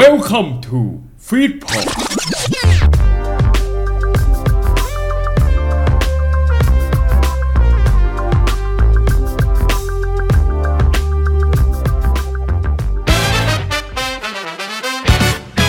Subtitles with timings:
[0.00, 0.78] Welcome to
[1.26, 1.86] Feedpot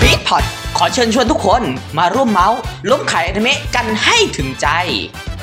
[0.01, 0.43] ฟีดพอด
[0.77, 1.61] ขอเชิญชวนทุกคน
[1.97, 4.67] มาร่วมเมาส์ล้มขายอนิเมะกันให้ถึงใจ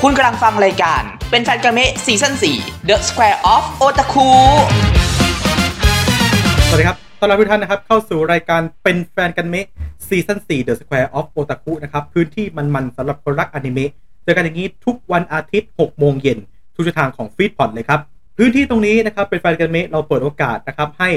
[0.03, 4.29] คุณกำลังฟังรายการ เป็นแฟนกันเมะซีซั่น4 The Square of Otaku
[6.69, 9.67] สวัสดีครับ ต้อนรับทุกท่านนะครับ เข้าสู่รายการเป็นแฟนกันเมะ
[10.07, 13.91] ซีซั่น4 The Square of Otaku นะครับ พื้นที่มันๆสำหรับคนรักอนิเมะ
[14.25, 16.39] เจอกันอย่างนี้ทุกวันอาทิตย์ 6 โมงเย็น
[16.75, 18.01] ทุกช่องทางของฟีดพอดเลยครับ
[18.39, 21.11] พื้นที่ตรงนี้นะครับ เป็นแฟนกันเมะเราเปิดโอกาสนะครับ ให้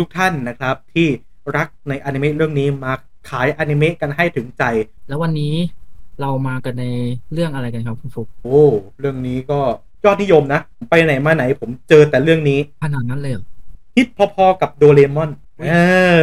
[0.00, 1.08] ทุกๆท่านนะครับ ที่
[1.56, 2.92] รักในอนิเมะเรื่องนี้มา
[3.28, 4.64] ขายอนิเมะกันให้ถึงใจ
[5.08, 5.54] แล้ววันนี้
[6.20, 6.84] เรามากันใน
[7.32, 8.62] เรื่องอะไรกันครับคุณฟุกโอ้
[9.00, 9.58] เรื่องนี้ก็
[10.04, 13.46] ยอดนิยมนะ ไปไหนมาไหนผมเจอแต่เรื่องนี้ขนาดนั้นเลยเหรอ
[13.96, 15.68] ฮิตพอๆกับโดเรมอนอุ๊ย เอ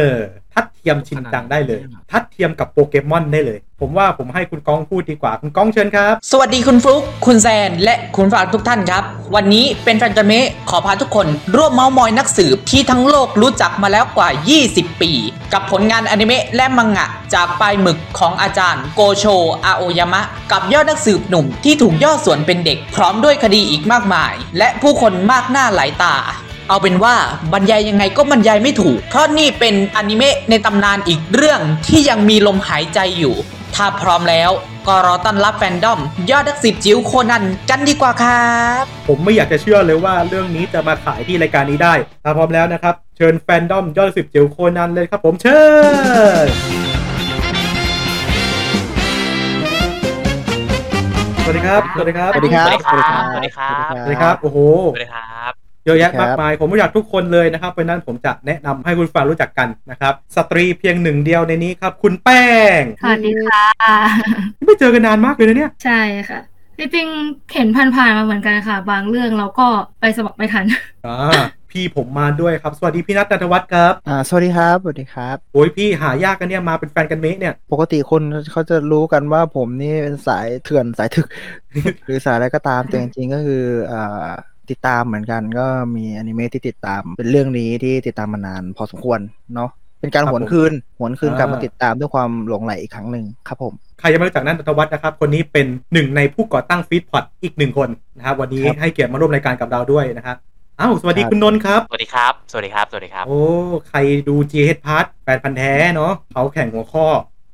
[0.06, 0.10] อ
[0.54, 11.26] ทัดเทียมชินจังได้เลยขนาดนั้นทัดเทียมกับโปเกมอนได้เลย ผมว่าผมให้คุณก้องพูดดีกว่า คุณก้องเชิญครับ สวัสดีคุณฟลุกคุณแซน และคุณฝากทุกท่านครับ วันนี้เป็นแฟนกันเมะขอพาทุกคน
[11.56, 14.28] ร่วมเมาส์มอยนักสืบที่ทั้งโลกรู้จักมาแล้วกว่า
[14.64, 15.12] 20 ปี
[15.52, 19.24] กับผลงานอนิเมะและมังงะ จากปลายหมึกของอาจารย์โกโช
[19.64, 26.16] อาโอยามะ กับยอดนักสืบหนุ่มที่ถูกย่อส่วนเป็นเด็ก พร้อมด้วยคดีอีกมากมาย และผู้คนมากหน้าหลายตา
[26.68, 27.14] เอาเป็นว่า
[27.52, 33.34] บรรยายยังไงก็บรรยายไม่ถูก เพราะนี่เป็นอนิเมะในตำนานอีกเรื่องที่ยังมีลมหายใจอยู่
[33.74, 34.50] ถ้าพร้อมแล้ว
[34.86, 36.00] ก็รอต้อนรับแฟนดอม
[36.30, 45.60] ยอดนักสืบจิ๋วโคนันกันดีกว่าครับ ผมไม่อยากจะเชื่อเลยว่าเรื่องนี้จะมาขายที่รายการนี้ได้ ถ้าพร้อมแล้วนะครับ เชิญแฟนดอม ยอดสิบเจียวโคนันเลยครับผมเชิ
[46.44, 46.46] ญ
[51.42, 54.58] สวัสดีครับ สวัสดีครับ สวัสดีครับ สวัสดีครับ สวัสดีครับสวัสดีครับโอ้โห
[54.92, 55.55] สวัสดีครับ
[55.86, 62.44] เยอะแยะครับมากมาย ผมรู้จักทุกคนเลยนะครับ เพราะฉะนั้นผมจะแนะนำให้คุณฟังรู้จักกันนะครับ สตรีเพียงหนึ่งเดียวในนี้ครับ คุณแป้
[62.78, 63.64] งสวัสดีค่ะ
[64.66, 66.40] ไม่เจอกันนานมากเลยนะเนี่ย ใช่ค่ะ
[66.78, 69.66] จริงๆเห็นผ่านๆมาเหมือนกันค่ะ บางเรื่องเราก็
[70.00, 70.64] ไปสมัครไม่ทัน
[71.06, 71.16] อ่า
[71.70, 78.22] พี่ผมมาด้วยครับ สวัสดีพี่นัทนันทวัฒน์ครับ อ่า สวัสดีครับ สวัสดีครับโอ้ยพี่หายากกันเนี่ย มาเป็นแฟนกันเมะเนี่ย ปกติคน
[78.52, 81.26] เขาจะรู้กันว่าผมนี่เป็นสายเถื่อนสายถึก
[82.04, 84.28] หรือสายอะไรก็ตามแต่จริงๆก็คืออ่า
[84.70, 85.66] ติดตามเหมือนกันก็
[85.96, 89.20] มีอนิเมะที่ติดตาม เป็นเรื่องนี้ที่ติดตามมานานพอสมควร
[89.54, 100.36] เนาะเป็นการครับหวนผมคืนหวนคืนอ่ากลับมาติดตามด้วยความหลงไหลอีกครั้งหนึ่งครับผมใครยังไม่รู้จักนัทนันทวัฒน์นะครับ คนนี้เป็นหนึ่งในผู้ก่อตั้งฟีดพอดอีกหนึ่งคนนะครับวันนี้ครับให้เกียรติมาร่วมรายการกับเราด้วยนะครับ
[100.80, 103.40] อ้าวสวัสดีครับคุณนนท์ครับ สวัสดีครับ สวัสดีครับ สวัสดีครับ โอ้
[103.88, 103.98] ใคร
[104.28, 107.06] ดู g h p a r t แฟนพันธ์แท้เนาะเขาแข่งหัวข้อ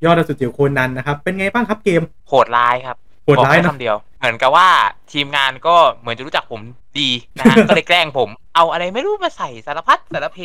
[0.05, 4.69] ยอดสุดจิ๋วโคนนันนะครับ เป็นไงบ้างครับเกม โหดร้ายครับ โหดร้ายบอกนะแค่คำเดียว เหมือนกับว่า
[5.13, 6.61] ทีมงานก็เหมือนจะรู้จักผม
[7.01, 10.39] ดีนะฮะก็เลยแกล้งผม เอาอะไรไม่รู้มาใส่สารพัดสารเพ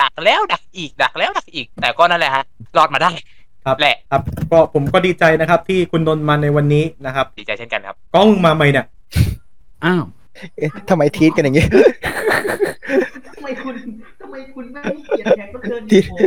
[0.00, 2.42] ดักแล้วดักอีกดักแล้วดักอีก แต่ก็นั่นแหละฮะ
[2.76, 3.10] รอดมาได้
[3.64, 8.86] ครับแหละครับก็ผมก็ดีใจนะครับ ที่คุณนนท์มาในวันนี้นะครับ ดีใจเช่นกันครับกล้องมาใหม่เนี่ย
[9.84, 10.02] อ้าว
[10.56, 11.66] เอ๊ะทำไมทีทกันอย่างงี้
[13.36, 13.74] ทำไมคุณ
[14.13, 16.18] ทำ ไมคุณไม่ให้เกียรติแขกรับเชิญที่ผม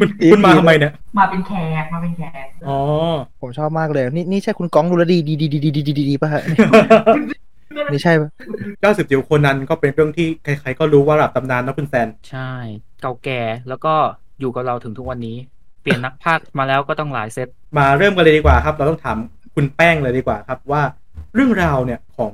[0.00, 2.78] คุณคุณมาทำไมเนี่ยมาเป็นแขกมาเป็นแขกอ๋อ
[3.40, 6.42] ผมชอบมากเลยนี่นี่ใช่คุณก้องดูแลวดีดีดีดีดีดีดีดีป่ะฮะ
[7.92, 8.30] นี่ใช่ปะ
[8.80, 12.52] เจ้าสิบจิ๋วโคนนันก็เป็นเรื่องที่ใครๆก็รู้ว่าระดับตำนานนะคุณแซนใช่
[13.02, 13.94] เก่าแก่แล้วก็
[14.40, 15.36] อยู่กับเราถึงทุกวันนี้
[15.82, 17.48] เปลี่ยนนักพากย์มาแล้วก็ต้องหลายเซต
[17.78, 19.16] มาเริ่มกันเลยดีกว่าครับ เราต้องถาม
[19.54, 20.82] คุณแป้งเลยดีกว่าครับว่า
[21.34, 22.32] เรื่องราวเนี่ยของ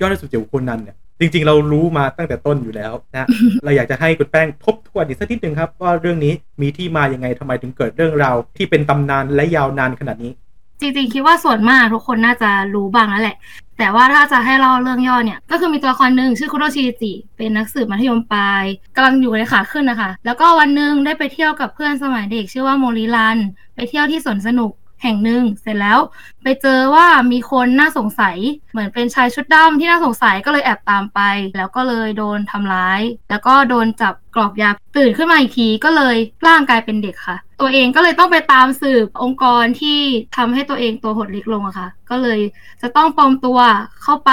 [0.00, 3.28] ยอดสุดจิ๋วโคนนันเนี่ย จริง ๆ เรารู้มาตั้งแต่ต้นอยู่แล้วนะ
[3.64, 10.32] เราอยากจะให้คุณแป้งทบทวนอีกสักนิดหนึ่งครับ ว่าเรื่องนี้มีที่มายังไงทำไมถึงเกิดเรื่องราวที่เป็นตำนานและยาวนานขนาดนี้
[10.80, 13.36] จริงๆ คิดว่าส่วนมากทุกคนน่าจะรู้บ้างแล้วแหละ
[13.78, 18.64] แต่ว่าถ้าจะให้เล่าเรื่องย่อเนี่ย ก็คือมีตัวละครหนึ่งชื่อคุโรชิจิ เป็นนักสืบมัธยมปลาย
[18.96, 23.38] กำลังอยู่ในขาขึ้นนะคะ แล้วก็วันหนึ่งได้ไปเที่ยวกับเพื่อนสมัยเด็ก ชื่อว่าโมริรัน
[23.74, 24.72] ไปเที่ยวที่สวนสนุก
[25.02, 25.98] แห่งหนึ่งเสร็จแล้ว
[26.42, 28.36] ไปเจอว่ามีคนน่าสงสัย
[28.72, 31.20] เหมือนเป็นชายชุดดำที่น่าสงสัยก็เลยแอบตามไป
[31.56, 33.00] แล้วก็เลยโดนทำร้าย
[33.30, 36.16] แล้วก็โดนจับกรอกยาตื่นขึ้นมาอีกทีก็เลย
[36.46, 39.98] ร่างกายเป็นเด็กค่ะ ตัวเองก็เลยต้องไปตามสืบองค์กรที่
[40.36, 42.40] ทำให้ตัวเองตัวหดเล็กลงอะค่ะ ก็เลย
[42.82, 43.58] จะต้องปลอมตัว
[44.02, 44.30] เข้าไป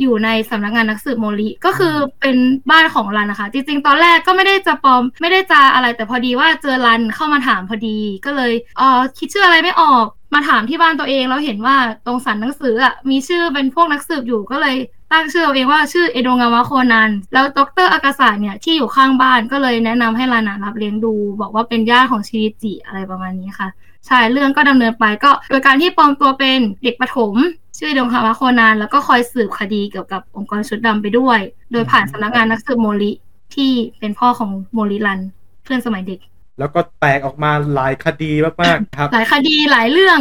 [0.00, 2.36] อยู่ในสำนักงานนักสืบโมริก็คือเป็น
[2.70, 11.76] บ้านของรันนะคะ จริงๆ ตอนแรกก็ไม่ได้จะปลอม ไม่ได้จะอะไรแต่พอดีว่าเจอรันเข้ามาถามพอดี ก็เลยเออคิดชื่ออะไรไม่ออกมาถามที่บ้านตัวเองแล้วเห็นว่า
[12.06, 14.76] ตรงสันหนังสืออะมีชื่อเป็นพวกนักสืบอยู่ก็เลย
[15.12, 23.68] ตั้งชื่อเอาเองว่าชื่อเอโดงาวะโคนัน แล้วดรอากาศะเนี่ยที่อยู่ข้างบ้านก็เลยแนะนำให้ลานารับเลี้ยงดู บอกว่าเป็นญาติของชิริจิอะไรประมาณนี้ค่ะ
[24.06, 27.34] ใช่เรื่องก็ดำเนินไปก็โดยการที่ปลอมตัวเป็นเด็กประถม
[27.78, 31.38] ชื่อดงคาวะโคนันแล้วก็คอยสืบคดีเกี่ยวกับองค์กรชุดดำไปด้วย
[31.72, 33.12] โดยผ่านสำนักงานนักสืบโมริ
[33.54, 35.20] ที่เป็นพ่อของโมริรัน
[35.64, 36.20] เพื่อนสมัยเด็ก
[36.58, 38.32] แล้วก็แตกออกมาหลายคดี
[38.62, 40.20] มากๆครับ หลายคดีหลายเรื่อง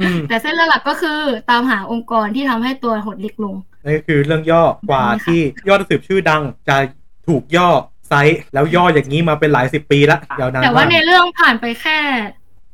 [0.00, 1.18] อืมแต่เส้นเรื่องหลักก็คือ
[1.50, 3.54] ตามหาองค์กรที่ทำให้ตัวหดเล็กลง
[3.84, 6.76] นั่นก็คือเรื่องย่อกว่าใช่ค่ะที่ยอดหนังสือชื่อดังจะ
[7.28, 7.68] ถูกย่อ
[8.08, 11.98] ไซส์แล้วย่ออย่างนี้มาเป็นหลายสิบปีละยาวนานแต่ว่ามากในเรื่องผ่านไปแค่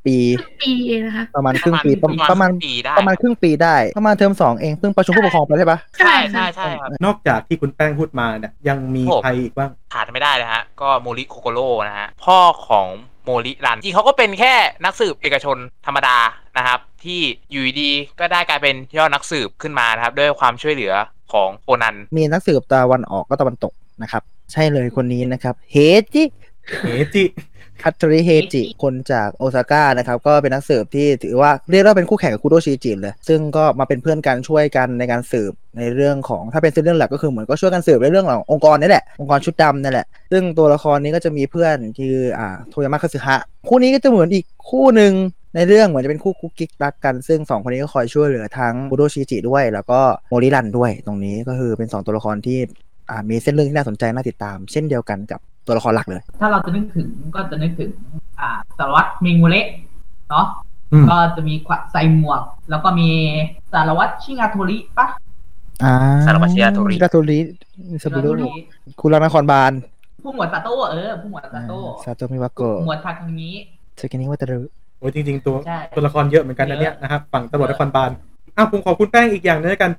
[0.06, 12.86] ปีครึ่งปีเองนะคะประมาณครึ่งปีประประมาณปีได้ประมาณครึ่งปีได้ประมาณเทอมสองเองเพิ่งประชุมผู้ปกครองไปใช่ปะใช่ใช่ใช่ครับนอกจากที่คุณแป้งพูดมาเนี่ยยังมีโอ้ใครอีกบ้างขาดไม่ได้นะฮะก็โมริโคโกโร่นะฮะพ่อของ
[13.25, 14.52] โมริรันที่เขาก็เป็นแค่
[14.84, 16.17] นักสืบเอกชนธรรมดา
[16.56, 17.20] นะครับ ที่
[17.50, 20.94] อยู่ดีๆก็ได้กลายเป็นยอดนักสืบขึ้นมานะครับ ด้วยความช่วยเหลือ
[21.32, 23.72] ของโคนัน มีนักสืบตะวันออกก็ตะวันตก
[24.02, 24.22] นะครับ
[24.52, 25.76] ใช่เลยคนนี้นะครับ เฮ
[26.14, 26.25] จิ
[26.84, 27.25] เฮจิ
[27.82, 43.38] ฮัตโตริเฮจิ คนจากโอซาก้านะครับ ก็เป็นนักสืบที่ถือว่าเรียกว่าเป็นคู่แข่งกับคุโดชินอิจิเลย ซึ่งก็มาเป็นเพื่อนกันช่วยกันในการสืบในเรื่องของถ้าเป็นเรื่องหลักก็คือเหมือนก็ช่วยกันสืบในเรื่องขององค์กรนี่แหละ องค์กรชุดดำนั่นแหละ ซึ่งตัวละครนี้ก็จะมีเพื่อนคืออ่าโทยามะคาสึฮะ
[43.68, 45.12] คู่นี้ก็จะเหมือนอีกคู่หนึ่ง
[45.54, 50.00] ในเรื่องเหมือนจะเป็นคู่กุ๊กกิ๊กรักกัน ซึ่งสองคนนี้ก็คอยช่วยเหลือทั้งคุโดชิจิด้วย แล้วก็
[50.30, 52.58] โมริรันด้วย ตรงนี้ก็คือเป็นสองตัวละครที่
[53.10, 57.90] อ่ามีเส้นเรื่องที่น่าสนใจน่าติดตาม เช่นเดียวกันกับ ตัวละครหลักเลย ถ้าเราจะนึกถึงก็จะนึกถึง
[58.40, 58.48] อ่า
[58.78, 59.66] สารวัตรเมงูเละ
[60.30, 60.46] เนาะ
[60.92, 61.54] อืมก็จะมี
[61.92, 63.10] ใส่หมวก แล้วก็มี
[63.72, 65.06] สารวัตรชิงาโทริปะ
[65.84, 65.94] อ่า
[66.26, 67.38] สารวัตรชิราโทริชิราโทริ
[68.02, 68.48] ซาบุรุชิราโทริ
[69.00, 69.72] คุณรักนครบาล
[70.22, 73.54] ผู้หมวดซาโต้เออผู้หมวดซาโต้ซาโตมิวาโกะหมวดทาคังนี้
[73.98, 74.60] เซกินิวัตารุ
[74.98, 78.10] โอ้ยจริง ๆ ตัวใช่ตัวละครเยอะเหมือนกันนะเยอะเนี่ยนะครับฝั่งตำรวจนครบาล
[78.56, 79.92] อ้าวผมขอคุณแป้งอีกอย่างหนึงแล้วกัน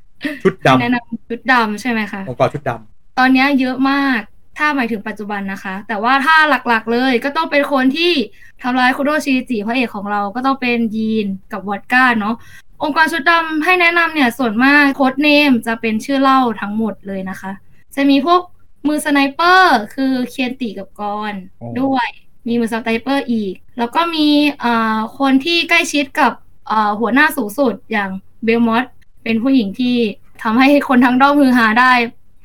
[0.44, 4.22] ชุดดำแนะนำชุดดำใช่ไหมคะองค์กรชุดดำตอนเนี้ยเยอะมาก
[4.62, 8.14] ถ้าหมายถึงปัจจุบันนะคะ แต่ว่าถ้าหลักๆเลยก็ต้องเป็นคนที่
[8.62, 12.36] ทำร้ายคุโดชินอิจิพระเอกของเราก็ต้องเป็นยินกับวอดก้าเนาะ
[12.84, 17.52] องค์กรชุดดำให้แนะนำเนี่ยส่วนมาก code name จะเป็นชื่อเหล้าทั้งหมดเลยนะคะ
[17.96, 18.42] จะมีพวก
[18.88, 21.34] มือ sniper คือเคียนติกับคอร์น
[21.82, 22.08] ด้วย
[22.48, 24.28] มีมือ sniper อีก แล้วก็มี
[24.64, 26.32] อ่าคนที่ใกล้ชิดกับ
[26.72, 28.10] อ่าหัวหน้าสูงสุดอย่าง
[28.44, 28.86] เบลม็อท
[29.24, 29.96] เป็นผู้หญิงที่
[30.44, 31.92] ทำให้คนทั้งด้อมฮือฮาได้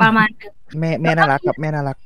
[0.01, 1.97] ประมาณหนึงแม่แม่น่ารักกับแม่น่ารัก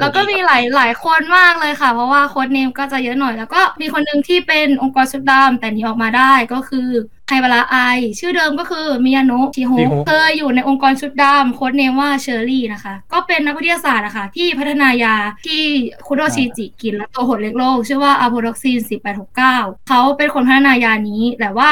[0.00, 6.88] แล้วก็มีหลายหลายคนมากเลยค่ะ เพราะว่า code name ก็จะเยอะหน่อย แล้วก็มีคนหนึ่งที่เป็นองค์กรชุดดำแต่หนีออกมาได้ก็คือ
[7.28, 7.76] ไฮบาระไอ
[8.18, 15.14] ชื่อเดิมก็คือมิยาโนะชิโฮชิโฮเคยอยู่ในองค์กรชุดดำ code name ว่าเชอร์รี่นะคะ ก็เป็นนักวิทยาศาสตร์นะคะที่พัฒนายา
[15.46, 15.62] ที่
[16.06, 18.78] คุโดชินอิจิกินและตัวหดเล็กลง ชื่อว่าอะโพท็อกซิน
[19.34, 21.70] 1869 เขาเป็นคนพัฒนายานี้แต่ว่า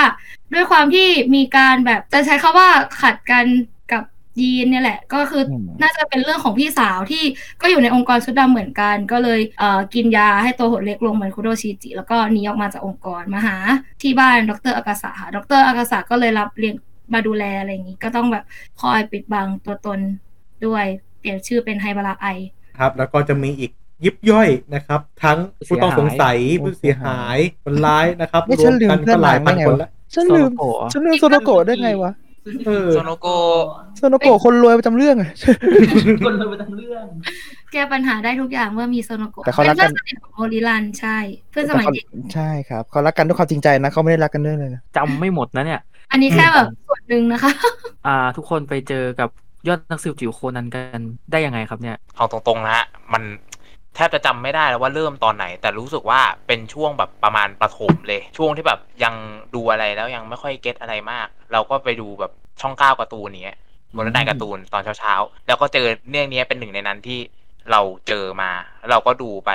[0.53, 2.69] ด้วยความที่มีการแบบจะใช้คำว่า
[3.01, 3.45] ขัดกัน
[3.82, 3.82] กับ
[4.41, 7.25] ยีนเนี่ยแหละ ก็คืออมน่าจะเป็นเรื่องของพี่สาวที่
[7.61, 13.57] ก็อยู่ในองค์กรชุดดำเหมือนกัน ก็เลยเอ่อกินยาให้ตัวหดเล็กลงเหมือนคุโดชิจิ แล้วก็หนีออกมาจากองค์กรมาหา
[14.03, 16.75] ที่บ้านดรอากาศะค่ะดรอากาศะก็เลยรับเลี้ยง
[17.15, 18.45] มาดูแลอะไรอย่างนี้ ก็ต้องแบบ
[18.81, 20.01] คอยปิดบังตัวตน
[20.67, 20.85] ด้วย
[21.19, 22.27] เปลี่ยนชื่อเป็นไฮบาระไอ
[22.79, 23.73] ครับ แล้วก็จะมีอีก
[24.05, 25.39] ยิบย่อยนะครับ ทั้ง
[25.69, 32.22] ผู้ต้องสงสัยผู้ผู้เสีเสียยหาหายยคนร้ายนะครับนี่รฉัวนมลืมกันเพื่ก็อนหลายพันได้ไงคนวะแล้วฉันลืมโซโลโกะฉันลืมโซโนโกะได้ไงวะเออ
[32.95, 33.63] โซโนโกะ
[33.99, 35.31] โซโนโกะคนรวยประจำเรื่องอะ
[36.27, 37.05] คนเลยไปทั้งเรื่อง
[37.73, 41.17] แก้ปัญหาได้ทุกอย่างเมื่อมีโซโนโกะแต่เขารักกัน เป็นกัเพื่อนสนิทของโมริรันใช่
[41.51, 42.05] เพื่อนสมัยเด็ก
[42.35, 45.81] ใช่ครับเขารักกันด้วยความจริงใจนะเขาไม่ได้รักกันด้วยเลยนะจำไม่หมดนะเนี่ย
[46.11, 47.53] อันนี้แค่แบบส่วนหนึ่งนะคะ
[48.07, 49.29] อ่า ทุกคนไปเจอกับ
[49.69, 51.01] ยอดนักสืบจิ๋วโคนันกัน
[51.33, 53.23] ได้ยังไงครับเนี่ยเอาตรงๆนะฮะมัน
[53.95, 59.15] แทบจะจำไม่ได้แล้วว่าเริ่มตอนไหน แต่รู้สึกว่าเป็นช่วงแบบประมาณประถมเลย ช่วงที่แบบยัง
[59.55, 63.59] ดูอะไรแล้วยังไม่ค่อย get อะไรมาก เราก็ไปดูแบบช่องเก้าการ์ตูนเนี้ย
[63.97, 67.19] ขบวนรถไฟการ์ตูนตอนเช้าๆ แล้วก็เจอเรื่องนี้เป็นหนึ่งในนั้นที่
[67.71, 69.51] เราเจอมาแล้วเราก็ดูไป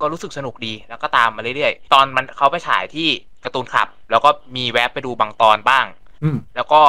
[0.00, 3.08] ก็รู้สึกสนุกดี แล้วก็ตามมาเรื่อยๆ ตอนมันเขาไปฉายที่
[3.44, 5.86] การ์ตูนคลับ แล้วก็มีแวะไปดูบางตอนบ้าง
[6.22, 6.80] อืมแล้วก็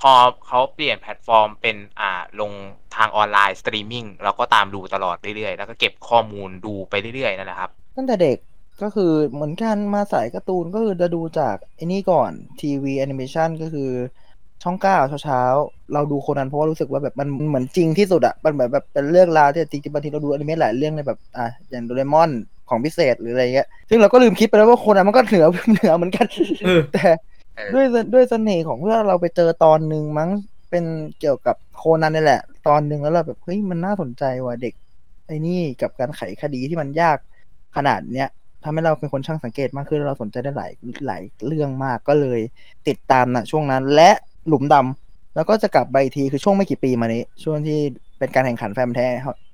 [0.00, 0.12] พอ
[0.46, 2.52] เขาเปลี่ยนแพลตฟอร์มเป็นอ่าลง
[2.96, 8.38] ทางออนไลน์สตรีมมิ่งเราก็ตามดูตลอดเรื่อยๆ แล้วก็เก็บข้อมูลดูไปเรื่อยๆนั่นแหละครับ ตั้งแต่เด็ก
[8.82, 12.30] ก็คือเหมือนกันมาสายการ์ตูนก็คือจะดูจากไอ้นี่ก่อน
[12.60, 13.90] ทีวีแอนิเมชันก็คือ
[14.62, 22.30] ช่องเก้าเช้าๆ เราดูโคนันเพราะว่ารู้สึกว่าแบบมันเหมือนจริงที่สุดอะมันเหมือนแบบเป็นเรื่องราวที่จริงๆบางทีเราดูอนิเมะหลายเรื่องเลยแบบอะอย่างโดราเอมอน
[22.68, 26.26] ของพิเศษหรืออะไรเงี้ย ซึ่งเราก็ลืมคิดไปแล้วว่าโคนันมันก็เหนือเหนือเหมือนกัน
[26.64, 27.16] เออแต่เออ
[27.74, 30.30] ด้วยด้วยเสน่ห์ของเพื่อเราไปเจอตอนหนึ่งมั้ง
[30.70, 30.84] เป็น
[31.20, 34.74] เกี่ยวกับโคนันนี่แหละ ตอนหนึ่งแล้วเราแบบเฮ้ยมันน่าสนใจว่ะเด็ก
[35.26, 37.18] ไอ้นี่กับการไขคดีที่มันยาก
[37.76, 38.28] ขนาดเนี้ย
[38.64, 40.72] ทำให้เราเป็นคนช่างสังเกตมากขึ้นเราสนใจได้หลาย
[41.06, 42.40] หลายเรื่องมากก็เลย
[42.88, 44.10] ติดตามนะช่วงนั้นและ
[44.48, 47.78] หลุมดำแล้วก็จะกลับไปอีกทีคือช่วงไม่กี่ปีมานี้ ช่วงที่
[48.18, 49.06] เป็นการแข่งขันแฟนแท้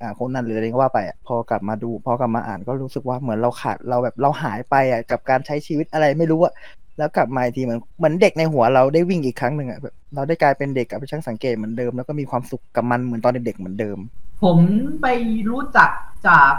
[0.03, 6.53] อ่าโคนนั้นหรืออะไรก็ว่าไปพอกลับมาดู พอกลับมาอ่านก็รู้สึกว่าเหมือนเราขาดเราแบบเราหายไปอะกับการใช้ชีวิตอะไรไม่รู้อะ
[6.99, 13.99] แล้วกลับมาอีกทีเหมือนเหมือนเด็กในหัวเราได้วิ่งอีกครั้งหนึ่งอะแบบเราได้กลายเป็นเด็กกับเป็นช่างสังเกตเหมือนเดิม แล้วก็มีความสุขกับมันเหมือนตอนเด็กๆเหมือนเดิม
[14.43, 14.59] ผม
[15.03, 15.07] ไป
[15.49, 15.91] รู้จัก
[16.29, 16.53] จาก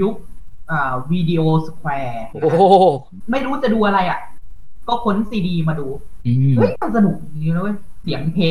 [0.00, 0.14] ยุค
[0.70, 2.62] อ่า Video Square โอ้โห
[3.30, 4.20] ไม่รู้จะดูอะไรอะ
[4.88, 5.86] ก็ค้นซีดีมาดู
[6.26, 8.46] อืมเฮ้ยมันสนุกดีนะเว้ยเสียงเพล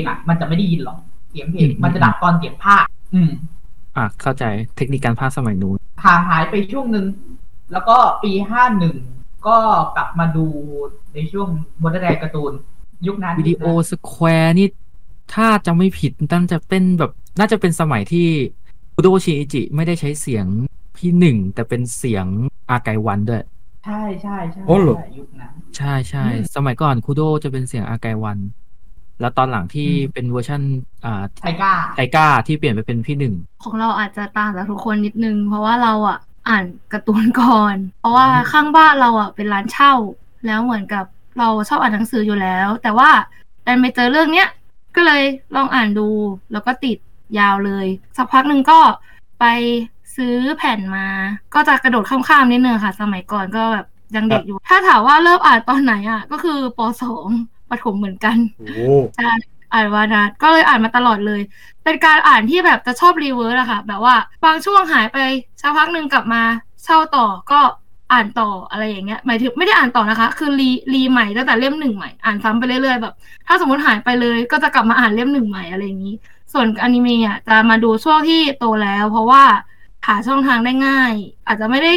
[0.00, 0.98] งอะ มันจะไม่ได้ยินหรอก
[1.30, 2.84] เสียงเพลงอืมมันจะดับตอนเสียงพากย์
[3.14, 3.30] อืม
[3.96, 4.44] อะเข้าใจ
[4.76, 7.06] เทคนิคการพากย์สมัยนู้นห่างหายไปช่วงหนึ่ง
[7.72, 8.96] แล้วก็ปีห้าหนึ่ง
[9.46, 9.56] ก็
[9.96, 10.46] กลับมาดู
[11.14, 11.48] ในช่วง
[11.82, 12.52] บนแก๊งการ์ตูน
[13.06, 14.68] ยุคนั้นวิดีโอสแควร์นี่
[15.34, 18.28] ถ้าจะไม่ผิดน่าจะเป็นแบบน่าจะเป็นสมัยที่
[18.94, 20.46] คุโดชิอิจิ ไม่ได้ใช้เสียง
[20.96, 22.26] พี่หนึ่ง แต่เป็นเสียง
[22.70, 23.42] อาไกวันด้วย
[23.84, 28.38] ใช่ใช่ใช่โอ้เหรอใช่ยุคนั้นใช่ใช่อืมสมัยก่อนคุโดจะเป็นเสียงอาไกวัน
[29.20, 30.62] แล้วตอนหลังที่อืมเป็นเวอร์ชัน
[31.04, 33.34] อ่าไทก้าไทก้าที่เปลี่ยนไปเป็นพี่หนึ่ง
[33.64, 39.92] ของเราอาจจะต่างจากทุกคนนิดนึง เพราะว่าเราอะ อ่านการ์ตูนก่อน เพราะว่าข้างบ้านเราอะเป็นร้านเช่า
[40.46, 41.04] แล้วเหมือนกับ
[41.38, 43.10] เราชอบอ่านหนังสืออยู่แล้ว แต่ว่า
[43.66, 44.48] ดันไปเจอเรื่องเนี้ย
[44.96, 45.22] ก็เลย
[45.56, 46.08] ลองอ่านดู
[46.52, 46.98] แล้วก็ติด
[47.38, 47.86] ยาวเลย
[48.16, 48.80] สักพักหนึ่งก็
[49.40, 49.44] ไป
[50.16, 51.06] ซื้อแผ่นมา
[51.54, 53.86] ก็จะกระโดดข้ามๆนิดนึงค่ะ สมัยก่อนก็แบบ
[54.16, 57.26] ยังเด็กอยู่ ถ้าถามว่าเริ่มอ่านตอนไหนอะ ก็คือปสอง
[57.70, 58.78] ประถมเหมือนกันโอ้โห
[59.16, 59.30] ใช่
[59.74, 61.40] อ่านวานาก็เลยอ่านมาตลอดเลย
[61.84, 64.14] เป็นการอ่านที่แบบจะชอบ reverse อะค่ะ แบบว่า
[64.44, 65.18] บางช่วงหายไป
[65.60, 66.42] สักพักหนึ่งกลับมา
[66.84, 67.60] เช่าต่อก็
[68.12, 73.14] อ่านต่ออะไรอย่างเงี้ยหมายถึงไม่ได้อ่านต่อนะคะ คือรีรีใหม่ตั้งแต่เล่มหนึ่งใหม่อ่านซ้ำไปเรื่อยๆแบบ
[73.46, 76.14] ถ้าสมมติหายไปเลยก็จะกลับมาอ่านเล่มหนึ่งใหม่อะไรอย่างนี้
[76.52, 79.42] ส่วนอนิเมะอะจะมาดูช่วงที่โตแล้ว เพราะว่า
[80.06, 81.12] หาช่องทางได้ง่าย
[81.46, 81.92] อาจจะไม่ได้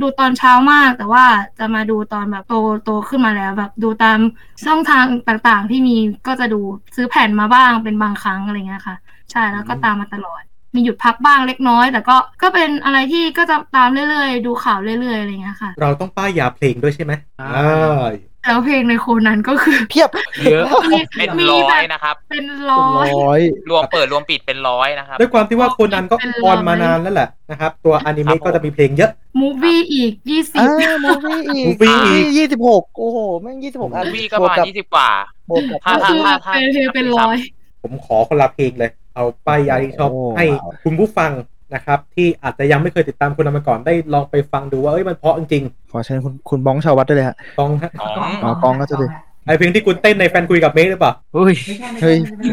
[0.00, 1.24] ดูตอนเช้ามาก แต่ว่า
[1.58, 2.54] จะมาดูตอนแบบโต
[2.84, 4.18] โตขึ้นมาแล้วแบบดูตาม
[4.66, 6.60] ช่องทางต่างๆ ที่มีก็จะดู
[6.96, 8.96] ซื้อแผ่นมาบ้างเป็นบางครั้งอะไรเงี้ยค่ะ
[9.30, 10.42] ใช่แล้วก็ตามมาตลอด
[10.74, 18.08] มีหยุดพักบ้างเล็กน้อย แต่ก็ก็เป็นอะไรที่ก็จะตามเรื่อยๆ ดูข่าวเรื่อยๆอะไรเงี้ยค่ะ เราต้องป้ายยาเพลงด้วยใช่ไหมอ่าอ่า
[18.46, 20.10] แล้วเพลงในโคนันก็คือ เพียบ
[20.44, 35.10] เยอะมีเป็นมีร้อแบยบนะครับ เป็นร้อยร้อย รวมเปิดรวมปิดเป็นร้อยนะครับ ด้วยความที่ว่าโคนันก็เป็นออนมาร้อยนานแล้วแหละนะครับตัวอนิครัเมะบผมก็จะมีเพลงเยอะมูวี่อีกยี่สิอ่าบมูฟี่อีก Movie อีกยี่สิบหกโอ้โหแม่งยี่สิบหกอันวีก็ประมาณบวยี่สิบกว่า
[35.50, 37.36] บวกกับถ้าถ้าถ้าถ้าเป็นเพลงเป็นร้อย
[37.82, 41.30] ผมขอคนละเพลงเลย เอาป้ายยาที่ชอบโอ้ให้ว้าวคุณผู้ฟัง
[41.74, 48.08] นะครับ ที่อาจจะยังไม่เคยติดตามโคนนันมาก่อนได้ลองไปฟังดูว่าเอ้ยมันเพราะจริงขอเชิญคุณคุณบ้องชาววัดได้เลยฮะๆต้องฮะอ๋อ
[48.42, 49.06] อ๋อกองก็จะดี
[49.46, 52.50] ไอเพลงที่คุณเต้นในแฟนคุยกับเมฆหรือเปล่าเฮ้ยไม่ใช่ไม่เฮ้ใช่ยไม่ใช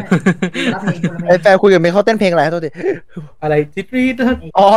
[0.60, 2.70] คนละเพลงคนละเพลไอ้งแฟนคุยกับเมย์เขาเต้นเพลงอะไรโทษที
[3.42, 4.68] อะไรจิตรีเดอร์อ๋อ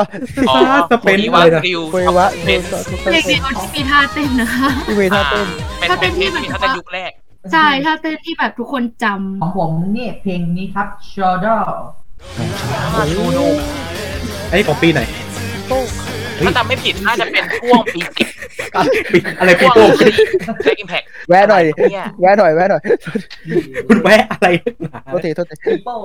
[0.50, 0.56] อ๋อ
[0.92, 5.48] สเปนคุยอะไรว่านะริวคุยวะเป็นเพลงนี้มันมีท่าเต้นนะคะที่เมย์ท่าเต้น
[5.80, 7.12] เป็นถ้าเต้นที่เพลงที่แบบถ้าเป็นยุคแรก
[7.54, 11.14] ใช่ท่าเต้นที่แบบทุกคนจำของผมนี่เพลงนี้ครับ s
[12.96, 13.54] h o u l d e r
[14.52, 15.02] ไอ้ของปีไหน
[16.46, 18.28] ถ้าจำไม่ผิดน่าจะเป็นช่วงปีสิบ
[19.12, 20.06] ปีอะไรปีช่วงโป้
[20.64, 22.82] เล็กอิมแพคแวะหน่อยดิเนี่ยแวะหน่อยแวะหน่อย
[23.88, 25.96] คุณแวะอะไรนักหนาโทษทีโทษทีปีโป้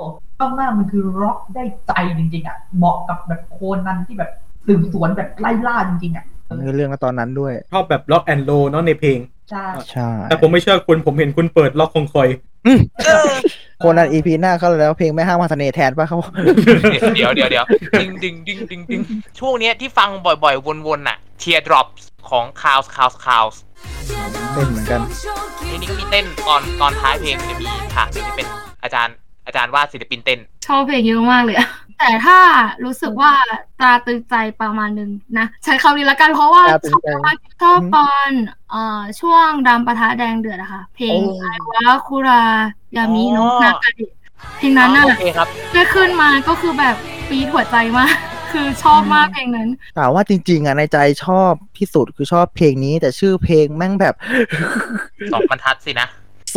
[0.41, 4.31] ต้องมากมันคือร็อกได้ใจจริงๆอะ เหมาะกับแบบโคนันที่แบบ
[4.67, 9.19] สืบสวนแบบไล่ล่าจริงๆอะเออเนื้อเรื่องก็ตอนนั้นด้วย ชอบแบบล็อกแอนโลเนาะในเพลง
[9.51, 12.27] ใช่ ใช่ แต่ผมไม่เชื่อคุณผมเห็นคุณเปิดล็อกคงคอย
[13.79, 16.17] โคนันอีพีหน้าเขาแล้วเพลงไม่ห้ามมาเสน่ห์แทนป่ะเขา
[17.15, 17.65] เดี๋ยวเดี๋ยวเดี๋ยว
[18.01, 19.01] ดึงดึงดึงดึงดึง
[19.39, 21.87] ช่วงเนี้ยที่ฟังบ่อยๆ วนๆน่ะ Teardrop
[22.29, 23.57] ของ Clouds Clouds Clouds
[24.53, 25.01] เต้นเหมือนกัน
[25.69, 28.47] นี่นี่ก็มีเต้นตอนตอนท้ายเพลงมันจะมีฉากหนึงที่เป็น
[28.83, 29.15] อาจารย์
[29.47, 31.67] อาจารย์วาดศิลปินเต้น ชอบเพลงเยอะมากเลยอะ
[31.99, 32.39] แต่ถ้า
[32.83, 33.31] รู้สึกว่า
[33.79, 38.29] ตราตรึงใจประมาณนึงนะ ใช้คำนี้ละกันเพราะว่าตราตรึชงอบใจมากชอบตอน
[38.71, 42.43] เอ่อช่วงดำปะทะแดงเดือดอะค่ะ เพลงโอ้ไอวะคุรา
[42.95, 44.13] ยามิอ๋อโนะนากาเดะ
[44.57, 46.95] เพลงนั้นน่ะโอเคครับแค่ขึ้นมาก็คือแบบ
[47.29, 48.15] ปีดหัวใจมาก
[48.51, 54.15] คือชอบมากเพลงนั้นแต่ว่าจริง ๆอะในใจชอบที่สุดคือชอบเพลงนี้ แต่ชื่อเพลงแม่งแบบ
[55.33, 56.07] สองบรรทัดสินะ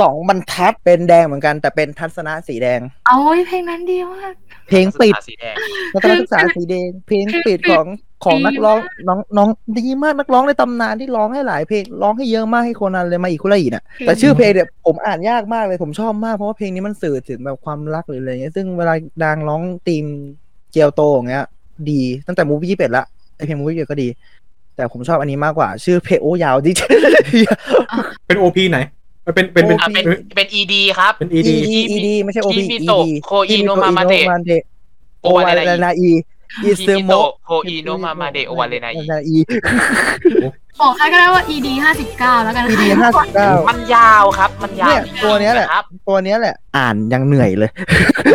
[0.00, 4.35] สองบรรทัดเป็นแดงเหมือนกันแต่เป็นทัศนะสีแดง เอาไว้ยเพลงนั้นดีมาก
[4.70, 5.56] เพลงปิดสีแดง
[5.92, 7.86] ทัศนศึกษาสีแดง เพลงปิดของ
[8.24, 9.48] ของนักร้องน้องน้อง
[9.78, 20.04] ดีมากนักร้องในตำนานที่ร้องให้หลายเพลงร้องให้เยอะมากให้โคนันเลยมาอีกคุระอีน่ะแต่ชื่อเพลงเนี่ยผมอ่านยากมากเลยผมชอบมากเพราะว่าเพลงนี้มันสื่อถึงแบบความรักหรืออะไรเงี้ยซึ่งเวลาดังร้องธีม
[20.70, 21.46] เจียวโตอย่างเงี้ย
[21.90, 23.04] ดีตั้งแต่มูฟี่เป็ดละ
[23.36, 24.08] ไอเพลงมูฟี่เป็ดก็ดี
[24.76, 26.72] แต่ผมชอบอันนี้มากกว่า ชื่อเพลงโอ้ยาวดิ
[28.26, 28.78] เป็นโอพีไหน
[29.30, 32.76] มันเป็นเป็นเป็นอะเป็นเป็นเป็น ED ครับ เป็น E ED E E D ไม่ใช่ O P คิ E มิ
[32.80, 34.62] D โตะโคอิโนะมามาเดะเดะ
[35.22, 36.10] โอโอวาวาเลเลนานาอิ
[36.64, 39.37] อีอิคิซึมิโมโตะโคอิโนะมามาเดะโอวาเลนาอินาอี
[40.80, 47.70] บอกใครก็ได้ว่า ED ห้าสิบเก้าแล้วกัน E D ห้าสิบเก้ามันยาวครับ มันยาวเนี่ยจริงๆตัวเนี้ยแหละครับตัวเนี้ยแหละ อ่านยังเหนื่อยเลย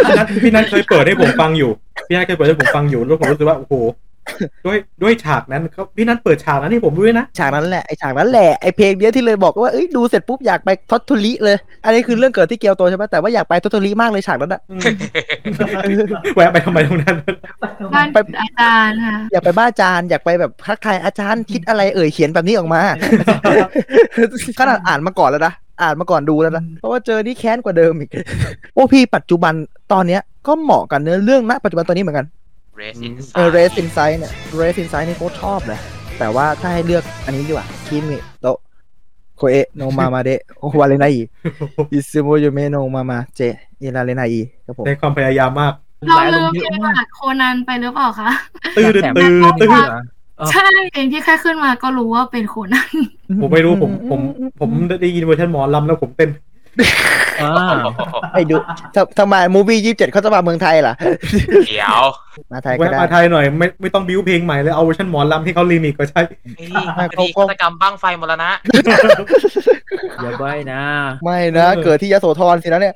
[0.05, 1.71] พี่นัทพี่นัทเคยเปิดให้ผมฟังอยู่
[2.07, 3.73] พี่นัทเคยเปิดให้ผมฟังอยู่แล้วผมรู้สึกว่าโอ้โห
[4.65, 14.61] ด้วยด้วยฉากนั้นเขาพี่นัทเปิดฉากนั้นให้ผมด้วยนะฉากนั้นแหละไอฉากนั้นแหละไอเพลงเนี้ยที่เลยบอกว่าเอ้ยดูเสร็จปุ๊บอยากไปทอตทุลิเลย อันนี้คือเรื่องเกิดที่เกียวโตใช่ไหมแต่ว่าอยากไปทอตทุลิมากเลยฉากนั้นอะ
[16.35, 17.17] แวะไปทำไมตรงนั้น
[17.93, 18.07] บ้าน
[18.41, 22.81] อาจารย์ค่ะอยากไปบ้านอาจารย์อยากไปแบบทักทายอาจารย์คิดอะไรเอ่ยเขียนแบบนี้ออกมา
[24.59, 28.09] ขนาดอ่านมาก่อนแล้วนะอ่านมาก่อนดูแล้วนะ เพราะว่าเจอนี่แค้นกว่าเดิมอีก
[28.73, 29.53] โอ้พี่ปัจจุบัน
[29.93, 32.27] ตอนเนี้ยก็เหมาะกับเนื้อเรื่องนะปัจจุบันตอนนี้เหมือนกัน
[32.79, 35.79] Raise Inside เออ Raise Inside เนี่ย Raise Inside นี่โคตรชอบเลย
[36.19, 45.73] แต่ว่าถ้าให้เลือกอันนี้ดีกว่า君と恋のままで終われない いつも夢のままじゃいられないครับผมในความพยายามมาก
[46.07, 48.29] เราลืมเพลงหลักโคนันไปหรือเปล่าคะ
[48.77, 50.01] ตื้อแถมตื้อตื้อเหรอ
[50.39, 52.89] อ๋อใช่เพลงที่แค่ขึ้นมาก็รู้ว่าเป็นโคนัน
[53.41, 54.21] ผมไม่รู้ผมผม
[54.59, 54.69] ผม
[55.01, 56.29] ได้ยินเวอร์ชันหมอลำแล้วผมเต้น
[57.41, 57.51] อ่า
[58.33, 58.55] ไอ้ดู
[58.95, 60.95] ทำทำไม movie ยี่สิบเจ็ดเขาจะมาเมืองไทยล่ะ
[61.67, 62.01] เดี๋ยว
[62.51, 66.21] มาไทยก็แวะได้ มาไทยหน่อยไม่ไม่ต้องบิ้วเพลงใหม่เลยเอาเวอร์ชันหมอลำให้เขารีมิกก็ใช่
[66.57, 68.49] เฮ้ยคดีฆาตกรรมบั้งไฟมรณะ
[70.21, 70.81] อย่าใบ้นะ
[71.23, 72.95] ไม่นะเกิดที่ยโสธรสินะเนี่ย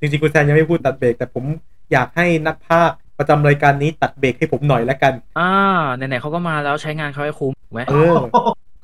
[0.00, 1.44] จริงๆคุณแซนยังไม่พูดตัดเบรกแต่ผม
[1.92, 5.52] อยากให้นักพากย์ประจำรายการนี้ตัดเบรกให้ผมหน่อยละกัน อ่า
[5.96, 8.14] ไหนๆเขาก็มาแล้วใช้งานเขาให้คุ้มถูกไหมเออ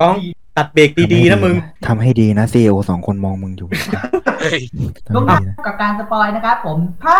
[0.00, 0.16] กล้อง
[0.58, 1.54] ตัดเบรกดีๆนะมึง
[1.86, 3.68] ทำให้ดีนะซีโอสองคนมองมึงอยู่
[4.40, 4.60] เฮ้ย
[5.14, 7.16] ลุงครับกับการสปอยนะครับ ผมพา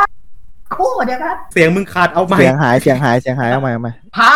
[0.77, 4.31] คู่เดียวครับ เสียงมึงขาดเอาใหม่เสียงหายเสียงหายเสียงหายเอาใหม่เอาใหม่พา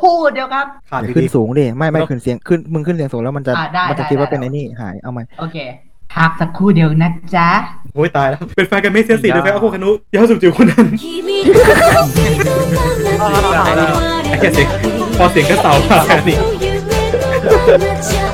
[0.00, 5.56] คู่เดียวครับขาดขึ้นดีสูงดิไม่ไม่ขึ้นเสียงขึ้นมึงขึ้นเสียงสูงแล้วมันจะอะได้มันจะได้คิดว่าได้เป็นไอ้นี่หายเอาใหม่โอเค
[6.14, 10.86] พักสักครู่เดียวนะจ๊ะๆโอ้ยตายแล้วเป็นแฟนกันไม่เสียสีหรือแฟนเอาโคคานุยาวสุดจิ๋วคนนั้น
[14.28, 14.68] ไอ้แค่เสียง
[15.18, 16.77] พอเสียงกระเสามาแค่นี้น่า
[17.50, 18.32] รักเชียร์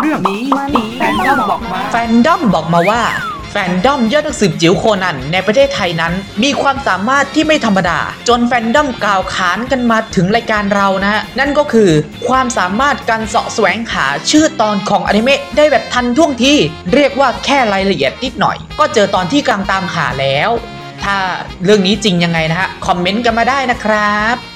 [0.00, 0.20] เรื่อง
[0.98, 3.02] แฟนดอมบอกมาแฟนดอมบอกมาว่า
[3.56, 11.90] แฟนดอมยอดนักสืบจิ๋วโคนันในประเทศไทยนั้น มีความสามารถที่ไม่ธรรมดา จนแฟนดอมกล่าวขานกันมาถึงรายการเรานะฮะนั่นก็คือ
[12.28, 16.54] ความสามารถการเสาะแสวงหาชื่อตอนของอนิเมะได้แบบทันท่วงที
[16.94, 20.50] เรียกว่าแค่รายละเอียดนิดหน่อย ก็เจอตอนที่กำลังตามหาแล้ว
[21.04, 21.16] ถ้า
[21.64, 24.53] เรื่องนี้จริงยังไงนะฮะคอมเมนต์กันมาได้นะครับ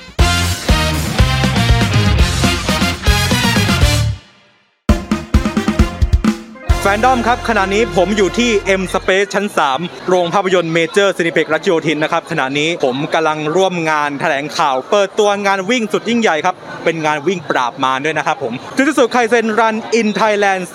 [6.90, 9.46] ฟนดอมครับขณะนี้ผมอยู่ที่ M Space ชั้น
[9.76, 20.68] 3 โรงภาพยนตร์เมเจอร์ซินิเพ็กรัชโยธินนะครับขณะนี้ผมกำลังร่วมงานแถลงข่าว เปิดตัวงานวิ่งสุดยิ่งใหญ่ครับ เป็นงานวิ่งปราบมารด้วยนะครับผมจูจุตสึไคเซน Run in Thailand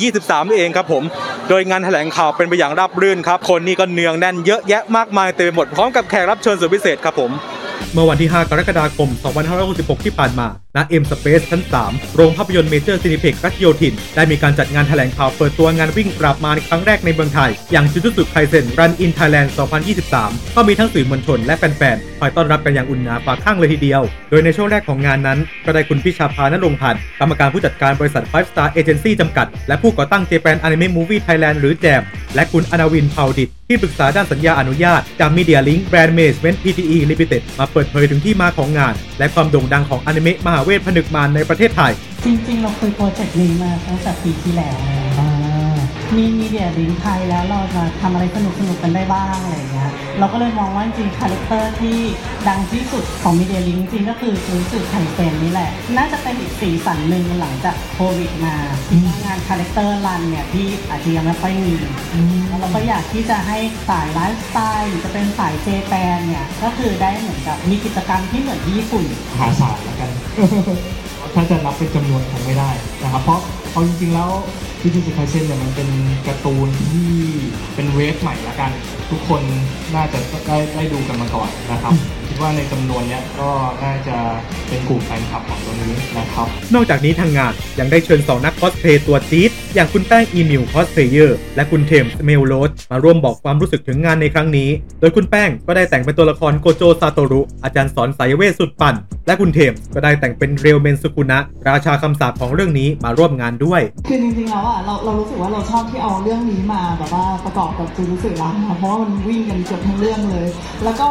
[0.00, 1.02] 2023 เองครับผม
[1.48, 7.30] โดยงานแถลงข่าวเป็นไปอย่างราบรื่นครับคนนี่ก็เนืองแน่นเยอะแยะมากมายเต็มไปหมดพร้อมกับแขกรับเชิญสุดพิเศษครับผม
[7.92, 9.08] เมื่อวันที่ 5 กรกฎาคม
[9.56, 10.46] 2566 ที่ผ่านมา
[10.78, 19.54] ณ M Space ชั้น 3 โรงภาพยนตร์เมเจอร์ซีนีเพล็กซ์รัชโยธิน ได้มีการจัดงานแถลงข่าวเปิดตัวงานวิ่งปราบมารครั้งแรกในเมืองไทย อย่างจูจุตสึไคเซน Run in Thailand
[20.04, 32.02] 2023 ก็มีทั้งสื่อมวลชนและแฟนๆคอยต้อนรับกันอย่างอุ่นหนาฝาคั่งเลยทีเดียว โดยในช่วงแรกของงานนั้นก็ได้คุณพิชาพานรงพันธ์กรรมการผู้จัดการบริษัท Five Star Agency จำกัด และผู้ก่อตั้ง Japan Anime Movie Thailand หรือแจม
[32.34, 41.92] และคุณอนาวินเผาดิตที่ปรึกษาด้านสัญญาอนุญาตจาก Media Link Brand Management PTE Limited มาเปิดเผยถึงที่มาของงาน และความโด่งดังของอนิเมะมหาเวทผนึกมารในประเทศไทย
[42.24, 45.07] จริงๆ เราเคยโปรเจกต์นี้มาตั้งแต่ปีที่แล้ว
[46.16, 51.98] มีมีเดียลิงไทยแล้วเราจะทำอะไรสนุกสนุกๆกันได้บ้างอะไรอย่างเงี้ยเราก็เลยมองว่าจริง character ที่
[52.48, 58.54] ดังที่สุดของ Medialink จริงก็คือจูจุตสึไคเซนนี่แหละ น่าจะเป็นอีกสีสันหนึ่งหลังจากโควิดมา
[58.88, 61.74] ที่งาน character run เนี่ยที่อาจจะยังไม่ค่อยมี
[62.60, 69.04] เราก็อยากที่จะให้สายไลฟ์สไตล์หรือจะเป็นสาย Japan เนี่ยก็คือได้เหมือนกับมีกิจกรรมที่เหมือนที่ญี่ปุ่น
[69.38, 70.10] หาศาสตร์แล้วกัน
[71.34, 72.70] ถ้าจะนับเป็นจำนวนคงไม่ได้
[73.02, 73.40] นะครับ เพราะ
[73.72, 74.30] เอาจริงๆแล้ว
[74.80, 75.88] ที่จูจุตสึไคเซนเนี่ยมันเป็น
[76.26, 77.10] การ์ตูนที่
[77.74, 78.70] เป็น wave ใหม่ละกัน
[79.10, 79.42] ทุกคน
[79.94, 81.94] น่าจะได้ได้ดูกันมาก่อนนะครับ
[82.40, 83.50] ว่าในจำนวนเนี้ยก็
[83.84, 84.16] น่าจะ
[84.68, 94.68] เป็นกลุ่มแฟนคลับของตัวนี้นะครับ นอกจากนี้ทางงานยังได้เชิญ2นักคอสเพลย์ตัวจี๊ดอย่างคุณแป้งอีมิวคอสเพลเยอร์และคุณเทมส์เมลโรสมาร่วมบอกความรู้สึกถึงงานในครั้งนี้
[95.00, 98.94] โดยคุณแป้งก็ได้แต่งเป็นตัวละครโกโจซาโตรุ อาจารย์สอนสายเวทสุดปั่น
[99.26, 110.48] และคุณเทมส์ก็ได้แต่งเป็นเรียวเมนสุกุนะราชาคำสาปของเรื่องนี้มาร่วมงานด้วยคือจริงๆแล้วอะเราเรารู้สึกว่าเราชอบที่เอาเรื่องนี้มาแบบว่าประกอบกับจูรุสึรังนะเพราะว่ามันวิ่งกันเกือบทั้งเรื่องเลย
[110.84, 111.08] แล้วก็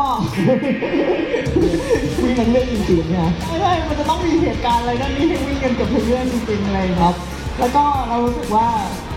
[2.23, 7.15] วิ่งทั้งเรื่องจริงๆเนี่ยไม่ใช่มันจะต้องมีเหตุการณ์อะไรนั่นนี่ให้วิ่งกันเกือบทั้งเรื่องจริงๆเลยครับ
[7.59, 8.67] แล้วก็เรารู้สึกว่า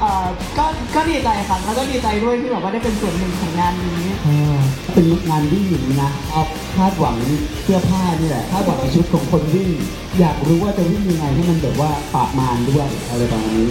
[0.00, 0.26] เอ่อ
[0.58, 3.98] ก็ก็ดีใจครับแล้วก็ดีใจด้วยที่แบบว่าได้เป็นส่วนหนึ่งของงานนี้
[4.94, 6.42] เป็นงานวิ่งอย่างนี้นะเอา
[6.76, 7.16] คาดหวัง
[7.62, 9.70] เสื้อผ้านี่แหละคาดหวังชุดของคนวิ่ง
[10.20, 13.70] อยากรู้ว่าจะวิ่งยังไงให้มันแบบว่าปราบมารด้วยอะไรประมาณนี้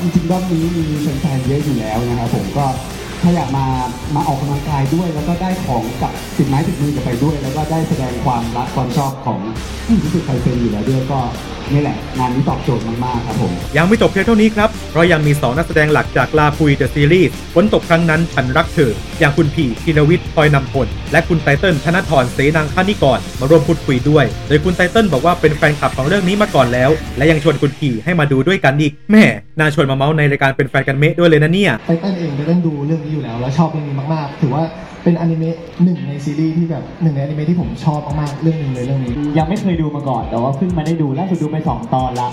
[0.00, 0.84] จริงๆรอบนี้มี
[1.20, 2.66] แฟนๆเยอะอยู่แล้วนะครับผมก็
[3.22, 3.66] ถ้าอยากมา
[4.16, 9.40] มาออกกำลังกายด้วย แล้วก็ได้ของกับติดไม้ติดมือกลับไปด้วย แล้วก็ได้แสดงความรักความชอบของ
[10.02, 11.20] ที่สุดใครเป็นอยู่แล้วด้วยก็
[11.72, 29.24] นี่แหละงานนี้ตอบโจทย์มากๆครับผม ยังไม่จบเพียงเท่านี้ครับ เพราะยังมี2นักแสดงหลักจากลาปุยเดอะซีรีส์ฝนตกครั้งนั้นฉันรักเธอ อย่างคุณผีธีรวิทย์พลอยนำพล และคุณไตเติ้ลธนทรเสนังคานิกรมาร่วมพูดคุยด้วย โดยคุณไตเติ้ลบอกว่าเป็นแฟนคลับของเรื่องนี้มาก่อนแล้ว และยังชวนคุณผีให้มาดูด้วยกันอีกแม่
[29.58, 34.62] น่าชวนมาเมาส์ในรายการเป็นแฟนกันเมะด้วยเลยนะเนี่ยไตเติ้ลเองไตเติ้ลดูเรื่องนี้อยู่แล้วแล้วชอบเรื่องนี้มากๆ ถือว่า
[35.04, 42.28] เป็นอนิเมะหนึ่งในซีรีส์ที่แบบหนึ่งในอนิเมะที่ผมชอบมากๆเรื่องหนึงเลยเรื่องนี้ ยังไม่เคยดูมาก่อน แต่ว่าเพิ่งมาได้ดูล่าสุดดูไปสองตอนละ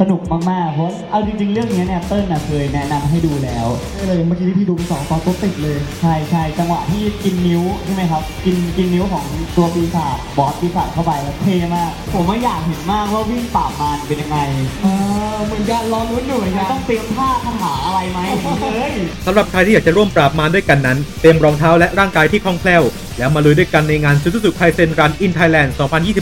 [0.00, 9.24] สนุกมากๆ เพราะเอาจริงๆ เรื่องนี้เนี่ยเติ้ลน่ะเคยแนะนำให้ดูแล้วนี่เลยเมื่อกี้ที่พี่ดูไปสองตอนตัวติดเลย ใช่ใช่จังหวะที่กินนิ้วใช่ไหมครับ กินกินนิ้วของ
[9.56, 14.38] ตัวปีศาจ boss ปีศาจเข้าไปแล้วเท่มาก ผมว่าอยากเห็นมากว่าวิ่งปราบมารเป็นยังไง
[14.82, 14.86] เอ
[15.34, 18.18] อเหมือนกันรอลุ้นอยู่เหมือนกันต้องเตรียมท่าคาถาอะไรไหม
[18.62, 18.92] เฮ้ย
[19.26, 22.82] สำหรับใครที่อยากจะร่วมปราบมารด้วยกันนั้น เตรียมรองเท้าและร่างกายที่คล่องแคล่ว
[23.18, 25.74] แล้วมาลุยด้วยกันในงานซูซู u ไคเซนรันอินไทยแลนด์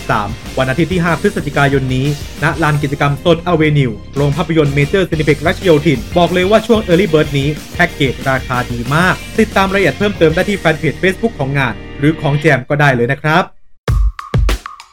[0.04, 2.06] 2023 วันอาทิตย์ที่ 5 พฤศจิกายนนี้
[2.42, 13.44] ณ ลานกิจกรรมต้นอเวนิว โรงภาพยนตร์เมเจอร์ซินิเพ็กรัชโยธิน บอกเลยว่าช่วง Early Bird นี้แพ็กเกจราคาดีมาก ติดตามรายละเอียดเพิ่มเติมได้ที่แฟนเพจ Facebook ของงาน หรือของแจมก็ได้เลยนะครับ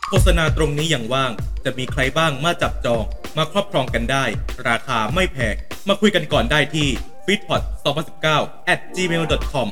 [0.10, 1.32] โฆษณาตรงนี้อย่างว่าง
[1.66, 3.04] จะมีใครบ้างมาจับจอง
[3.38, 4.26] มาครอบครองกันได้
[4.70, 5.56] ราคาไม่แพง
[5.88, 6.88] มาคุยกันก่อนได้ที่
[7.26, 7.62] f e e d p o t
[8.16, 9.68] 2019 at gmail.com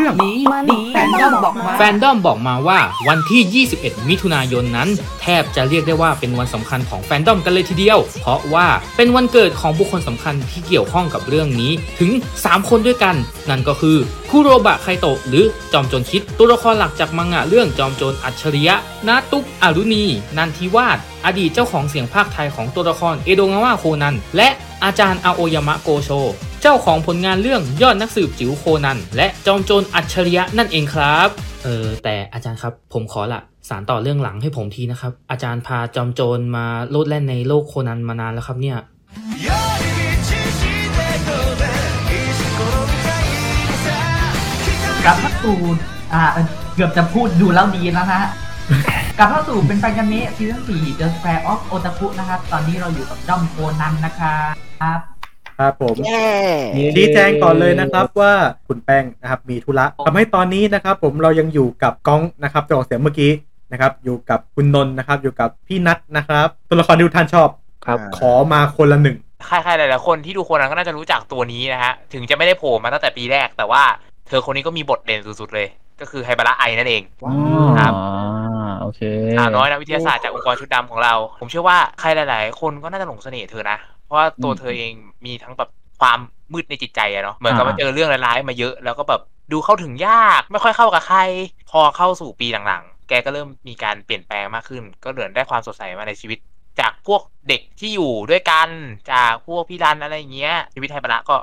[0.00, 4.88] รื่องนี้มันแฟนดอมบอกมา แฟนดอมบอกมาว่าวันที่ 21 มิถุนายนนั้น
[5.22, 12.10] แทบจะเรียกได้ว่าเป็นวันสำคัญของแฟนดอมกันเลยทีเดียว เพราะว่าเป็นวันเกิดของบุคคลสำคัญที่เกี่ยวข้องกับเรื่องนี้ถึง
[12.42, 13.14] 3 คนด้วยกัน
[13.50, 13.96] นั่นก็คือ
[14.30, 18.76] คุโรบะไคโตะหรือจอมโจรคิด ตัวละครหลักจากมังงะเรื่องจอมโจรอัจฉริยะ
[19.08, 20.04] นาตุกอารุณี
[20.36, 24.48] นันทิวาสอดีตเจ้าของเสียงภาคไทยของตัวละครเอโดงาวะโคนันและ
[24.84, 26.10] อาจารย์อาโอยามะโกโช
[26.62, 31.28] เจ้าของผลงานเรื่องยอดนักสืบจิ๋วโคนัน และจอมโจรอัจฉริยะนั่นเองครับ
[31.64, 38.78] เออแต่อาจารย์ครับผมขอละสารต่อเรื่องหลังให้ผมทีนะครับ อาจารย์พาจอมโจรมาโลดแล่นในโลกโคนันมานานแล้วครับเนี่ย
[45.04, 45.58] กลับเข้าสู่
[46.14, 46.22] อ่า
[46.74, 48.30] เกือบจะพูดดูแล้วดีแล้วนะฮะ
[49.18, 55.19] กลับเข้าสู่เป็นแฟนกันเมะซีซั่น4 The Square of Otaku นะครับ ตอนนี้เราอยู่กับจ้อมโคนันนะครับ
[55.60, 56.28] ครับผมเย้
[56.94, 58.32] ชี้แจงก่อนเลยนะครับว่า
[58.66, 63.32] คุณแป้งนะครับมีธุระทำให้ตอนนี้นะครับ ผมเรายังอยู่กับก้องนะครับจะออกเสียงเมื่อกี้
[63.72, 67.48] นะครับอยู่กับคุณนนท์นะครับ อยู่กับพี่นัทนะครับ ตัวละครที่ทุกท่านชอบ
[67.86, 73.82] ครับ ขอมาคนละหนึ่งใครๆหลายๆคนที่ดูโคนนั้นก็น่าจะรู้จักตัวนี้นะฮะถึงจะไม่ได้โผล่มาตั้งแต่ปีแรก แต่ว่า
[74.28, 75.66] เธอคนนี้ก็มีบทเด่นสุดๆเลย
[76.00, 77.02] ก็คือไฮบาระไอนั่นเอง
[77.78, 77.92] ครับ
[78.80, 79.00] โอเค
[79.38, 84.92] สาวน้อยนักวิทยาศาสตร์จากองค์กรชุดดำของเรา ผมเชื่อว่าใครหลาย ๆ คนก็น่าจะหลงเสน่ห์เธอนะเพ ราะว่าตัวเธอเอง
[85.26, 85.70] มีทั้งแบบ
[86.00, 86.18] ความ
[86.52, 89.20] มืดในจิตใจอะเนาะเหมือนกับว่าอ่าเจอเรื่องร้ายๆมาเยอะแล้วก็แบบ
[89.52, 91.20] ดูเข้าถึงยากไม่ค่อยเข้ากับใคร
[91.70, 96.38] พอเข้าสู่ปีหลังๆ แกก็เริ่มมีการเปลี่ยนแปลงมากขึ้น ก็เหมือนได้ความสดใสมาในชีวิต
[96.80, 98.68] จากพวกเด็กที่อยู่ด้วยกัน
[99.12, 101.36] จากพวกพี่รันอะไรอย่างเงี้ยชีวิตไทยบาระก็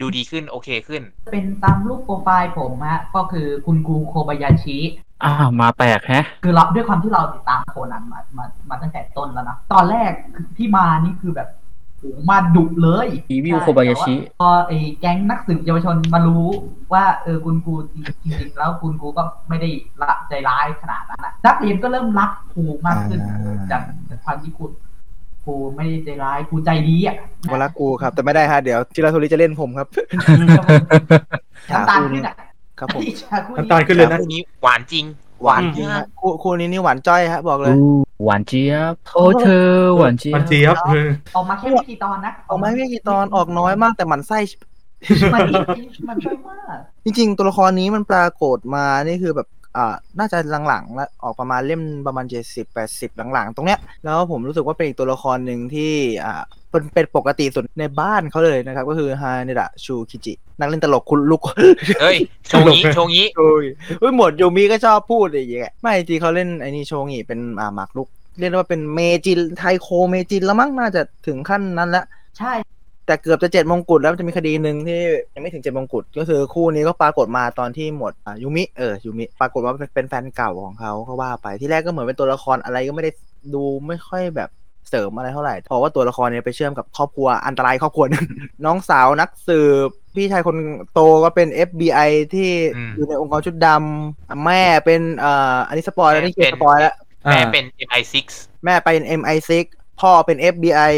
[0.00, 4.78] ดูดีขึ้นโอเคขึ้น เป็นตามรูปโปรไฟล์ผมฮะก็คือคุณกูโคบายาชิ
[5.24, 10.12] อ่ามาแปลกแฮะ คือเราด้วยความที่เราติดตามโคนันมามามาตั้งแต่ต้นแล้วนะ ตอนแรก
[10.56, 11.48] ที่มานี่คือแบบ
[12.02, 16.46] โอ้โหมาดุเลย Evil ใช่ Kobayashi แต่ว่าพอไอ้แก๊งนักสืบเยาวชนมารู้
[16.92, 17.94] ว่าเออคุณครูจ
[18.40, 19.68] ริงๆแล้วคุณครูก็ไม่ได้
[20.02, 24.64] ละใจร้ายขนาดนั้นนะนักเรียนก็เริ่มรักครูมากขึ้นอ่า จากจากความที่ครู
[25.44, 27.16] ครูไม่ได้ใจร้ายครูใจดีอะ
[27.52, 29.88] วรักกูครับ แต่ไม่ได้ฮะเดี๋ยวจิราโทริจะเล่นผมครับ
[31.70, 32.34] น้ำตาลขึ้นอะ
[32.78, 33.02] ครับผม
[33.56, 35.04] น้ำตาลขึ้นเลยนะ คู่นี้หวานจริง
[35.42, 44.38] หวานจริงฮะคู่คู่นี้นี่หวานจ้อยฮะบอกเลยอู้หวานเจี๊ยบโอ้เธอหวานเจี๊ยบมันเจี๊ยบเออออกมาแค่ไม่กี่ตอนนะออกมาไม่กี่ตอนออกน้อยมากแต่หมันไส้
[45.34, 45.40] มัน
[46.08, 55.92] มันช่วยมากจริง ๆ ตัวละครนี้มันปรากฏมานี่คือแบบ อ่าน่าจะหลังๆแล้วออกประมาณเล่มประมาณ70 80หลังๆ ตรงเนี้ยแล้วผมรู้สึกว่าเป็นอีกตัวละครหนึ่งที่
[56.24, 61.42] อ่าเป็นเป็นปกติสุดในบ้านเขาเลยนะครับ ก็คือฮาเนดะชูคิจิ นักเล่นตลกคุณลูก
[62.00, 63.64] เฮ้ยโชงี้โชงี้โอ้ย
[64.00, 68.08] เฮ้ยหมวดโยมิก็ชอบพูดอย่างเงี้ยไม่จริงเขาเล่นไอ้นี่โชงิเป็นอ่าหมากลุก
[68.38, 72.04] เรียกได้ว่าเป็นเมจินไทโคเมจินแล้วมั้งน่าจะถึงขั้นนั้นแล้ว
[72.38, 72.52] ใช่
[73.06, 75.00] แต่เกือบจะเจ็ดมงกุฎแล้วมันจะมีคดีหนึ่งที่
[75.34, 83.10] ยังไม่ถึงเจ็ดมงกุฎก็คือคู่นี้ก็ปรากฏมาตอนที่หมดอะยูมิเออยูมิปรากฏว่าเป็นเป็นแฟนเก่าของเขาก็ว่าไปที่แรกก็เหมือนเป็นตัวละครอะไรก็ไม่ได้
[83.54, 84.50] ดูไม่ค่อยแบบ
[84.88, 88.26] เสริมอะไรเท่าไหร่เพราะว่าตัวละครเนี้ไปเชื่อมกับครอบครัวอันตรายครอบครัวหนึง
[88.64, 90.56] น้องสาวนักสืบ พี่ชายคน
[90.94, 98.16] โตก็เป็น FBI ที่อืมอยู่ในองค์กรชุดดำแม่เป็นเอ่ออันนี้ spoil แล้วนี่เกียร์ spoil แล้วแม่เป็น MI6
[98.64, 99.52] แม่เป็น MI6
[100.00, 100.92] พ่อเป็น FBI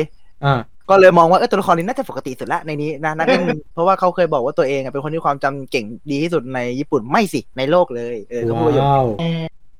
[0.45, 3.43] อ่า ก็เลยมองว่าเออตัวละครนี้น่าจะปกติสุดละในนี้นะนักเล่น
[3.75, 9.05] เพราะว่าเขาเคยบอกว่าตัวเองอะเป็นคนที่ความจำเก่งดีที่สุดในญี่ปุ่นไม่สิในโลกเลยเออเขาพูดประโยค wow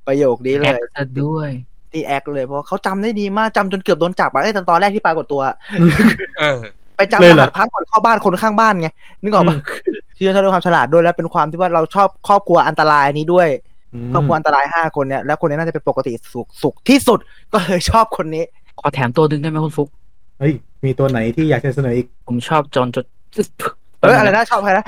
[0.07, 1.49] ประโยคนี้เลแอยคซะด้วย
[1.91, 5.41] ที่แอคเลยเพราะเขาจำได้ดีมากจำจนเกือบโดนจับอะเอ้ยตอนตอนแรกที่ปรากฏตัว
[6.39, 6.59] เออ
[6.97, 8.87] ไปจำเลยรเหรอหัสพักก่อนเข้าบ้านคนข้างบ้านไง
[9.21, 9.55] นึกออกปะ
[10.15, 13.47] เชื่อเขาด้วยความฉลาดด้วยแล้วเป็นความที่ว่าเราชอบครอบครัวอันตรายนี้ด้วย
[14.13, 17.19] ครอบครัวอันตรายห้าคนเนี่ยแล้วคนนี้น่าจะเป็นปกติสุขสุขที่สุด
[17.53, 18.43] ก็เลยชอบคนนี้
[18.79, 19.89] ขอแถมตัวหนึ่งได้ไหมคุณฟุก
[20.39, 20.53] เฮ้ย
[20.85, 23.05] มีตัวไหนที่อยากจะเสนออีก ผมชอบจอห์นจด
[24.01, 24.85] เอออะไรนะชอบใครนะ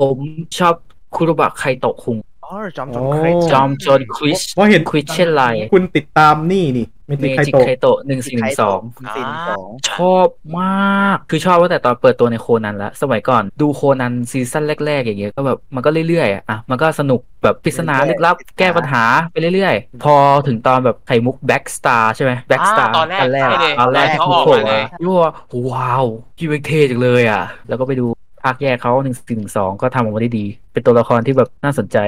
[0.00, 0.18] ผม
[0.58, 0.74] ชอบ
[1.16, 2.16] คุโรบะไคโตะคุง
[2.48, 8.80] อ๋อจอมจอมโอ้เครจอมจอห์นคริสเพราะเห็นคริสเช่นไรคุณติดตามนี่นี่ไม่เมติดใครจิโตะไคโตะหนึ่งสี่หนึ่งสอง
[9.16, 25.22] สี่หนึ่งสองชอบมาก คือชอบตั้งแต่ตอนเปิดตัวในโคนันแล้ว สมัยก่อนดูโคนัน season แรก ๆ อย่างเงี้ยก็แบบมันก็เรื่อยๆอะอะมันก็สนุกแบบปริศนาลึกลับแก้ปัญหาไปเรื่อยๆ พอถึงตอนแบบไข่มุก Black Star ใช่ไหม Black Star อ่าตอนแรกตอนแรกใช่เลยตอนแรกที่เขาเขาออกโผล่มาเลยมายั่ว
[25.70, 26.04] wow
[26.36, 28.06] พี่เวกเท่จังเลยอะ แล้วก็ไปดู
[28.42, 31.98] ภาคแยกเขาหนึ่งสี่หนึ่งสองก็ทำออกมาได้ดี เป็นตัวละครที่แบบน่าสนใจ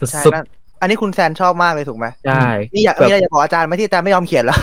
[0.00, 0.46] สุใช่ดนั่น
[0.80, 4.58] อันนี้คุณแซนชอบมากเลยถูกไหมๆใช่นี่อยากแบบมีอะไรอยากบอกอาจารย์ไหมที่อาจารย์ไม่ยอมเขียนแล้ว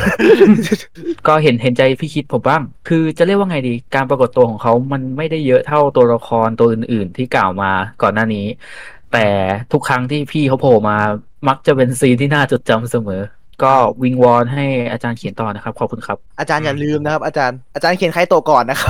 [1.28, 8.46] ก็เห็นเห็นใจพี่คิดผมบ้าง คือจะเรียกว่าไงดี การปรากฏตัวของเขามันไม่ได้เยอะเท่าตัวละครตัวอื่น ๆ ที่กล่าวมาก่อนหน้านี้
[9.14, 9.28] แต่
[9.72, 10.98] ทุกครั้งที่พี่เขาโผล่มา
[11.48, 13.22] มักจะเป็นซีนที่น่าจดจำเสมอ
[13.64, 18.90] ก็วิงวอนให้อาจารย์เขียนต่อนะครับขอบคุณครับอาจารย์อย่าลืมนะครับอาจารย์อาจารย์เขียนใครโตก่อนนะครับ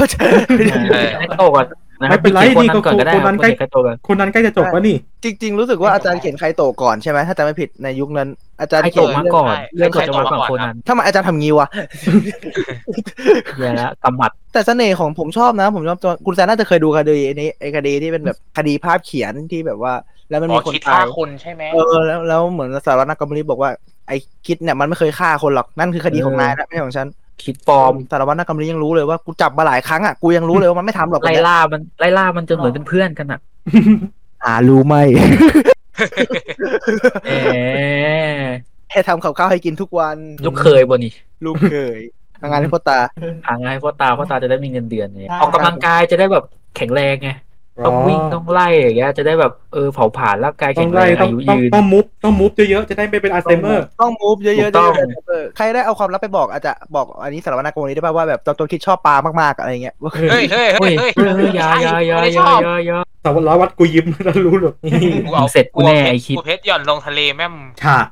[1.19, 8.29] ให้โตก่อนนะครั ไม่บเป็นไรขียนี่คก็ก่อนก็ได้คนนั้นคใกล้เขียนใครโตกันคนนั้นใกล้จะจบแล้วนี่ จริง ๆ รู้สึกว่าอาจารย์เขียนใครโตก่อนใช่ไหมถ้าจำไม่ผิดในยุคนั้น
[8.61, 11.67] อาจารย์ใครเขีโตยนมาเรื่องก่อนใช่เรื่องก่อนใครจะโตมามาก่อนก่อนโคนันถ้ามาอาจารย์ทำงี้วะ
[13.57, 19.93] แย่แล้วกำหมัดแต่เสน่ห์ของผมชอบนะ ผมชอบตัวคุณแซนน่าจะเคยดูคดีอันนี้ไอ้คดีที่เป็นแบบคดีภาพเขียนที่แบบว่า
[20.29, 23.71] แล้วมันอ๋มีอคนคิดตาฆ่ายคนใช่ไหมเออแล้วแล้วเหมือนสารวัตรนักกรรมนิบอกว่า
[24.07, 24.15] ไอ้
[24.47, 27.07] คิดเนี่ยมันไม่เคยฆ่าคนหรอกนั่นคือคดีของนายนะไม่ใช่ของฉัน
[27.43, 33.39] คิดปลอมสารวัตรนักกรรมนิยังรู้เลยว่ากูจับมาหลายครั้งอะกูยังรู้เลยว่ามันไม่ทำหรอกไล่ล่ามันไล่ล่ามันจนเหมือนเป็นเพื่อนกันอะ
[34.43, 34.95] หารู้ไหม
[37.27, 37.57] แหม
[38.89, 41.13] แค่ทำกับข้าวให้กินทุกวัน ลูกเคยบ่นี่
[41.45, 41.99] ลูกเคย
[42.41, 42.99] ทำงานให้พ่อตา
[43.47, 47.29] หาง่ายพ่อตาพ่อตาจะได้มีเงินเดือนไงใช่ออกกำลังกายจะได้แบบแข็งแรงไง
[47.85, 59.95] ต้องวิ่งต้องไล่อย่างเงี้ยจะได้แบบเออเผาผลาญร่างกายต้อแข็งงแรไล่งต้องอายุต้องยืนต้องมุฟต้องมุฟเยอะๆจะได้ไม่เป็นอัลไซเมอร์ต้องมูฟเยอะๆถูเยกต้องอะๆเออใครได้เอาความลับไปบอกอาจจะบอกอันนี้สารวัตรนักกรรมนิได้ป่ะว่าแบบตอนตัวคิดชอบปลามากๆอะไรเงี้ย
[60.31, 68.05] เฮ้ยเฮ้ยเฮ้เฮ้ยยเฮ้ยเฮ้ยอยาอยาอยาไม่อชยาอบอยาอยาสาวร้อยวัดกูยิ้มแล้วรู้หรอกนี่กูเอาเสร็จกูแน่ไอ้คิดกูเพชรหย่อนลงทะเลแม่มฉาก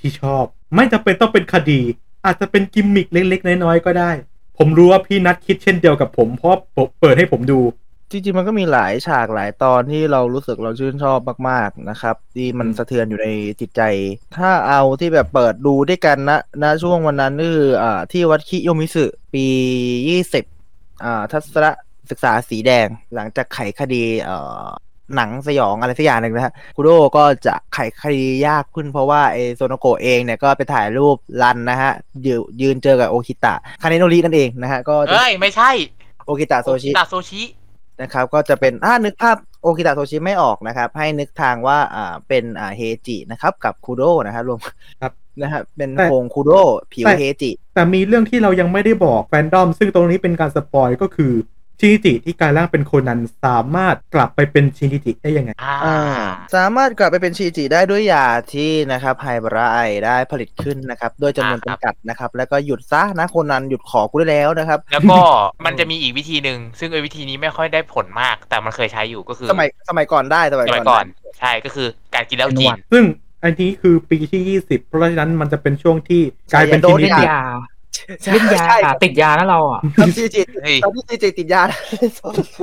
[0.00, 1.80] ที่ชอบ ไม่จำเป็นต้องเป็นคดี
[2.24, 4.10] อาจจะเป็นกิมมิคเล็กๆน้อยๆก็ได้
[4.58, 7.58] ผมรู้ว่าพี่นัดคิดเช่นเดียวกับผมเพราะผมเปิดให้ผมดู
[8.10, 11.18] จริงๆมันก็มีหลายฉากหลายตอนที่เรารู้สึกเราชื่นชอบ
[11.48, 13.28] มากๆนะครับ ที่มันสะเทือนอยู่ใน
[13.60, 13.82] จิตใจ
[14.38, 19.46] ถ้าเอาที่แบบเปิดดูด้วยกันนะณช่วงวันนั้นก็คืออ่าที่วัดคิโยมิสึปี
[20.08, 20.44] ยี่สิบ
[21.04, 21.66] อ่าทัศน
[22.10, 24.64] ศึกษาสีแดงหลังจากไขคดีเอ่อ
[25.16, 31.92] หนังสยองอะไรสักอย่างหนึ่งนะฮะคุโดก็จะไขคดียากขึ้นเพราะว่าไอโซโนโกะเองเนี่ยก็ไปถ่ายรูปรันนะฮะ
[32.26, 35.70] ยืนยืนเจอกับโอคิตะคาเนโนรินั่นเองนะฮะก็จะเฮ้ย ไม่ใช่
[36.26, 37.42] โอคิตะโซชิตาโซชิ
[38.02, 44.58] นะครับ ก็จะเป็นถ้านึกภาพโอคิตะโซชิไม่ออกนะครับ ให้นึกทางว่าอ่าเป็นอ่าเฮจินะครับ กับคูโดนะครับรวม
[45.02, 46.50] ครับนะฮะเป็นแต่โครงคูโด
[46.92, 51.32] ผิวแต่เฮจิ แต่มีเรื่องที่เรายังไม่ได้บอกแฟนดอม ซึ่งตรงนี้เป็นการสปอยก็คือ
[51.80, 55.98] ชินิจิที่กลายร่างเป็นโคนันสามารถกลับไปเป็นชินิจิได้ยังไง อ่าอ่า
[56.56, 65.18] สามารถกลับไปเป็นชีจิได้ด้วยยาที่นะครับไฮบราไอได้ผลิตขึ้นนะครับด้วยจำนวนอ่าครับจำกัดนะครับ แล้วก็หยุดซะนะโคนันหยุดขอกูได้แล้วนะครับ แล้วก็
[65.66, 71.06] มันจะมีอีกวิธีหนึ่งซึ่งไอ้วิธีนี้ไม่ค่อยได้ผลมาก แต่มันเคยใช้อยู่ก็คือสมัยสมัยก่อนได้สมัยสมัยก่ก่ออนน
[71.40, 73.04] ใช่ก็คือการกินแล้วจีนซึ่ง
[73.44, 77.69] อันนี้คือปีที่ 20 เพราะฉะนั้นมันจะเป็นช่วงที่กลายเป็นโดชินนิเล่นจิยาใช่
[78.32, 81.62] เล่นยาใช่ครับติดยานะเราอะตอนชีจิเฮ้ยตอนที่ชีจิติดยา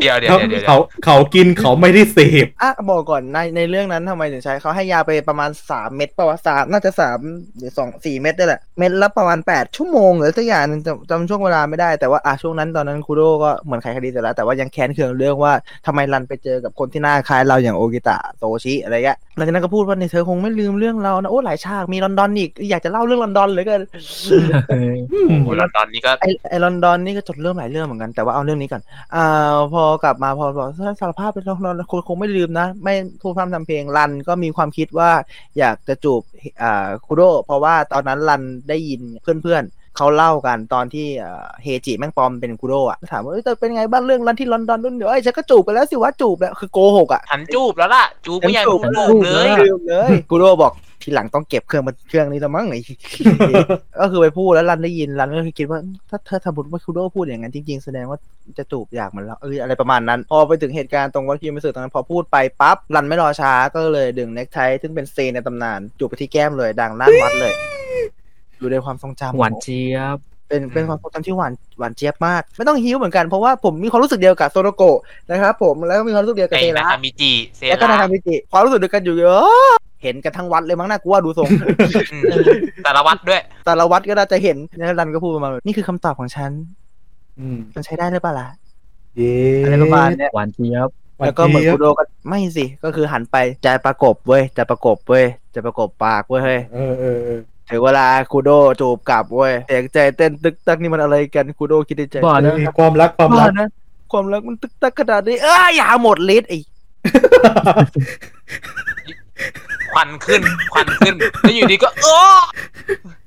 [0.01, 7.19] เดี๋ยวเดี๋ยวเขาเดี๋ยวเดี๋ยวเขาเขากินเขาไม่ได้เสพอะบอกก่อนในในเรื่องนั้นทำไมถึงใช้เขาให้ยาไปประมาณสามเม็ดป่าวะสามน่าจะสาม
[7.57, 15.53] หรือสองสี่เม็ดได้แหละเม็ดละประมาณแปดชั่วโมงหรือสักอย่างหนึงจำจำช่วงเวลาไม่ได้แต่ว่าอะช่วงนั้นตอนนั้นคูโดก็เหมือนไขคดีเสร็จแล้วแต่ว่ายังแค้นเคืองเรื่องว่า
[15.85, 23.81] ทำไมรันไปเจอกับคนที่หน้าคล้ายเราอย่างโอกิตะโตชิอะไรเงี้ยหลังจากนั้นก็พูดว่าในเธอคงไม่ลืมเรื่องเรานะโอ้หลายฉากมีลอนดอนอีกอยากจะเล่าเรื่องลอนดอนเหลยกัน
[24.71, 28.81] อืมโอ้โหแล้วตอนนี้ก็ไอไอลอนดอนนี่ก็จดเริ่มหลายเรื่องเหมือนกันแต่ว่าเอาเรื่องนี้ก่อน
[29.15, 35.09] อ่าพอกลับมาพอบอกถ้าสารภาพเป็นลอนดอนคงคงไม่ลืมนะ ไม่พูดพร่ำทำเพลงรันก็มีความคิดว่า
[35.57, 36.21] อยากจะจูบ
[36.61, 50.73] อ่าคุโดเพราะว่าตอนนั้นรันได้ยินเพื่อนๆเขาเล่ากันตอนที่อ่าเฮจิแม่งปลอมเป็นคุโดอะถามว่าเอ้ยแต่เป็นไงบ้างเรื่องรันที่ลอนดอนนู่นเดี๋ยวไอ้ยฉันก็จูบไปแล้วสิว่าจูบแล้วคือโกหกอะหันจูบแล้วล่ะจูบไม่อยากดูรูปเลยลืมเลยกูโรบอก
[51.07, 52.81] ทีหลังต้องเก็บเครื่องมันเครื่องนี้ละมั้งไอ้
[53.99, 58.19] ก็คือไปพูดแล้วรันได้ยินรันก็คือคิดว่า ถ้าถ้าสมมติว่าคูโดพูดอย่างนั้นจริงๆ แสดงว่า
[58.57, 67.53] จะจูบอยากเหมือนเราเอออะไรประมาณนั้น พอไปถึงเหตุการณ์ตรงวัดคิวมิสึตอนนั้นพอพูดไปปั๊บรันไม่รอช้าก็เลยดึงเน็กไทซึ่งเป็น scene ในตำนานจูบไปที่แก้มเลยดังลั่นวัดเลย
[68.57, 70.17] อยู่ในความทรงจำหวานเจี๊ยบ
[70.47, 81.49] เป็นเป็นความทรงจำที่หวานหวานเจี๊ยบมาก ไม่ต้องหิวเหมือนกันเพราะว่าผมมีความรู้สึกเดียวกับโซโนโกะนะครับผมแล้วก็มีความรู้สึกเดียวกับไอ้เซนาระคามิจิเซแล้วก็รานาคามิจิความรู้สึกเดียวกันอยู่เยอะ เห็นกันทั้งวัดเลยมั้งน่ากูว่าดูทรง
[82.13, 82.23] อืม
[82.85, 86.51] สารวัตรด้วย แต่ละวัดก็น่าจะเห็นแล้วรันก็พูดประมาณว่านี่คือคำตอบของฉัน
[87.39, 88.47] อืมมันใช้ได้หรือเปล่าล่ะ
[89.17, 90.89] เย้อะไรประมาณเนี้ยหวานเจี๊ยบ
[91.25, 98.49] แล้วก็เหมือนกูโดก็ไม่สิ ก็คือหันไปจะประกบเว้ยจะประกบเว้ยจะประกบปากเว้ยเฮ้ยเออเออเออถึงเวลาคูโด
[98.81, 103.69] จูบกลับเว้ยเสียงใจเต้นตึกตักนี่มันอะไรกันคูโดคิดในใจบ้านะมีความรักความบ้ารักนะ
[104.11, 106.59] ความรักมันตึกตักขนาดนี้เอ้ยอย่าหมดฤทธิ์ไอ้
[109.91, 110.41] ควันขึ้น
[110.73, 112.39] ควันขึ้น แล้วอยู่ดีก็เออ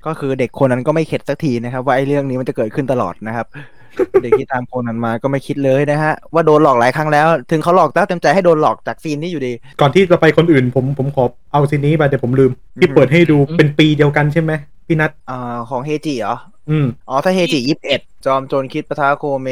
[0.07, 3.47] ก็คือเด็กคนนั้นก็ไม่เข็ดสักทีนะครับ ว่าไอ้เรื่องนี้มันจะเกิดขึ้นตลอดนะครับ
[4.23, 14.53] เด็กที่ตามโคนนั้นมาก็ไม่คิดเลยนะฮะ ว่าโดนหลอกหลายครั้งแล้ว ถึงเขาหลอกตั้งเต็มใจให้โดนหลอกจากซีนนี้อยู่ดี ก่อนที่จะไปคนอื่นผมผมขอเอาซีนนี้ไปเดี๋ยวผมลืม ที่เปิดให้ดูเป็นปีเดียวกันใช่ไหม
[14.87, 16.37] พี่นัทอ่าของเฮจิเหรอ
[16.71, 19.49] อืมอ๋อถ้าเฮจิยี่สิบเอ็ดจอมโจรคิดปะทะโคเม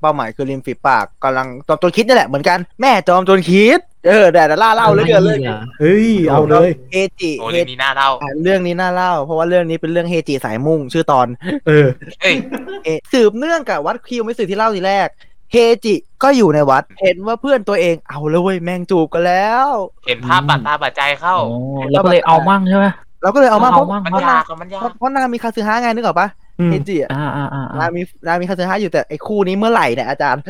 [0.00, 5.38] เป้าหมายคือริมฝีปากกำลังจอมโจรคิดนี่แหละเหมือนกันแม่จอมโจรคิด เออแต่ล่าเล่าเหลยเกินเลย
[5.80, 11.26] เฮ้ยเอาเลยเฮจิโอ้เรื่องนี้น่าเล่าอ่าเรื่องนี้น่าเล่า เพราะว่าเรื่องนี้เป็นเรื่องเฮจิสายมุ่งชื่อตอน
[11.66, 11.86] เออ
[12.22, 12.36] เอ้ย
[12.84, 15.08] เอะสืบเนื่องกับวัดคิวไม่สื่อที่เล่าทีแรก
[15.52, 19.68] เฮจิก็อยู่ในวัด เห็นว่าเพื่อนตัวเองเอาแล้วเว้ยแมงจูบกันแล้ว
[20.06, 21.58] เห็นภาพบาดตาบาดใจเข้าโอ้
[21.90, 22.86] แล้วก็เลยเอามั่งใช่ไหม
[23.22, 26.28] เราก็เลยเอามาเพราะเอามั่งมันเพราะยากนางอะมันยาเพกราะเพราะนางมีคาซึฮะไงนึกออกปะ
[26.60, 30.42] อืมเฮจิอะอ่าอ่าอ่าอ่านางมีนางมีคาซึฮะอยู่แต่ไอ้คู่นี้เมื่อไหร่เนี่ยอาจารย์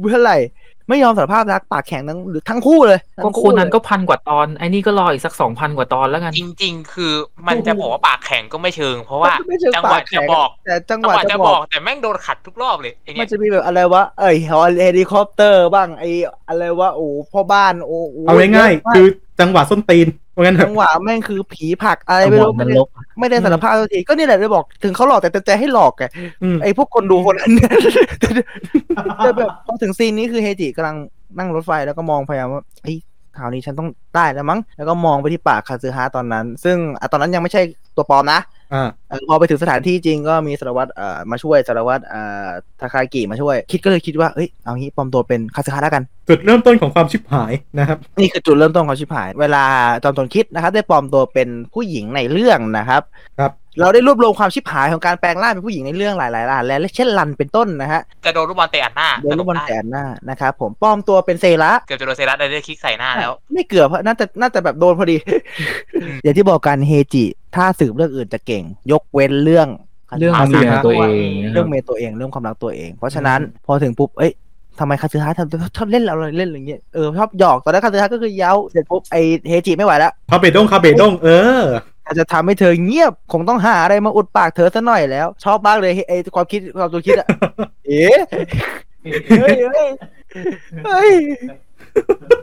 [0.00, 0.36] เมื่อไหร่
[0.90, 7.12] ไม่ยอมสารภาพรักปากแข็งทั้งหรือทั้งคู่เลยก็ทั้งคนนั้นเลยก็พันกว่าตอนไอ้นี่ก็รออีกสักสองพันกว่าตอนแล้วกัน จริง ๆ คือ
[7.46, 16.04] มันจะบอกว่าปากแข็งก็ไม่เชิง เพราะว่าไม่เชิงจังหวะปากแข็จะงบอกแต่จังหจังวะหวะจะจะบบออกกแต่แม่งโดนขัดทุกรอบเลยไอมัเนี่นยจะมีแบบอะไรวะเอ้ยเฮลิคอปเตอร์บ้างไอ
[16.48, 19.06] อะไรวะโอ้พ่อบ้านโอ้โเอาง่ายๆคือ
[19.40, 26.04] จังหวะส้นตีนเพ ราะงั้นเถจัอะงหวะแม่งคือผีผลักอะไรไม่รู้จัไม่งหวะนได้รกไม่ได้สารภาพสักทีก็นี่แหละเลยบอกถึงเขาหลอกแต่เต็มใจให้หลอกไง
[26.42, 27.72] อืมไอพวกคนดูคนนั้นเนี่ย
[29.18, 30.96] แต่แบบพอถึงซีนนี้คือเฮจิกำลัง
[31.38, 32.98] นั่งรถไฟแล้วก็มองพยายามว่าเฮ้ย
[33.36, 37.62] คราวนี้ฉันต้องได้แล้วมั้งแล้วก็มองไปที่ปากคาซึฮะตอนนั้น ซึ่งอะตอนนั้นยังไม่ใช่
[37.96, 38.40] ตัวปลอมนะ
[38.74, 42.46] อ่าเออพอไปถึงสถานที่จริงก็มีสารวัตรเอ่อมาช่วยสารวัตรเอ่อ
[42.80, 49.64] ทาคากิมาช่วย คิดก็เลยคิดว่าเอ้ยเอางี้ปลอมตัวเป็นคาซึฮะแล้วกัน จุดเริ่มต้นของความชิบหายนะครับ นี่คือจุดเริ่มต้นของชิบหาย เวลา
[50.02, 53.02] จอมตนคิดนะครับได้ปลอมตัวเป็นผู้หญิงในเรื่องนะครับ
[53.40, 65.16] ครับเราได้รวบรวมความชิบหายของการแปลงร่างเป็นผู้หญิงในเรื่องหลายๆรายและเช่นรันเป็นต้นนะฮะจะโดนลูกบอลเตะอัดหน้าโดนลูกบอลได้แสนหน้านะครับผมปลอมตัวเป็นเซระเกือบจะโดนเซรัสได้ได้คลิกใส่หน้าแล้ว ไม่เกือบเพราะน่าจะน่าจะแบบโดนพอดี
[66.22, 67.24] อย่างที่บอกกันเฮจิ
[67.56, 68.59] ถ้าสืบเรื่องอื่นจะเก่ง
[68.92, 69.68] ยกเว้นเรื่อง
[70.18, 74.32] เรื่องคาซึเมียฮะตัวเองนะคเรื่รัอบงเมย์ตัวเองเรื่องความรักตัวเอง เพราะฉะนั้นพอถึงปุ๊บเอ้ย
[74.78, 79.16] ทำไมคาซึฮะทำชอบเล่นอะไรเล่นอะไรเงี้ยเออชอบหยอกตอนแรกคาซึฮะก็คือเย้าเสร็จปุ๊บไอ
[79.48, 81.28] เฮจิไม่ไหวแล้วคาเบดงคาเบดงเอ
[81.60, 81.62] อ
[82.06, 87.26] อาจจะทำให้เธอเงียบ คงต้องหาอะไรมาอุดปากเธอซะหน่อยแล้ว ชอบมากเลยไอความคิดความตัวคิดอะ
[87.86, 88.18] เอ๊ะ
[89.40, 89.88] เฮ้ยเฮ้ย
[90.86, 91.12] เฮ้ย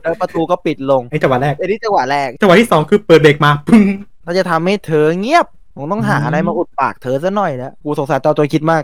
[0.01, 3.83] แล้วประตูก็ปิดลงไอ้จังหวะแรกไอ้นี่จังหวะแรกจังหวะที่สองคือเปิดเบรกมาปึ้ง
[4.23, 5.45] เราจะทำให้เธอเงียบ
[5.77, 8.83] คงต้องหาอะไรมาอุดปากเธอซะหน่อยแล้วกูสงสารตอนตัวคิดมาก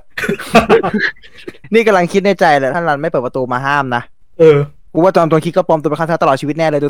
[1.74, 4.02] นี่กำลังคิดในใจเลยถ้ารันไม่เปิดประตูมาห้ามนะ
[4.40, 4.58] เออ
[4.94, 6.88] กูว่าจอมตัวคิดก็ปลอมตัวเป็นคาถาตลอดชีวิตแน่เลยดู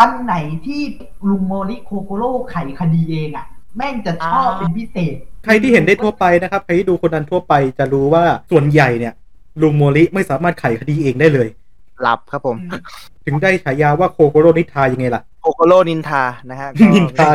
[0.00, 0.34] อันไหน
[0.66, 0.80] ที่
[1.28, 9.14] ลุงโมริโคโกโร่ไขคดีเองอะ แม่งจะชอบเป็นพิเศษ ใครที่เห็นได้ทั่วไปนะครับ ใครที่ดูคนนั้นทั่วไปจะรู้ว่าส่วนใหญ่เนี่ย
[9.62, 11.48] ลุงโมริไม่สามารถไขคดีเองได้เลย
[12.02, 12.56] หลับครับผม
[13.24, 17.28] ถึงได้ฉายาว่าโคโกโรนิทายังไงล่ะ โคโกโรนินทานะฮะนินทา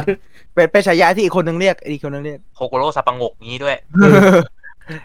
[0.53, 3.75] เป็นเป็นฉายาที่อีกคนนึงเรียกอีกคนนึงเรียกโคโกโร่สับปะงกงี้ด้วย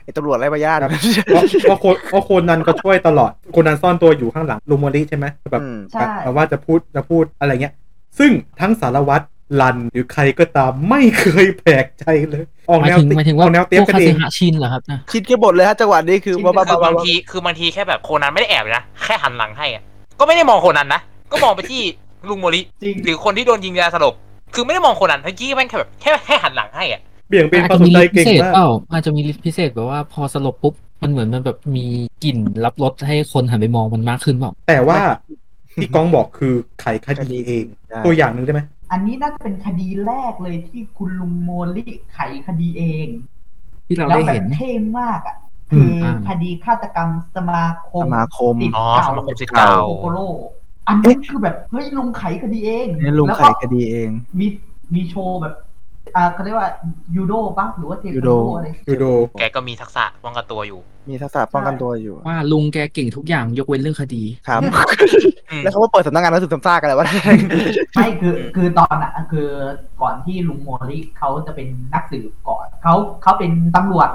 [0.04, 0.80] ไอตำรวจไรพยาธิ
[1.26, 7.74] เพราะเพราะโคเพราะโคนนันก็ช่วยตลอดโคนนันซ่อนตัวอยู่ข้างหลังลุงโมริใช่ไหมแบบอืมใช่ แบบว่าจะพูดจะพูดอะไรเงี้ย
[8.18, 8.30] ซึ่ง
[8.60, 9.24] ทั้งสารวัตร
[9.60, 19.82] ลันหรือใครก็ตามไม่เคยแปลกใจเลย ออกหมายแนวถึงหมายถึงว่าออกแนวเตี้พยวกกันคาเอสึงฮะชินเหรอครับนะคิดแค่บทเลยฮะจังหวะนี้คือว่าบ้าคือบางๆทีคือบางทีแค่แบบโคนันไม่ได้แอบเลยนะ แค่หันหลังให้อะ
[20.18, 21.00] ก็ไม่ได้มองโคนันนะ
[21.32, 21.82] ก็มองไปที่
[22.28, 24.14] ลุงโมริจริง หรือคนที่โดนยิงยาสลบ
[24.54, 31.86] คือไม่ได้มองโคนนั้นทั้งกี้แม่งแค่แบบแค่แค่หันหลังให้อะเบี่ยงเบนอาจความจะสนมีใจลิฟต์พิเก่งเศษมาก เปล่าอาจจะมีลิฟต์พิเศษแบบว่าพอสลบปุ๊บมันเหมือนมันแบบมี
[32.24, 34.96] กลิ่นรับรสให้คนหันไปมองมันมากขึ้นเปล่าแต่ว่า
[35.74, 38.60] ที่ก้องบอกคือไขคดีเองได้ตัวอย่างหนึ่งได้ไหม
[38.92, 43.06] อันนี้น่าจะเป็นคดีแรกเลยที่คุณลุงโมลี่ไขคดีเอง
[43.86, 45.36] ที่เราแล้วได้แบเห็บนเท่มากอะ
[45.70, 50.18] คืออม คดีฆาตกรรมสมาคมสมาคมสิทธิ์อ๋อเก่าสมาคมสิทธิ์เก่า โคโกโล
[50.88, 54.10] อันนี้คือแบบเฮ้ยลุงไขคดีเองนี่ลุงแล้วไขก็คดีเอง
[54.40, 54.46] มี
[54.94, 55.54] มีโชว์แบบ
[56.16, 56.68] อ่าเขาเรียกว่า
[57.16, 59.04] ยูโดปะหรือว่าเทคยูวันโดโดอะไรยูโด
[59.38, 64.60] แกก็มีทักษะป้องกันตัวอยู่ มีทักษะป้องกันตัวอยู่ ว่าลุงแกเก่งทุกอย่างยกเว้นเรื่องคดีครับ
[65.50, 67.08] อืมแล้วเขาก็เปิดสำนักงานหนังสือสำซากกันแล้ววะ
[67.94, 69.48] ไม่คือคือตอนน่ะคือ
[70.02, 74.08] ก่อนที่ลุงโมลี่เขาจะเป็นนักสืบก่อนเขาเขาเป็นตำรวจ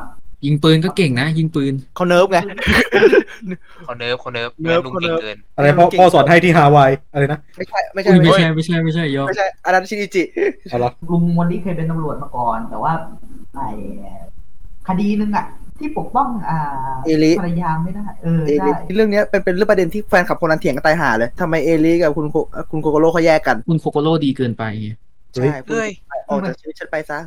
[0.46, 2.40] ยิงปืนก็เก่งนะ ยิงปืน เขาเนิร์ฟไง
[3.86, 10.24] เขาเนิร์ฟเขาเนิร์ฟเนิร์ฟลุงเขาเนิเก่งร์ฟเกินอะไรพ่อพ่อสอนให้ที่ฮาวายอะไรนะ ไม่ใช่ไม่ใช่อุ้ยไม่ไม่ใช่ใช่ไม่ใช่ไม่ใช่ยอไม่ใช่อันนั้นชินิจิ
[10.70, 12.92] เอาเหรอลุงโมลี่เคยเป็นตำรวจมาก่อน แต่ว่า
[13.56, 13.68] ไอ้
[14.88, 15.46] คดีหนึงอะ
[15.80, 16.60] ที่ปกป้องอ่า
[17.06, 22.36] เอลิ ภรรยาไม่ได้ เออเอใช่ลิเรื่องเนี้ยเป็นเป็นเรื่องประเด็นที่แฟนคลับคนนั้นเถียงกันตายหาเลยทำไมเอลิกับคุณโค
[22.72, 24.64] คุณโคโกโร่เขาแยกกัน คุณโคโกโร่ดีเกินไป
[25.34, 25.92] ใช่พูดเฮ้ย
[26.30, 27.18] ออกจากชีวิตฉันไปซะ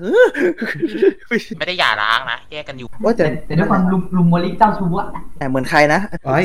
[1.58, 5.06] ไม่ได้หย่าร้างนะแยกกันอยู่ว่าแต่แต่แต่ด้วยความลุงลุงโมลี่เจ้าชู้อะ
[5.38, 6.38] แต่เหมือนใครนะไอ้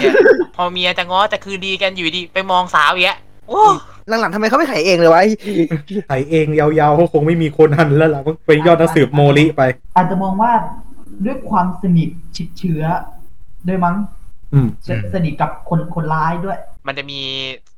[0.00, 0.14] เนี่ย
[0.56, 3.18] พอเมียจะง้อจะคืนดีกันอยู่ดี ไปมองสาวอย่างเงี้ย
[3.48, 3.62] โอ้
[4.08, 5.20] หลังๆทำไมเขาไม่ไขเองเลยวะ
[6.08, 9.62] ไถเองยาวๆเขาคงไม่มีคนหันแล้วล่ะก็เป็นยอดนักสืบโมลิไป
[9.96, 10.52] อาจจะมองว่า
[11.24, 12.82] ด้วยความสนิทชิดเชื้อ
[13.68, 13.96] ด้วยมั้ง
[14.52, 17.20] อืมสสนิทกับคนคนร้ายด้วย มันจะมี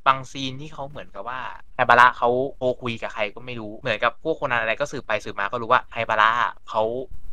[0.07, 1.41] บางซีนที่เขาเหมือนกับว่า
[1.77, 6.31] ไฮบาระเขาโทรคุยกับใครก็ไม่รู้เหมือนกับพวกคนอะไรก็สืบไปสืบมาก็รู้ว่าไฮบาระ
[6.69, 6.83] เขา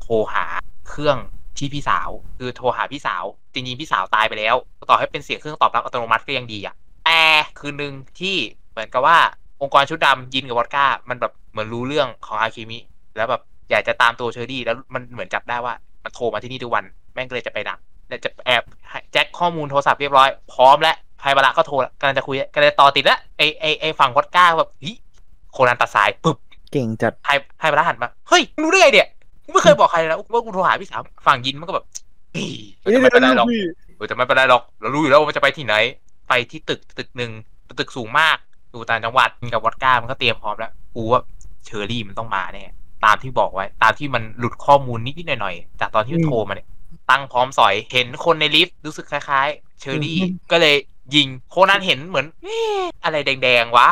[0.02, 0.46] โทรหา
[0.90, 1.18] เครื่อง
[1.58, 4.56] ที่พี่สาว คือโทรหาพี่สาว จริงๆพี่สาวตายไปแล้ว
[4.90, 7.22] ต่อให้เป็นเสียงเครื่องตอบรับอัตโนมัติก็ยังดีอะแต่
[7.60, 8.36] คืนหนึ่งที่
[8.72, 9.18] เหมือนกับว่า
[9.62, 12.80] องค์กรชุดดำยินกับวอดก้า มันแบบเหมือนรู้เรื่องของอาคิมิ
[13.16, 13.42] แล้วแบบ
[13.72, 18.64] อยากจะตามตัวเชอรี่แล้วมันเหมือนจับได้ว่า มันโทรมาที่นี่ทุกวันแม่งเลยจะไปดักแล้วจะแอบ
[19.12, 24.96] แจ็คข้อมูลโทรศัพท์เรียบร้อย พร้อมแล้ว ไฮบาระก็โทรแล้วกำลังจะคุยกำลังจะต่อติดแล้วไอไอไอฝั่งวอดก้าแบบเฮ้ย
[25.52, 26.38] โคนันตัดสายปึ๊บ
[26.72, 29.08] เก่งจัดไฮไฮบาระหันมาเฮ้ยมึงรู้ได้ไงเนี่ย
[29.46, 31.86] กูไม่เคยบอกใครเลยนะว่ากูโทรหาพี่สาวฝั่งยินมันก็แบบ
[32.34, 33.48] เฮ้ยจะไม่เป็นไรหรอก
[33.98, 35.76] เออจะไม่เป็นไรหรอกเรารู้อยู่แล้วว่ามันจะไปที่ไหน
[36.30, 37.32] ไปที่ตึกตึกหนึ่ง
[37.66, 38.38] เป็นตึกสูงมาก
[38.72, 41.22] อยู่ต่างจังหวัดมีกับวอดก้ามันก็เตรียมพร้อมแล้วกูว่า
[41.66, 42.64] เชอรี่มันต้องมาแน่
[43.06, 46.68] ตามที่บอกไว้ ตามที่มันหลุดข้อมูลนิดๆหน่อยๆจากตอนที่มันโทรมาเนี่ย
[47.10, 50.20] ตั้งพร้อมสอยเห็นคนในลิฟต์รู้สึกคล้ายๆ เชอรี่
[50.52, 50.76] ก็เลย
[51.16, 53.90] ยิงโคนันเห็นเหมือนเอ๊ะอะไรแดงๆวะ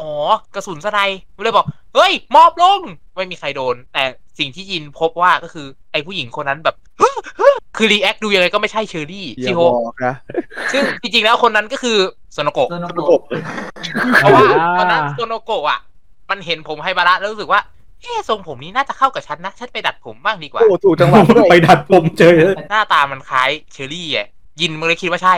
[0.00, 0.10] อ๋อ
[0.54, 1.00] กระสุนสไน
[1.36, 2.80] มันเลยบอก เฮ้ยมอบลง
[3.14, 4.02] ไม่มีใครโดน แต่
[4.38, 6.76] สิ่งที่ยินพบว่าก็คือ ไอ้ผู้หญิงคนนั้นแบบ
[7.76, 10.14] คือ react ดูยังไงก็ไม่ใช่เชอรี่อย่าชิโฮบอกนะ
[10.72, 11.98] ซึ่งจริงๆแล้วคนนั้นก็คือ
[12.32, 13.22] โซโนโกะโซโนโกะโอ้
[14.22, 14.42] เพราะว่า
[14.78, 15.80] ตอนนั้นโซโนโกะอะ
[16.30, 17.60] มันเห็นผมไฮบาระแล้วรู้สึกว่า
[18.00, 22.36] เอ๊ะทรงผมนี้น่าจะเข้ากับฉันนะฉันไปดัดผมบ้างดีกว่าโอ้ถูกจังหวะด้วยไปดัดผมเจอ
[22.70, 24.26] หน้าตามันคล้ายเชอรี่อะ
[24.60, 25.36] ยินมันเลยคิดว่าใช่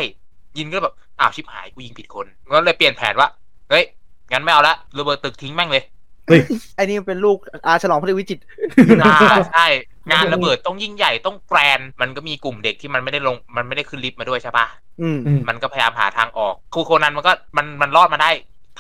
[0.59, 3.29] ยินก็แบบ อ้าวชิบหายกูยิงผิดคนก็เลยเปลี่ยนแผนว่า
[3.71, 3.85] เฮ้ย
[4.33, 5.83] งั้นไม่เอาละระเบิดตึกทิ้งแม่งเลย
[6.77, 8.43] ไอ้นี่เป็นลูกอาฉลองพระวิจิตร
[9.05, 9.17] อ่า
[9.53, 9.67] ใช่
[10.11, 14.67] งานระเบิดต้องยิ่งใหญ่ต้องแกรนด์มันก็มีกลุ่มเด็กที่มันไม่ได้ลงมันไม่ได้ขึ้นลิฟต์มาด้วยใช่ปะ
[15.03, 15.19] อืม
[15.49, 18.31] มันก็พยายามหาทางออกครูโคนันมันก็มันมันรอดมาได้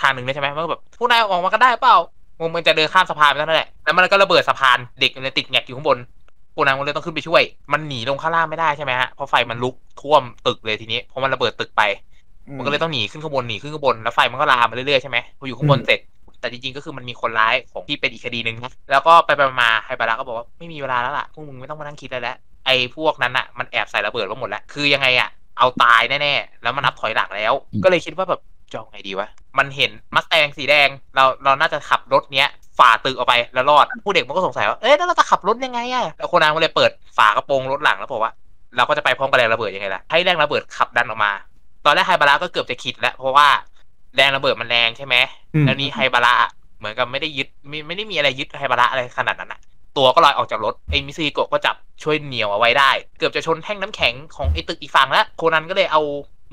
[0.00, 1.96] ทางหนึ่งเลยใช่ไหมมันก็แบบผู้นายเอาออกมาก็ได้เปล่า
[2.56, 5.98] มันจะเดินข้ามสะพานไปเท่านั้นแหละแล้วมันก็ระเบิดสะพานเด็กมันเลยติดแงกอยู่ข้างบน
[6.52, 11.82] โคนันมันเลยต้องขึ้นไปช่วย มันหนีลงข้างล่างไม่ได้ใช่ไหมฮะเพราะไฟมันลุกท่วมตึกเลยทีนี้เพราะมันระเบิดตึกไป
[12.56, 16.00] มันก็เลยต้องหนีขึ้นข้างบนหนีขึ้นข้างบนแล้วไฟมันก็ลามมาเรื่อยๆใช่ไหมพออยู่ข้างบนเสร็จ
[16.40, 22.36] แต่จริงๆก็คือมันมีคนร้ายของที่เป็นอีกคดีหนึ่งนะแล้วก็ไปไปมาไฮบาระก็บอกว่าไม่มีเวลาแล้วล่ะพวกมึงไม่ต้องมานั่งคิดแล้วแหละ
[22.66, 25.28] ไอ้พวกนั้นอะมันแอบใส่ระเบิดไว้หมดแล้วคือยังไงอะ
[25.58, 27.52] เอาตายแน่ๆแล้วมันนับถอยหลังแล้ว
[27.84, 28.40] ก็เลยคิดว่าแบบ
[28.72, 29.28] จะเอาไงดีวะ
[29.58, 38.32] มันเห็นมัสแตงสีแดง เราเราน่าจะขับรถเนี้ยฝ่าตึกออกไปแล้วรอด ผู้เด็กมันก็สงสัยว่า เอ๊ะแล้วเราจะขับรถยังไงอะแล้วคนนั้นก็เลยเปิดฝากระโปรงรถหลังแล้วบอกว่า
[38.76, 41.30] เราก็จะไปพร้อมกับแรงระเบิดยังไงล่ะ ให้แรงระเบิดขับดันออกมา
[41.84, 43.48] ตอนแรกไฮบาระก็เกือบจะขิดแล้วเพราะว่า
[44.16, 45.14] แรงระเบิดมันแรงใช่ไหม
[45.54, 46.34] อืมแล้วนี้ไฮบาระ
[46.78, 49.60] เหมือนกับไม่ได้ยึดไม่ไม่ได้มีอะไรยึดไฮบาระอะไรขนาดนั้นอะ
[49.96, 56.02] ตัวก็ลอยออกจากรถไอ้มิซิโกะก็จับช่วยเหนียวเอาไว้ได้ เกือบจะชนแท่งน้ำแข็งของไอ้ตึกอีกฝั่งแล้วโคนันก็เลยเอา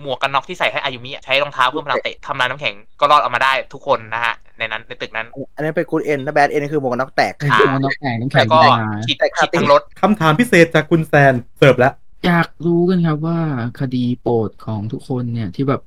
[0.01, 11.93] หมวกกันน็อกที่ใส่ให้อายุมิอะใช้รองเท้าเพิ่มพลังเตะทำลายน้ำแข็งก็รอดออกมาได้ทุกคนนะฮะในนั้นในตึกนั้น อันนี้เป็นกูดเอ็นถ้าแบดเอ็นคือหมวกกันน็อกแตกอ่ามันน้ำแข็งน้ำแข็แล้งวก็ได้มาขีดแต่ขาขีดติดทั้งรถคำถามพิเศษจากคุณแซนเสิร์ฟแล้ว
[12.25, 13.39] อยากรู้กันครับว่า
[13.79, 15.81] คดีโปรดของทุกคนเนี่ยที่แบบ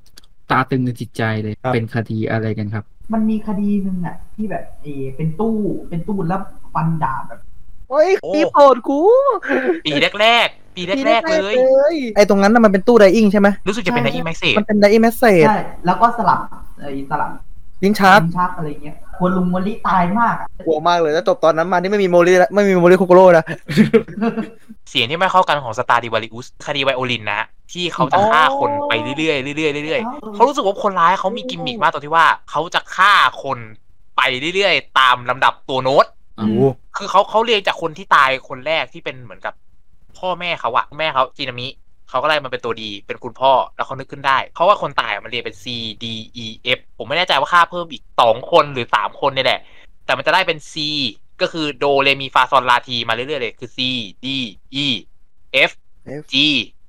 [0.51, 5.55] ตาตึงในจิตใจเลยครับ เป็นคดีอะไรกันครับ มันมีคดีหนึ่งอะที่แบบเออเป็นตู้
[5.89, 6.41] เป็นตู้แล้ว
[6.73, 7.39] ฟันดาบแบบ
[7.89, 9.01] โอ้ยโอ้ ปีโปรดกู
[9.85, 11.35] ปีแรกๆ ปีแรกๆเล
[11.93, 16.39] ยไอ้ตรงนั้นน่ะมันเป็นตู้ไดอิงใช่ไหมรู้สึกจะเป็นไดอีแม็กซี่มันเป็นไดอิงแมสเซจใช่แล้วก็สลับ
[16.79, 17.31] ไอ้สลับ
[17.83, 23.45] ลิ้นชาร์ปลิ้นชักอะไรเงี้ย กลัวลุงโมริตายมากอะกลัวมากเลยแล้วจบตอนนั้นมานี่ไม่มีโมริแล้วไม่มีโมริคุโกโร่นะ
[24.89, 33.59] เสียงที่ไม่เข้ากันของสตราดิวาริอุสคดีไวโอลินนะ ที่เขาจะฆ่าคนไปเรื่อยๆเรื่อยๆเรื่อยๆเขารู้สึกว่าคนร้ายเขามีกิมมิกมากตรงที่ว่าเขาจะฆ่าคน
[34.17, 34.21] ไป
[34.55, 36.05] เรื่อยๆ ตามลำดับตัวโน้ต
[36.37, 36.63] โอ้โห
[36.97, 39.53] คือเขาเขาเรียงจากคนที่ตายคนแรกที่เป็นเหมือนกับ
[40.17, 41.67] พ่อแม่เขาอะแม่เขาจีนามิ
[42.09, 45.65] เขาก็ไล่มาเป็นตัวดีเป็นคุณพ่อแล้วเขานึกขึ้นได้เขาว่าคนตายมันเรียงเป็น C
[46.03, 46.05] D
[46.43, 46.45] E
[46.77, 49.59] F ผมไม่แน่ใจว่าค่าเพิ่มอีกสองคนหรือสามคนเนี่ยแหละ
[50.05, 50.73] แต่มันจะได้เป็น C
[51.41, 53.79] ก็คือโดเรมีฟาซอนลาทีมาเรื่อยๆเลยคือ C
[54.25, 54.27] D
[54.85, 54.87] E
[55.69, 55.71] F
[56.31, 56.33] G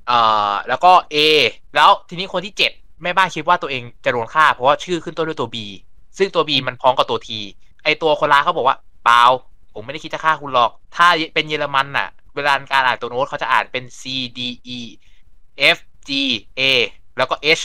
[0.07, 0.19] เอ่
[0.51, 1.17] อแล้วก็ A
[1.75, 5.57] แล้วทีนี้คนที่เจ็ดแม่บ้านคิดว่าตัวเองจะโดนฆ่าเพราะว่าชื่อขึ้นต้นด้วยตัว B
[6.19, 7.29] ซึ่งตัว B มันพ้องกับตัว T
[7.85, 9.23] ไอตัวคนร้ายเขาบอกว่าเปล่า
[9.75, 14.03] ผมไม่ได้คิดจะฆ่าคุณหรอก ถ้าเป็นเยอรมันน่ะ เวลาการอ่านตัวโน้ตเขาจะอ่านเป็น C
[14.39, 14.41] D
[14.77, 14.79] E
[15.77, 15.79] F
[16.09, 16.11] G
[16.59, 16.63] A
[17.19, 17.65] แล้วก็ H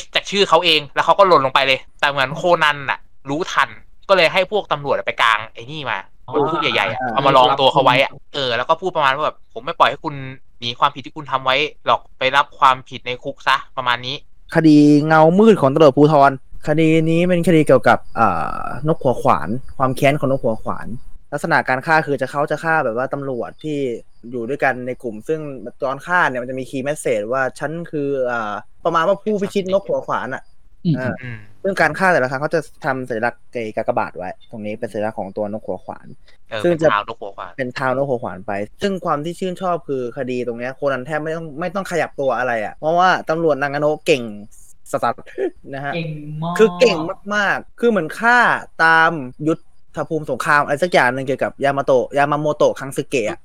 [0.00, 2.98] H จากชื่อเขาเองแล้วเขาก็หล่นลงไปเลย แต่เหมือนโคนันน่ะ
[3.30, 3.68] รู้ทัน
[4.08, 5.98] ก็เลยให้พวกตำรวจไปกลางไอ้นี่มา
[6.32, 10.14] บนผู้ใหญ่ๆอะเอามาลองตัวเขาไว้อะเออแล้วก็พูดประมาณว่าแบบผมไม่ปล่อยให้คุณ
[10.58, 11.56] หนีความผิดที่คุณทำไว้
[11.86, 14.16] หรอกไปรับความผิดในคุกซะประมาณนี้
[14.54, 16.30] คดีเงามืดของตำรวจภูธร
[16.68, 18.56] คดีนี้เป็นคดีเกี่ยวกับอ่า
[18.88, 20.86] นกหัวขวาน ความแค้นของนกหัวขวาน
[21.32, 23.78] ลักษณะการฆ่าคือจะเขาจะฆ่าแบบว่าตำรวจที่
[24.30, 25.40] อยู่ด้วยกันในกลุ่ม ซึ่ง
[25.82, 28.52] ตอนฆ่าเนี่ยมันจะมี key message ว่าฉันคืออ่า
[28.84, 30.42] ประมาณว่าผู้พิชิตนกหัวขวานอะ
[30.98, 31.14] อ่า
[31.62, 36.06] ซึ่งการฆ่าแต่ละครั้งเขาจะทำสัญลักษณ์เกกากบาทไว้ ตรงนี้เป็นสัญลักษณ์ของตัวนกหัวขวาน
[36.50, 38.52] เออซึ่งเป็นจะเท้านกหัวขวานเป็นเท้านกหัวขวานไป
[38.82, 44.22] ซึ่งความที่ชื่นชอบคือคดีตรงเนี้ยโคนันแทบไม่ต้องไม่ต้องขยับตัวอะไรอะ เพราะว่าตำรวจนางาโนะเก่ง
[44.90, 46.08] สัสๆนะฮะเก่ง
[46.42, 46.96] มากคือเก่ง
[47.34, 48.38] มากๆ คือเหมือนฆ่า
[48.84, 49.10] ตาม
[49.48, 49.60] ยุทธ
[50.08, 53.38] ภูมิสงครามอะไรสักอย่างหนึ่งเกี่ยวกับยามาโตะยามาโมโตะคังสึเกะอะ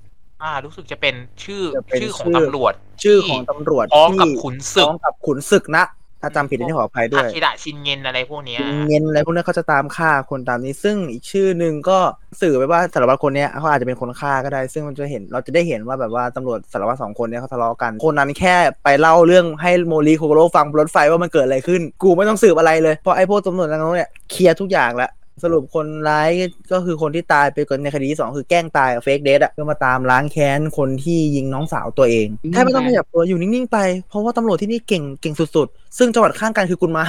[0.43, 2.73] อ่า รู้สึกจะเป็นชื่อจะเป็นชื่อของชื่อตำรวจ
[3.03, 5.85] ชื่อของตำรวจพร้อมกับที่ขุนศึกพร้อมกับขุนศึกนะ
[6.21, 11.99] ถ้าจำผิดอันนี่ขออภัยด้อาวยคิดะชินเงินอะไรพวกเนี้ยเงินอะไรพวกนี้เขาจะตามฆ่าคนตามนี้ ซึ่งอีกชื่อหนึ่งก็
[12.41, 25.11] สื่อไปว่าสารวัตรคนเนี้ยเขาอาจจะเป็นคนฆ่าก็ได้ ซึ่งมันจะเห็นเราจะได้เห็นว่าแบบว่าตำรวจสารวัตรสองคนเนี้ยเขาทะเลาะกัน คนนั้นแค่ไปเล่าเรื่องให้โมลีโคโกโร่ฟังบนรถไฟว่ามันเกิดอะไรขึ้น กูไม่ต้องสืบอะไรเลยเพราะไอ้พวกตำรวจนั้นเนี่ยเคลียร์ทุกอย่างแล้ว
[25.43, 26.29] สรุปคนร้าย
[26.71, 33.77] ก็คือคนที่ตายไปก่อนในคดีที่สองคือแกล้งตายเฟกเดทอะเพื่อมาตามล้างแค้นคนที่ยิงน้องสาวตัวเองแค่ไม่ต้องขยับตัวอยู่นิ่งๆไป
[34.09, 37.03] เพราะว่าตำรวจที่นี่เก่งเก่งสุดๆ ซึ่งจังหวัดข้างกันคือคุณมา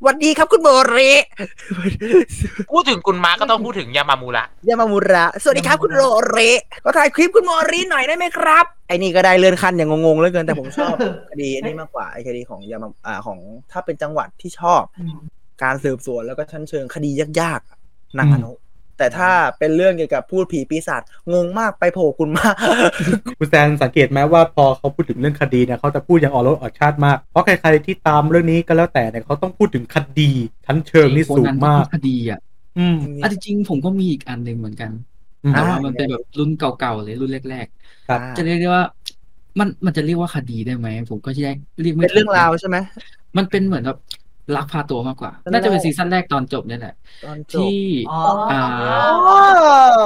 [0.00, 0.98] สวัสดีครับคุณโบเร
[2.72, 6.38] พูดถึงกุนมาก็ต้องพูดถึงยามามูระยามามุระสวัสดีครับคุณโรเร
[6.84, 10.94] ก็ถ่ายคลิปคุณโมรีหน่อยได้ไหมครับไอ้นี่ก็ได้เลื่อนขั้นอย่างงงๆเหลือเกินแต่ผมชอบ
[11.30, 13.38] คดีอันนี้มากกว่าไอ้คดีของยามาอ่าของ
[13.72, 14.82] ถ้าเป็นจังหวัดที่ชอบ
[15.62, 18.52] การสืบสวนแล้วก็ชั้นเชิงคดียากๆนางอนุ
[18.98, 21.02] แต่ถ้าเป็นเรื่องเกี่ยวกับพูดผีปีศาจ
[21.32, 22.54] งงมากไปโผล่คุณมาก
[23.38, 30.30] คุณแซนสังเกตไหมว่าพอเขาพูดถึงเรื่องคดีเนี่ยเขาจะพูดอย่างออกรถออกชาติมาก เพราะใครๆที่ตามเรื่องนี้ก็แล้วแต่เนี่ยเขาต้องพูดถึงคดี
[30.66, 32.40] ชั้นเชิงนี่สูงมากคดีอะ
[32.78, 34.90] อืมอะจริงๆผมก็มีอีกอันหนึ่งเหมือนกัน
[35.44, 37.66] อืมแต่ว่ามันเป็นแบบรุ่นเก่าๆเลยรุ่นแรก
[38.08, 38.84] ครับๆจะเรียกได้ว่า
[39.58, 42.76] มันมันจะเรียกว่าคดีได้ไหมผมก็แยกเรียกไม่เป็นเรื่องถูกราวใช่ไหม
[43.36, 43.98] มันเป็นเหมือนแบบ
[44.56, 47.78] ลักพาตัวมากกว่าตอนแรกน่าจะเป็นซีซั่นแรกตอนจบเนี่ยแหละตอนจบที่
[48.10, 48.20] อ๋อ
[48.52, 48.62] อ่า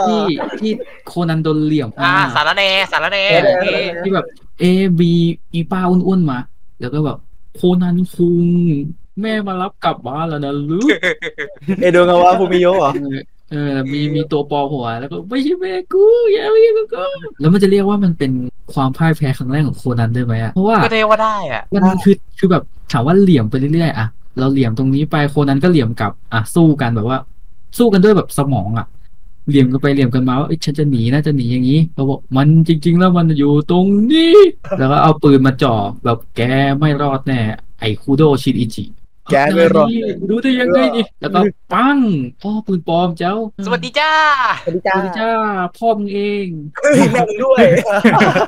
[0.08, 0.22] ที่
[0.60, 0.70] ที่
[1.06, 2.62] โคนันโดนเหลี่ยมอ่าสารแหน
[2.92, 3.66] สารแหนเออโอเค
[4.04, 4.26] ที่แบบ
[4.60, 4.64] เอ
[4.98, 5.12] บี
[5.54, 6.38] อีป้าอ้วนๆมา
[6.80, 7.18] แล้วก็แบบ
[7.56, 8.46] โคนันคุง
[9.20, 10.88] แม่มารับกลับบ้านแล้วนะลูก
[11.80, 12.92] เอโดงาวะฟูมิโยะเหรอ
[13.50, 17.04] เออเออมีมีตัวปลอมหัว แล้วก็ไม่ใช่แม่กูอย่าไม่ใช่กูกู
[17.40, 18.32] แล้วมันจะเรียกว่ามันเป็น
[18.74, 22.62] ความพ่ายแพ้ครั้งแรกของโคนันได้ไหมอะเพราะว่าก็เรียกว่าได้อะมันคือคือแบบ
[22.92, 24.06] ถามว่าเหลี่ยมไปเรื่อยๆอะ
[24.40, 27.18] เราเหลี่ยมตรงนี้ไปคนนั้นก็เหลี่ยมกลับ อะสู้กันแบบว่า
[27.78, 28.86] สู้กันด้วยแบบสมองอะ
[29.48, 34.36] เหลี่ยมกันไปเหลี่ยมกันมาว่าเอ้ยฉันจะหนีน่าจะหนีอย่างนี้เราบอกมันจริง ๆ แล้วมันอยู่ตรงนี้
[34.78, 35.74] แล้วก็เอาปืนมาจ่อ
[36.04, 36.40] แบบแก
[36.78, 37.40] ไม่รอดแน่
[37.80, 38.84] ไอคูโดชินอิจิ
[39.30, 39.88] แกไม่รอด
[40.30, 41.40] รู้ได้ยังไงนี่แล้วก็
[41.72, 41.98] ปัง
[42.42, 43.34] พ่อปืนปลอมเจ้า
[43.66, 44.12] สวัสดีจ้า
[44.64, 45.30] สวัสดีสจ้าวัสดีจ้า
[45.78, 47.62] พ่อมึงเองเฮ้ยแม่มึงด้วย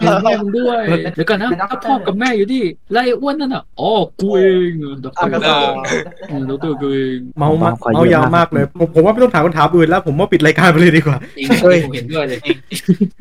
[0.00, 0.82] เห็นแม่มึงด้วย
[1.14, 2.62] เดี๋ยวก่อนนะถ้าพ่อกับแม่อยู่ที่
[2.92, 4.70] ไรอ้วนนั่นอะอ๋อกูเอง
[5.04, 5.54] ดอกเตอร์อะก็
[6.28, 12.38] เออดอกเตอร์กูเองเมามากขอเยอะเมายาวมากเลยผมผมว่าไม่ต้องถามคำถามอื่นแล้ว ผมว่าปิดรายการไปเลยดีกว่าจริงเฮ้ยผมเห็นด้วยเลย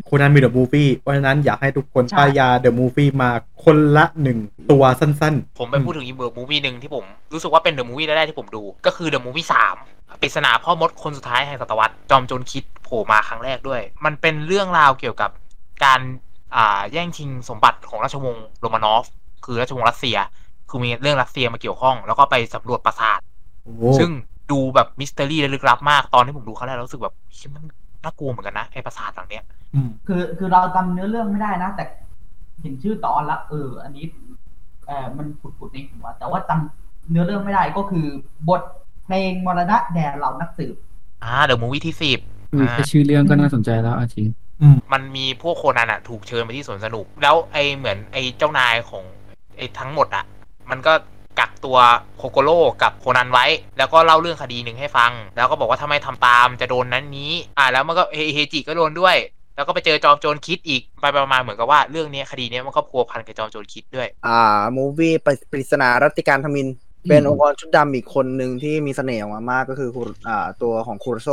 [0.05, 3.29] โคนันมีเดอะมูฟี่เพราะฉะนั้นอยากให้ทุกคนใช่ป้ายยาเดอะมูฟี่มา
[3.63, 4.37] คนละหนึ่ง
[4.71, 9.75] ตัวสั้นผมไปพูดถึงอีกเดอะมูวี่หนึ่งที่ผมรู้สึกว่าเป็นเดอะมูวี่แรกๆที่ผมดู ก็คือเดอะมูวี่สาม
[10.21, 15.31] ปริศนาพ่อมดคนสุดท้ายแห่งศตวรรษจอมโจรคิดโผล่มาครั้งแรกด้วย มันเป็นเรื่องราวเกี่ยวกับ
[15.85, 15.99] การ
[16.55, 19.05] อ่าแย่งชิงสมบัติของราชวงศ์โรมานอฟ
[19.45, 20.17] คือราชวงศ์รัสเซีย
[20.69, 24.09] คือมีเรื่องรัสเซียมาเกี่ยวข้อง แล้วก็ไปสำรวจปราสาทๆโอ้ซึ่ง
[24.51, 27.63] ดูแบบมิสเตอรี่และลึกลับมาก ตอนที่ผมดูครั้งแรกแล้วรู้สึกแบบเฮ้ยมัน
[28.03, 29.43] น่ากลัวเหมือนกันนะไอ้ปราสาทหลังเนี้ย
[29.75, 31.83] อืมคือคือเราจำเนื้อเรื่องไม่ได้นะ แต่
[32.61, 34.05] เห็นชื่อตอนละเออ อันนี้
[34.87, 38.05] เออมันผุดๆในหัวแต่ว่าจำ เนื้อเรื่องไม่ได้ก็คือ
[38.49, 38.61] บท
[39.05, 40.75] เพลงมรณะแด่เหล่านักสืบ
[41.23, 42.19] อ่าเดอะมูวี่ที่สิบ
[42.51, 44.27] คือแค่ชื่อเรื่องก็น่าสนใจแล้วเอาจริง
[44.93, 49.03] มันมีพวกโคนันอะถูกเชิญไปที่สวนสนุก แล้วไอเหมือนไอเจ้านายของ
[49.57, 50.25] ไอทั้งหมดอะ
[50.69, 50.93] มันก็
[51.39, 51.77] กักตัว
[52.17, 53.45] โคโกโร่กับโคนันไว้
[53.77, 59.15] แล้วก็เล่าเรื่องคดีหนึ่งให้ฟัง แล้วก็บอกว่าทำไมทำตามจะโดนนั้นนี้ อ่าแล้วมันก็เฮเฮจิก็โดนด้วย
[59.55, 64.39] แล้วก็ไปเจอจอมโจรคิดอีกไปไปมาๆเหมือนกับว่าเรื่องเนี้ยคดีเนี้ยมันก็พัวพันกับจอมโจรคิดด้วย อ่า
[64.75, 65.13] มูวี่
[65.51, 66.67] ปริศนารัตติการทมิน
[67.07, 71.29] เป็นองค์กรชุดดำอีกคนหนึ่งที่มีเสน่ห์ออกมามากก็คือคุอ่าตัวของคูรโซ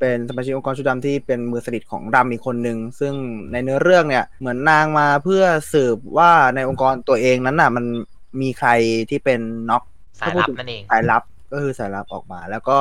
[0.00, 3.14] เป็นสมาชิกองค์กรชุดดำที่เป็นมือสนิทของดำอีกคนหนึ่งซึ่ง
[3.52, 7.84] ในเนื้อเรื่องเนี่ยเหมือนนางมาเพื่อสืบว่าในองค์กรตัวเองนั้นน่ะ มัน
[8.40, 8.70] มีใคร
[9.10, 9.40] ที่เป็น
[9.70, 9.82] น็อก
[10.20, 12.78] สายลับนั่นเองสายลับก็คือสายลับออกมา แล้วก็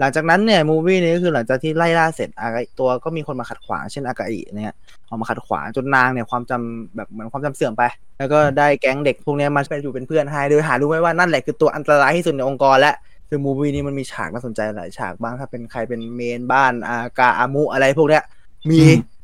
[0.00, 4.74] หลังจากนั้นเนี่ยมูวี่นี้ก็คือหลังจากที่ไล่ล่าเสร็จอากาตัวก็มีคนมาขัดขวางเช่นอากาอิเนี่ย
[5.08, 7.82] ออกมาขัดขวางจนนางเนี่ยความจำแบบเหมือนความจำเสื่อมไป
[8.18, 12.94] แล้วก็ได้แก๊งเด็กพวกนี้มาเป็นอยู่เป็นเพื่อนให้โดยหารู้ไหมว่านั่นแหละคือตัวอันตรายที่สุดในองค์กรและ
[13.28, 18.22] คือมูวี่นี้มันมีฉากน่าสนใจหลายฉากบ้างถ้าเป็นใครเป็นเมนบ้านอากาอามุอะไรพวกเนี้ย
[18.70, 18.80] มี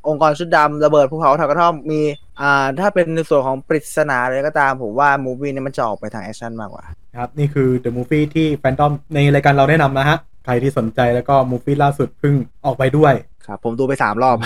[0.08, 2.00] องค์กรชุดดำระเบิดภูเขาถากระท่อมมี
[2.40, 6.84] อ่าถ้าเป็นในส่วนของปริศนาอะไรก็ตามผมว่า movie เนี่ยมันจะออกไปทาง action มากกว่า
[7.18, 12.34] ครับ นี่คือ The Movie ที่แฟนดอมในรายการเราแนะนำนะฮะ ใครที่สนใจแล้วก็ movie ล่าสุดเพิ่ง
[12.66, 13.14] ออกไปด้วย
[13.46, 14.36] ครับผมดูไปสามรอบ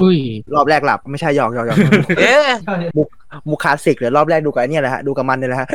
[0.00, 0.18] อุ้ย
[0.54, 1.78] รอบแรกหลับไม่ใช่หยอกหยอกหยอก
[2.18, 2.48] เอ๊ะ
[2.96, 3.08] มุก
[3.50, 5.68] มุกคลาสสิกเลยรอบแรกดูกับไอ้เนี่ยแหละฮะดูกับมันเนี่ยแหละฮะ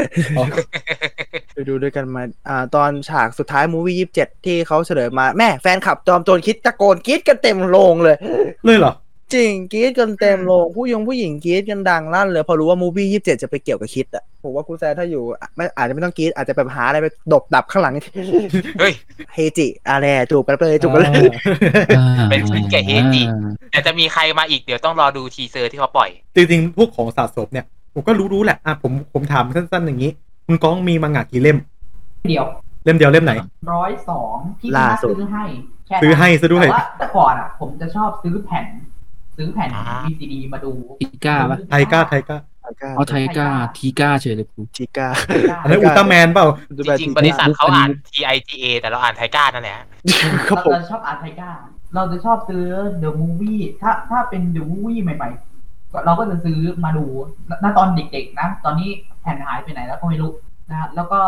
[1.53, 8.15] ไปดูด้วยกันมาอ่าตอนฉากสุดท้าย movie ยี่สิบเจ็ดที่เขาเฉลยมาแม่แฟนคลับจอมโจรคิดตะโกนกรี๊ดกันเต็มโรงเลย
[8.65, 8.93] เลยเหรอ
[9.35, 17.93] จริงกรี๊ดกันเต็มโรงผู้ยงผู้หญิงกรี๊ดกันดังลั่นเลยพอรู้ว่ามูวี่ยี่สิบเจ็ดจะไปเกี่ยวกับคิดอะผมว่าคุณแซนถ้าอยู่อะไม่อาจจะไม่ต้องกรี๊ดอาจจะไปหาอะไรไปดบดับข้างหลัง
[18.79, 18.93] เฮ้ย
[19.33, 21.11] เฮจิอะไรจูบกันไปเลยจูบกันเลย
[22.29, 23.23] เป็นชิ้นแกะเฮจิ
[23.71, 30.11] แต่จะมีใครมาอีกเดี๋ยวต้องรอดูทีเซอร์ที่เขาปล่อย จริงๆพวกของสะสมเนี่ยผมก็รู้ๆแหละอะผมผมถามสั้นๆอย่างนี้
[30.45, 31.57] คุณก้องมีมังงะกี่เล่ม
[32.29, 32.45] เดียว
[32.85, 33.33] เล่มเดียวเล่มไหน
[33.73, 35.43] ร้อยสองที่ล่าพี่นัทสุดซื้อให้
[35.87, 38.65] แค่นั้นซื้อให้ซะด้วยแต่ว่าแต่ก่อนอะ ผมจะชอบซื้อแผ่น
[39.41, 39.69] ซื้อแผ่น
[40.05, 40.71] VCD มาดู
[41.01, 42.37] ทีก้าปะไทก้าไทก้า
[42.95, 45.07] เอาไทก้าทีก้าเฉยเลยกูทีก้า
[45.61, 46.47] อันนั้นอุลตร้าแมนเปล่า
[46.87, 49.87] จริงๆบริษัทเขาอ่าน TIGA แต่เราอ่านไทก้านั่นแหละครับ
[50.45, 51.49] เราผมจะชอบอ่านไทก้า
[51.95, 52.65] เราจะชอบซื้อ
[53.03, 57.05] The Movie ถ้าถ้าเป็น The Movie ใหม่ๆก็เราก็จะซื้อมาดู
[57.63, 58.89] ณตอนเด็กๆนะ ตอนนี้
[59.21, 60.31] แผ่นหายไปไหนแล้วก็ไม่รู้
[60.69, 61.21] นะฮะแล้วก็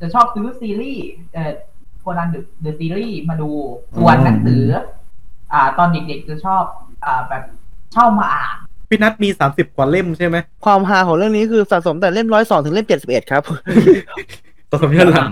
[0.00, 1.04] จะชอบซื้อซีรีส์
[1.34, 1.52] เอ่อ
[2.00, 3.50] โคนันเดอะซีรีส์มาดู
[3.96, 4.64] ส่วนหนังสือ
[5.52, 6.62] อ่า ตอนเด็กๆจะชอบ
[7.04, 7.44] อ่าแบบ
[7.92, 8.56] เช่ามาอ่าน
[8.88, 13.42] พี่นัทมีสามสิบกว่าเล่มใช่ไหมความฮาของเรื่องนี้คือสะสมแต่เล่มร้อยสองถึงเล่มเจ็ดสิบเอ็ดครับ
[14.70, 15.30] สะสมย้อนหลัง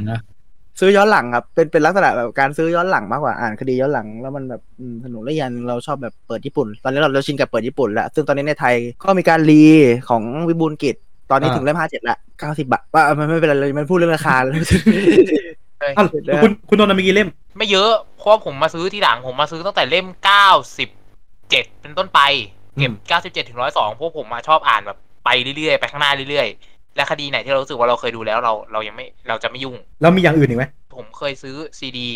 [0.81, 9.63] ซื้อย้อนหลังครับ เป็นเป็นลักษณะแบบการซื้อย้อนหลังมากกว่าอ่านคดีย้อนหลังแล้วมันแบบอืมสนุกและอยันเราชอบแบบเปิดญี่ปุ่น ตอนนี้เราเราชินกับเปิดญี่ปุ่นแล้วซึ่งตอนนี้ในไทยก็มีการรี
[10.09, 10.97] ของวิบูลย์กิจ
[11.31, 14.53] ตอนนี้อ่าถึงเล่มห้าเจ็ดละเก้าสิบบาทว่ามันไม่เป็นไรเลยมันพูดเรื่องราคาเลย
[15.99, 17.29] อ้าวแล้วคุณคุณโดนมีกี่เล่ม
[17.59, 20.49] ไม่เยอะเพราะว่าผมมาซื้อที่หลังผมมาซื้อตั้งแต่เล่มเก้า
[20.79, 20.89] สิบ
[21.51, 22.21] เจ็ดเป็นต้นไป
[22.79, 32.11] เก็บเก้าสิบเจ็ดถึงร้อยสองพวกผมมาชอบอ่านแบบไปเรื่อยๆ ไปข้างหน้าเรื่อยๆ และคดีไหนที่เรารู้สึกว่าเราเคยดูแล้วเราเรายังไม่เราจะไม่ยุ่ง แล้วมีอย่างอื่นอีกไหมผมเคยซื้อซีดี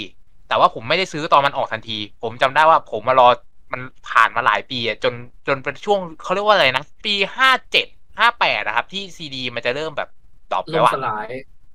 [0.48, 3.28] แต่ว่าผมไม่ได้ซื้อตอนมันออกทันที ผมจำได้ว่าผมมารอ
[3.72, 5.14] มันผ่านมาหลายปีอะจน
[5.46, 7.86] จนเป็นช่วงเขาเรียกว่าอะไรนะ ปีห้าเจ็ด
[8.18, 10.08] ห้าแปดนะครับ ที่ซีดีมันจะเริ่มแบบ
[10.52, 10.94] drop แล้วอะ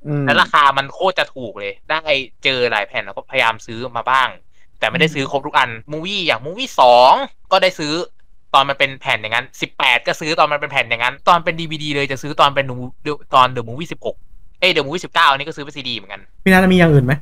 [0.08, 2.00] อืมแล้วราคามันโคตรจะถูกเลย ได้
[2.44, 4.30] เจอหลายแผ่นแล้วก็พยายามซื้อมาบ้าง
[4.80, 7.14] แต่ไม่ได้ซื้อครบทุกอันมูวี่อย่างมูวี่สอง
[7.52, 7.94] ก็ได้ซื้อ
[8.54, 12.66] ตอนมันเป็นแผ่นอย่างนั้นสิบแปดก็ซื้อตอนมันเป็นแผ่นอย่างนั้น ตอนเป็นดีวีดีเลยจะซื้อตอนเป็น
[13.06, 14.16] The- ตอน The Movie สิบหก
[14.60, 17.14] เอ้ The Movie สิบเก้าอันนี้ก็ซื้อเป็นซีดีเหมือนกันพี่นัทมีอย่างอื่นไหม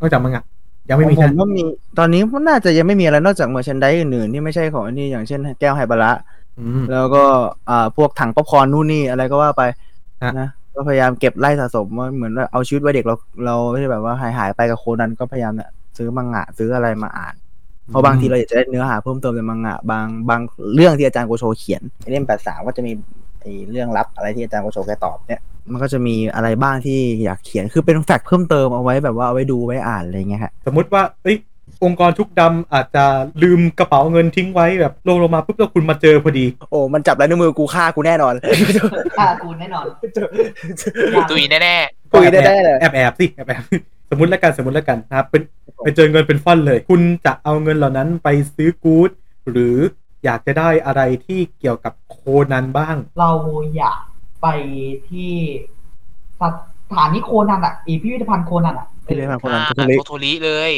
[0.00, 0.44] นอกจากมังงะ
[0.88, 1.62] ยังไม่มีใช่ผมว่ามี
[1.98, 6.12] ตอนนี้มันน่าจะยังไม่มีอะไรนอกจาก merchandise อื่นๆที่ไม่ใช่ของอันนี้อย่างเช่น แก้วไฮบาระ
[6.58, 7.24] อืมแล้วก็
[7.70, 9.62] อ่าพวกถังป๊อปคอร์นนู่นนี่อะไรก็ว่าไป
[10.24, 13.14] ฮะนะก็พยายามเก็บไล่สะสมว่าเหมือนว่าเอาชีวิตวัยเด็กเรา
[13.46, 17.34] เราไม่ใช่แบบว่าหายหายๆไปกับโคนันก็พยายามเนี่ย ซื้อมังงะ ซื้ออะไรมาอ่าน
[17.88, 20.40] เพราะบางทีเราอยากจะได้เนื้อหาเพิ่มเติมในมังงะบางบาง
[20.74, 22.92] เรื่องที่อาจารย์โกโชเขียนไอ้เล่มแปดสามก็จะมี
[23.40, 25.40] ไอ้เรื่องลับอะไรที่อาจารย์โกโชแกตอบเนี่ย
[25.70, 31.36] มันก็จะมีอะไรบ้างที่อยากเขียนคือเป็นแฟกต์เพิ่มเติมเอาไว้แบบว่าเอาไว้ดูไว้อ่านอะไรเงี้ยฮะสมมติว่าเอ้ย
[31.84, 33.04] องค์กรชุกดำอาจจะ
[33.42, 38.34] ลืมกระเป๋าเงินทิ้งไว้แบบลงลงมาปุ๊บแล้วคุณมาเจอพอดี โอ้มันจับลายนิ้วมือกูฆ่ากูแน่นอน
[39.18, 39.84] ค่าคูณแน่นอน
[41.30, 41.76] ตุยแน่
[42.12, 43.62] คุยได้ได้เลยแอบแอบสิแอบแอบ
[44.10, 45.42] สมมติแล้วกันสมมติแล้วกันนะครับเป็น
[45.82, 49.10] ไปเจอเงินเป็นฟ่อนเลย คุณจะเอาเงินเหล่านั้นไปซื้อกู๊ด
[49.50, 49.76] หรือ
[50.24, 52.16] อยากจะได้อะไรที่เกี่ยวกับโค
[52.52, 53.30] นันบ้าง เรา
[53.76, 54.00] อยาก
[54.42, 54.46] ไป
[55.08, 55.32] ที่
[56.40, 56.42] ส
[56.94, 60.72] ถานีโคนันอะอีพิพิธภัณฑ์โคนันอะพิพิธภัณฑ์โคนันอ่าโทริโทโทริเลย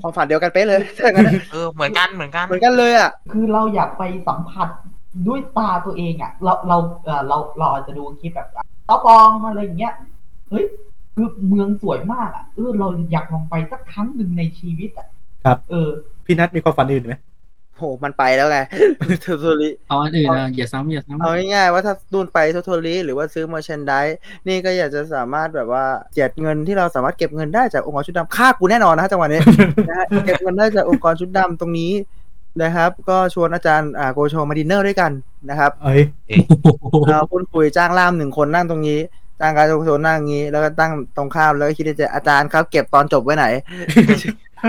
[0.00, 4.68] ความฝันเดียวกันเป๊ะเลยถ้าอย่างนั้นเออเหมือนกันเหมือนกันเหมือนกันเลยอะคือเราอยากไปสัมผัส
[5.28, 8.48] ด้วยตาตัวเองอะ เราเราเออเราเราอาจจะดูคลิปแบบ
[8.88, 9.94] ต๊อปองอะไรอย่างเงี้ย
[10.50, 10.64] เฮ้ย
[11.14, 15.08] คือเมืองสวยมากอะเออเราอยากลองไปสักครั้งหนึ่งในชีวิตอะ
[15.44, 15.88] ครับ เออ
[16.24, 17.14] พี่นัทมีความฝันอื่นไหม
[17.76, 18.58] โหมันไปแล้วไง
[19.22, 24.10] โทโทริเอาอันอื่นนะอย่าซ้ำอย่าซ้ำเอาง่ายๆว่าถ้าดูนไปโทโทริหรือว่าซื้อ m ม r ร์ a ช d นด s e
[24.48, 25.84] นี่ก็อยากจะสามารถแบบว่า
[26.14, 29.40] เจ็ดเงินที่เราสามารถเก็บเงินได้จากองค์กรชุดดำค่ากูแน่นอนนะฮะจังหวะนี้
[29.88, 31.92] นะฮะเก็บเงินได้จากองค์กรชุดดำตรงนี้
[32.62, 35.12] นะครับ ก็ชวนอาจารย์อ่าโกโชมาดินเนอร์ด้วยกัน
[35.50, 36.02] นะครับ เอ้ย
[37.10, 38.98] เราพูดคุยจ้างล่ามหนึ่งคนนั่งตรงนี้
[39.40, 43.46] จ้างการโกโชนั่งอย่างนี้ แล้วก็ตั้งตรงข้ามแล้วก็คิดในใจอาจารย์ครับเก็บตอนจบไว้ไหน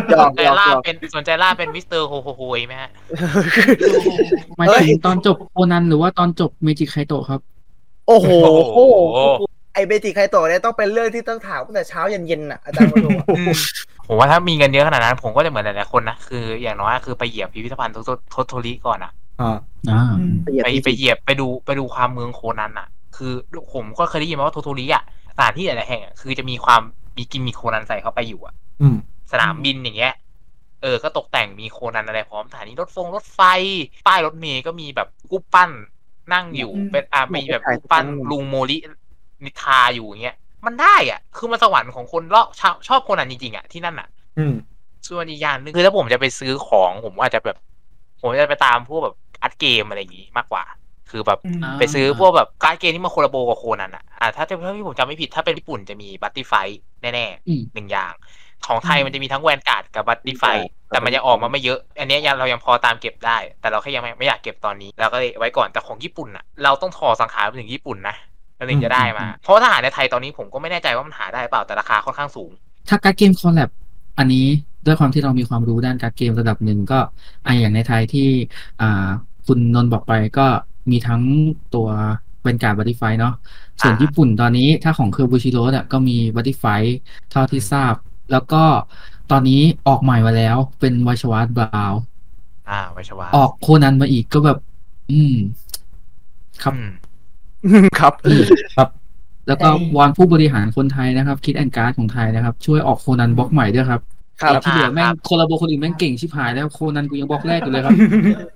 [0.09, 2.89] หยสอกนใจหยอกล่าหยอกเป็นสนใจล่าเป็นมิสเตอร์โฮโฮโฮยไหมฮะ
[4.57, 7.39] หมายถึงตอนจบโคนันหรือว่าตอนจบเมจิไคโตะครับ
[8.07, 8.77] โอ้โหโอ้โห
[9.73, 13.53] ไอเบจิไคโตะเนี่ยต้องเป็นเรื่องที่ต้องถามตั้งแต่เช้ายันเย็นน่ะอาจารย์โกโชอะอืม
[14.07, 19.11] ผมว่าถ้ามีเงินเยอะขนาดนั้น ผมก็จะเหมือนหลายๆคนนะคืออย่างน้อยคือไปเหยียบพิพิธภัณฑ์โทโทโทโทริก่อนอะ
[19.41, 19.57] อ่า
[19.91, 20.03] อ่า
[20.63, 23.33] ไปไปเหยียบไปดูไปดูความเมืองโคนันอะ คือ
[23.73, 25.03] ผมก็เคยได้ยินมาว่าโทโทริอะ
[25.35, 26.81] สถานที่หลายๆแห่งอะคือจะมีความ
[27.17, 28.97] มีกิมมีโคนันใส่เข้าไปอยู่อะอืม
[29.31, 30.13] สนามบินอย่างเงี้ย
[30.81, 33.39] เออ ก็ตกแต่งมีโคนันอะไรพร้อมสถานีรถฟงรถไฟ
[34.07, 35.71] ป้ายรถเมย์ก็มีแบบรูปปั้น
[36.33, 38.77] นั่งอยู่อืมเป็นอ่ามีแบบรูปปั้นลุงโมริ
[39.43, 40.35] นิทาอยู่อย่างเงี้ย
[40.65, 44.07] มันได้อะ คือมันสวรรค์ของคนเลาะชอบชอบโคนันจริงๆอะที่นั่นอะ
[44.39, 44.55] อืม
[45.07, 47.57] ส่วนอีกอย่างหนึงคือถ้าผมจะไปซื้อของผมอาจจะแบบ
[48.21, 50.63] ผมจะไปตามพวกแบบอัดเกมอะไรอย่างงี้มากกว่า
[51.11, 56.53] คือแบบอืมไปซื้อพวกแบบการ์ดเกมที่มา collabo กับโคนันอะอ่าถ้าถ้าที่ผมจำไม่ผิดถ้าเป็นญี่ปุ่นจะมี Buddyfight
[57.01, 58.13] แน่อืมๆหนึ่งอย่าง
[58.67, 60.43] ของไทยมันจะมีทั้ง Vanguard กับ Buddyfight
[60.89, 68.15] แต่มันยังออกมาไม่เยอะ อันเนี้ยยังเรายังพอตามเก็บได้ แต่เราแค่ยังไม่ไม่อยากเก็บตอนนี้เราก็เลยไว้ก่อนแต่ของญี่ปุ่นอะเราต้องถ่อสังขารไปถึงญี่ปุ่นนะ
[68.57, 72.51] เราถึงจะได้มา เพราะว่าถ้าหาในไทยตอนนี้ผมก็ไม่แน่ใจว่ามันหาได้เปล่าแต่ราคาค่อนข้างสูง
[72.89, 73.69] ถ้าการ์ดเกม collab
[74.17, 74.45] อันนี้
[74.85, 76.99] ด้วยความที่เรามีความรู้ด้านการ์ดเกมระดับหนึ่งก็
[77.45, 78.29] อะอย่างในไทยที่
[78.81, 79.07] อ่า
[79.47, 80.47] คุณนนท์บอกไปก็
[80.91, 81.21] มีทั้ง
[81.75, 81.87] ตัว
[82.43, 83.33] เป็นการ์ด Buddyfight เนาะ
[83.81, 86.65] ส่วนอ่าญี่ปุ่นตอนนี้ถ้าของค่าย Bushiroad อะก็มี Buddyfight
[87.31, 87.93] เท่าที่ทราบ
[88.31, 88.63] แล้วก็
[89.31, 91.93] ตอนนี้ออกใหม่มาแล้วเป็น Weiß Schwarz Blau
[92.69, 94.57] อ่าไวชวาออกโคนันมาอีกก็แบบ
[95.11, 95.35] อืม
[96.63, 98.13] ครับอืมครับ
[98.75, 98.89] ครับ
[99.47, 104.01] แล้วก็วอนผู้บริหารคนไทยนะครับ คิดแอนการ์ดของไทยนะครับ ช่วยออกโคนันบล็อกใหม่ด้วยครับ
[104.41, 107.93] ครับไอ้ที่เหลือแม่งครับโคลาโบคนอื่นแม่งเก่งชิบหายแล้วโคนันกูยังบล็อกแรกอยู่เลยครับ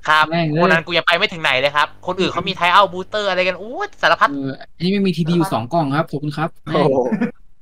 [0.08, 6.98] ครับแม่งเลยคนนั้นกูยังไปไม่ถึงไหนเลยครับ คนอื่นเขามีไทเอาบูเตอร์อะไรกันอู้สารพัดเอออันนี้ไม่มีทีดีอยู่สองกล่องครับขอบคุณครับแม่โอ้งโห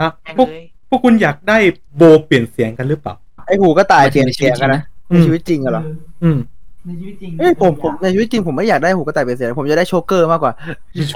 [0.02, 1.58] อะแม่งพวกเลยพวกคุณอยากได้
[1.96, 3.14] โบเปลี่ยนเสียงกันหรือเปล่า
[3.48, 5.84] ไอหูก็ตายหมายถึเปลี่ยงนในชีเสีวิยตงกันนะอืในมชีวิตจริงอะเหรอ
[6.24, 6.38] อืม
[6.86, 10.54] ในชีวิตจริงเอ้ยผมผมในชีวิตจริงผมไม่อยากได้หูกระต่ายเปลี่ยนเสียงผมจะได้โชเกอร์มากกว่า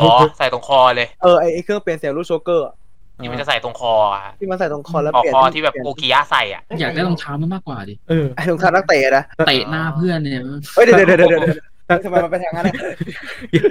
[0.02, 2.74] อ๋อใส่ตรงคอเลยเออไอไอเครื่องเปลี่ยนเสียงรูปโชเกอร์อะ
[3.24, 10.42] ที่มันจะใส่ตรงคออะที่มันใส่ตรงคอแล้วออกเปลี่ยนคอที่แบบโอกิยะใส่อะอยากได้รองเท้ามันมากกว่าดิเออไอรองเท้านักเตะนะเตะหน้าเพื่อนเนี่ย
[10.76, 11.54] เฮ้ยเดี๋ยวเดี๋ยวเดี๋ยวเดี๋ยวเดี๋
[11.96, 12.74] ยวทำไมมันไปทางนั้นอะ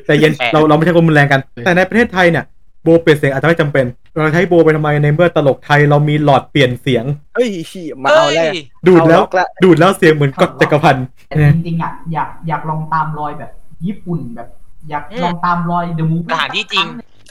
[0.07, 2.45] แต่เย็นเราเราไม่ใช่คนรุนแรงกัน แต่ในประเทศไทยเนี่ย
[2.85, 3.85] โบเปลี่ยนเสียงอาจจะไม่จำเป็น
[4.15, 13.51] เราใช้โบไปทำไมในเมื่อตลกไทยเรามีหลอดเปลี่ยนเสียงเฮ้ยขี้มาเอาแล้วเอ้ยดูดแล้วเอาล็อกละดูดแล้วเสียงเหมือนก๊อตจักรพันธ์แต่จริงๆอะอยากอยากลองตามรอยแบบ
[13.87, 14.49] ญี่ปุ่นแบบ
[14.91, 16.87] อยากลองตามรอยเดอะมูฟสถานที่จริง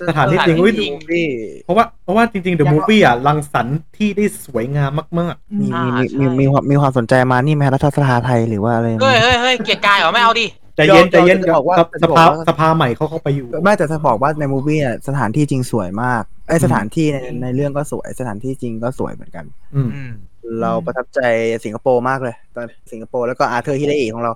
[0.09, 1.27] สถานที่จริงสถานที่อุ้ยจริงพี่
[1.65, 19.45] เพราะว่าเพราะว่าจริงๆ The Movie อะรังสรรค์ที่ได้สวยงามมากมีอ่ามีใช่มีมีความมีความสนใจมานี่ไหมฮะรัฐสภาไทยหรือว่าอะไรเฮ้ยเฮ้ยเฮ้ยเกียรติกายเหรอไม่เอาดิๆใจเย็นใจเย็นจะบอกว่าสภจะสบอกภาว่าสภาใหม่เขาเข้าไปอยู่ไม่แต่จะบอกว่าในมูฟี่อะสถานที่จริงสวยมากไอยสถานที่ในในเรื่องก็สวยสถานที่จริงก็สวยเหมือนกัน
[19.75, 20.13] อืมอืม
[20.61, 21.19] เราประทับใจ
[21.65, 24.31] สิงคโปร์มากเลย ตอนสิงคโปร์แล้วก็อาร์เธอร์ฮิเดอิของเรา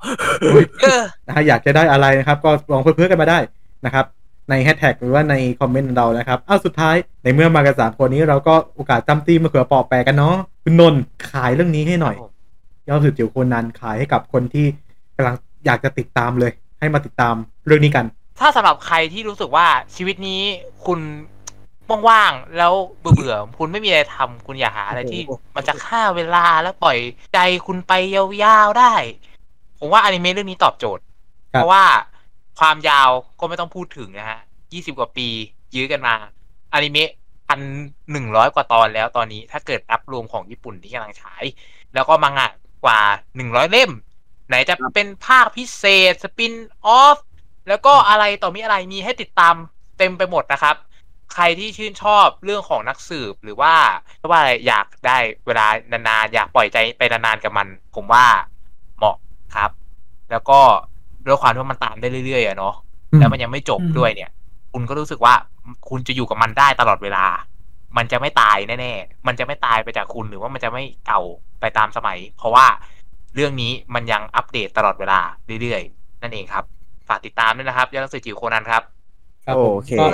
[0.81, 3.39] เออนะฮะอยากจะได้อะไรนะครับ ก็ลองเพื่อนๆกันมาได้
[3.85, 4.05] นะครับ
[4.49, 12.15] ในแฮชแท็กหรือว่าในคอมเมนต์ของเรานะครับ อ้าวสุดท้ายในเมื่อมากันสามคนนี้เราก็โอกาสจ้ำจี้มะเขือเปราะแปะกันเนาะคุณนนท์ขายเรื่องนี้ให้หน่อย
[12.87, 14.65] ยอดสืบจิ๋วโคนันขายให้กับคนที่
[15.15, 15.35] กำลัง
[15.65, 17.35] อยากจะติดตามเลย ให้มาติดตาม
[17.65, 18.05] เรื่องนี้กัน
[18.39, 20.41] ถ้าสำหรับใครที่รู้สึกว่าชีวิตนี้
[20.85, 20.99] คุณ
[22.09, 26.97] ว่างๆแล้วเบื่อๆคุณไม่มีอะไรทำคุณอยากหาอะไรที่โอ้โหมันจะฆ่าเวลาแล้วปล่อย
[27.33, 28.93] ใจคุณไปยาวๆได้
[29.79, 31.03] ผมว่าอนิเมะเรื่องนี้ตอบโจทย์
[31.53, 31.83] ครับเพราะว่า
[32.59, 34.39] ความยาวก็ไม่ต้องพูดถึงนะฮะ
[34.73, 35.27] ยี่สิบกว่าปี
[35.75, 36.15] ยื้อกันมา
[36.73, 37.11] อนิเมะ
[37.47, 37.59] พัน
[38.11, 41.43] หนึ่งร้อยกว่าตอนแล้วตอนนี้ถ้าเกิดนับรวมของญี่ปุ่นที่กำลังฉาย
[41.93, 42.49] แล้วก็มังงะ
[42.85, 42.99] กว่า
[43.35, 43.91] หนึ่งร้อยเล่ม
[44.47, 46.53] ไหนจะเป็นภาคพิเศษสปิน
[46.85, 47.17] ออฟ
[47.67, 49.55] แล้วก็อะไรต่อมีอะไรมีให้ติดตาม
[49.97, 50.75] เต็มไปหมดนะครับ
[51.33, 53.73] ใครที่ชื่นชอบเรื่องของนักสืบหรือว่า
[54.29, 58.25] ว่าอะไรอยากได้เวลานานๆอยากปล่อยใจไปนานๆกับมัน ผมว่า
[58.97, 59.17] เหมาะ
[59.55, 59.71] ครับ
[60.31, 60.59] แล้วก็
[61.25, 62.73] ด้วยความที่ว่ามันตามได้เรื่อยๆอะเนาะ
[63.11, 64.29] อืมแล้วมันยังไม่จบอืมด้วยเนี่ย
[64.73, 65.33] คุณก็รู้สึกว่า
[65.89, 67.25] คุณจะอยู่กับมันได้ตลอดเวลา
[67.97, 71.21] มันจะไม่ตายแน่ๆมันจะไม่ตายไปจากคุณหรือว่ามันจะไม่เก่า
[71.61, 72.65] ไปตามสมัย เพราะว่า
[73.35, 75.19] เรื่องนี้มันยังอัปเดตตลอดเวลา
[75.61, 76.63] เรื่อยๆ นั่นเองครับ
[77.07, 78.83] ฝากติดตามด้วยนะครับยอดหนังสือจิ๋วโคนันครับ
[79.45, 80.05] ครับผมโอเคก็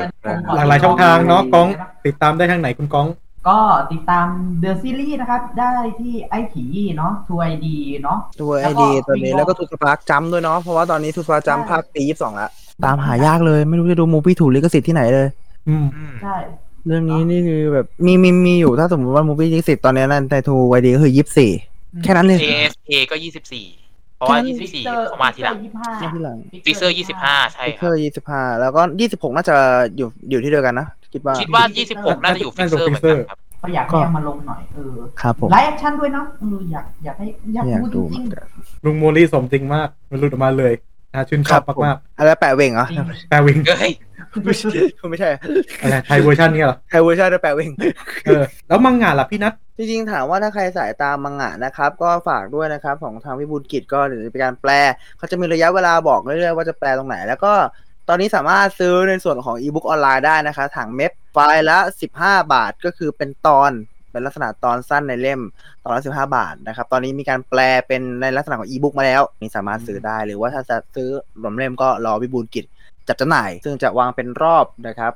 [0.55, 1.67] หลากหลายช่องทางเนาะก้อง
[2.05, 3.07] ติดตามได้ทางไหนคุณก้อง
[3.47, 3.57] ก็
[3.91, 4.27] ติดตาม
[4.59, 6.65] เดอะซีรีส์นะครับ ได้ที่ไอถี
[6.97, 12.49] เนาะทูไอดีเนาะตัวไอดีตัวนี้แล้วก็ทูสปาร์กจัมด้วยเนาะเพราะว่าตอนนี้ทูสปาร์กจัมภาคปียี่สิบสองละ
[12.85, 15.27] ตามหายากเลยไม่รู้จะดูมูฟี่ถูกลิขสิทธิ์ที่ไหนเลย
[15.69, 15.85] อืม
[16.21, 16.35] ใช่
[16.85, 21.51] เรื่องนี้นี่คือแบบมีมีมีอยู่ถ้าสมมติว่ามูฟี่ลิขสิทธิ์ตอนนี้นั่นในทูไอดีก็คือยี่สิบสี่
[22.03, 23.65] แค่นั้นเลย ASA ก็ยี่สิบสี่
[24.17, 29.55] เพราะว่ายี่สิบสี่เขามาทีหลังยี่สิบห้าที่หลังฟิเซอร์ยี่สิบห้าใช่ฟิกคเกรัอบร์ยี่สิบห้าแล้วก็ยี่สิบหกน่าจะ
[29.97, 38.47] อยู่อยู่ที่เดียวกันนะ คิดว่า คิดว่ายี่สิบหกน่าจะอยู่ฟิเซอร์เหมือนกันครับก็อยากให้เอามาลงหน่อยเออครับผมไลฟ์แอคชั่นด้วยเนาะเอออยากอยากให้อยากอยากดูดูจริงเหมือนกัน
[38.85, 40.73] ลุงโมลี่สมจริงมาก มันหลุดออกมาเลย
[41.13, 43.91] นะชื่นชอบมากอะไรแปะเวงเหรอๆแปลวิงเฮ้ย
[44.43, 44.69] ไม่ใช่
[45.09, 45.29] ไม่ใช่
[45.81, 47.71] อะไรไทยเวอร์ชันเนี่ยเหรอไทยเวอร์ชันแปะเวง
[48.25, 54.71] เออแล้วมังงะล่ะพี่นัท จริงๆถามว่าถ้าใครสายตามมังงะนะครับ ก็ฝากด้วยนะครับ ของทางวิบูลย์กิจก็เดี๋ยวจะเป็นการแปล
[55.17, 57.53] เขาจะมีระยะเวลาบอกเรื่อยๆว่าจะแปลตรงไหน แล้วก็
[58.11, 61.77] ตอนนี้สามารถซื้อในส่วนของอีบุ๊กออนไลน์ได้นะคะถังเม็ดไฟล์ละ
[62.15, 63.71] 15 บาทก็คือเป็นตอน
[64.11, 65.41] เป็นลักษณะตอนสั้นในเล่ม
[65.83, 71.09] ตอนละ15บาทนะครับ ตอนนี้มีการแปลเป็นในลักษณะของอีบุ๊กมาแล้ว นี่สามารถซื้อได้หรือว่าถ้าจะซื้อ
[71.41, 72.65] รวมเล่มก็รอวิบูลกิจ
[73.07, 75.13] จัดจำหน่าย ซึ่งจะวางเป็นรอบนะครับ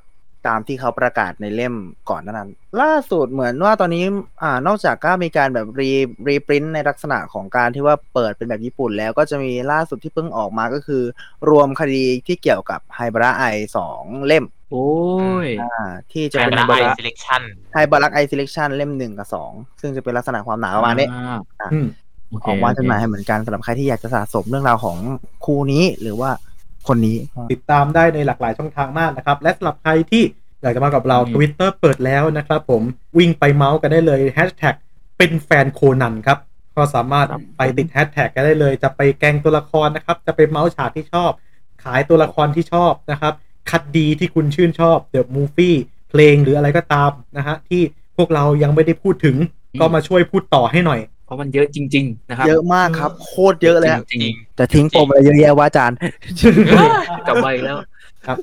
[0.47, 1.75] ตามที่เขาประกาศในเล่ม
[2.09, 2.49] ก่อนหนานั้น
[2.81, 4.03] ล่าสุดเหมือนว่าตอนนี้
[4.43, 5.91] อ่านอกจากก็มีการแบบรี
[6.27, 11.03] รีปรินในลักษณะของการที่ว่าเปิดเป็นแบบญี่ปุ่นแล้วก็จะมีล่าสุดที่เพิ่งออกมาก็คือ
[11.49, 13.43] รวมคดีที่เกี่ยวกับไฮบราไอ
[13.77, 14.89] สองเล่ม โอ้
[15.45, 15.75] ยอ่า
[16.11, 17.41] ที่จะแฟนเป็นบาบร์ราไอซีเลคชั่น
[17.73, 21.87] ไฮบราไอซีเลคชันเล่มหนึ่งกับสองซึ่งจะเป็นลักษณะความหนาประมาณนี้อ่าอะอืม
[22.29, 24.97] โเคออกมาโเคจำหน่ายให้เหมือนกันสำหรับใครที่อยากจะสะสมเรื่องราวของ
[25.45, 26.29] คู่นี้หรือว่า
[26.87, 27.17] คนนี้
[27.51, 30.23] ติดตามได้ในหลากหลายช่องทางมากนะครับ และสำหรับใครที่
[30.61, 32.81] อยากจะมากับเราอืมทวิตเตอร์เปิดแล้วนะครับผม
[33.17, 34.75] วิ่งไปเมาส์กันได้เลยแฮชแท็ก
[35.17, 36.37] เป็นแฟนโคนันครับ
[36.75, 37.27] ก็สามารถ
[37.57, 41.31] ไปติดแฮชแท็กกันได้เลย จะไปแกล้งตัวละครนะครับ จะไปเมาส์ฉากที่ชอบ
[41.83, 43.33] ขายตัวละครที่ชอบนะครับ
[43.69, 45.75] คัดดีที่คุณชื่นชอบเดอะมูฟี่
[46.09, 47.81] เพลงหรืออะไรก็ตามนะฮะที่
[48.17, 49.35] พวกเรายังไม่ได้พูดถึง
[49.79, 57.77] ก็มาช่วยพูดต่อให้หน่อยเพ ราะมันเยอะจริง ๆ นะครับ เยอะมากครับ โคตรเยอะเลยอะจริงแต่ทิ้งปมอะไรเยอะแยะว่าอาจารย์ๆกลับไปแล้ว
[58.27, 58.37] ครับ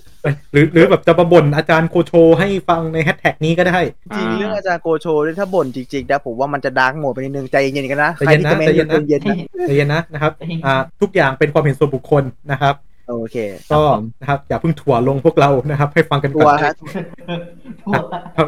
[0.53, 3.79] หรือหรือแบบจะมาบ่นอาจารย์โกโชให้ฟังในแฮชแท็กนี้ก็ได้
[4.17, 9.37] จริงเรื่องอาจารย์โกโชนี่ถ้าบ่นจริงๆนะผมว่ามันจะ dark mode ไปนิดนึงใจเย็นๆกันนะใจเย็นนะใครใจที่เย็นจะนะเย็นๆนะ
[9.67, 10.33] ใจเย็นนะนะครับ
[10.67, 12.75] อ่าทุกอย่างเป็นความเห็นส่วนบุคคลนะครับ
[13.11, 13.37] โอเค
[13.73, 13.83] ก็
[14.21, 16.73] นะครับอย่าเพิ่งทัวร์ลงพวกเรานะครับ ให้ฟังกันตัก่วอนฮะ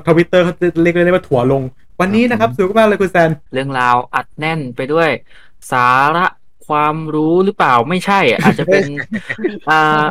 [0.09, 1.62] ทวิตเตอร์เขาจะเรียกได้ว่าทัวร์ลง
[2.01, 5.11] วันนี้นะครับสนุกมากเลยคุณแซน เรื่องราวอัดแน่นไปด้วย
[5.72, 6.26] สาระ
[6.66, 8.84] ความรู้หรือเปล่าไม่ใช่อะอาจจะเป็น
[9.70, 10.05] อ่า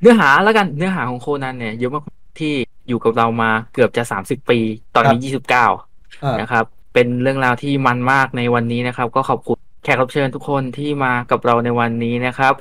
[0.00, 2.02] เนื้อหาแล้วกันเนื้อหาของโคนันเนี่ยเยอะมาก
[2.40, 2.54] ที่
[2.88, 4.58] อยู่กับเรามาเกือบจะสามสิบปี
[4.94, 5.66] ตอนนี้ยี่สิบเก้า
[6.24, 6.64] อ่านะครับ
[6.94, 12.54] เป็นเรื่องราวที่มันมากในวันนี้นะครับ ก็ขอบคุณแขกรับเชิญทุกคนที่มากับเราในวันนี้นะครับ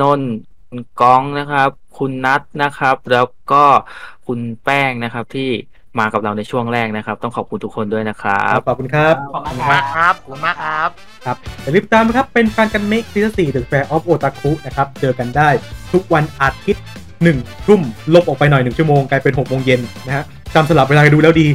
[0.00, 0.32] นนท์
[0.68, 3.64] คุณก้องนะครับ คุณนัทนะครับ แล้วก็
[4.26, 5.50] คุณแป้งนะครับที่
[5.98, 10.90] มากับเราในช่วงแรกนะครับ ต้องขอบคุณทุกคนด้วยนะครับขอบคุณครับ ขอบคุณขอบคุณครัมาบกครับขอบคุณมากครับ
[11.24, 15.48] ครับอย่าลืมติดตามนะครับ เป็นแฟนกันเมกซีซั่น4 The Fair of Otaku นะครับ เจอกันได้
[15.92, 16.84] ทุกวันอาทิตย์
[17.24, 17.80] 1ทุ่ม
[18.14, 20.24] ลบออกไปหน่อย1ชั่วโมงกลายเป็น6โมงเย็นนะฮะ
[20.54, 21.46] จำสลับเวลากันดูแล้วดี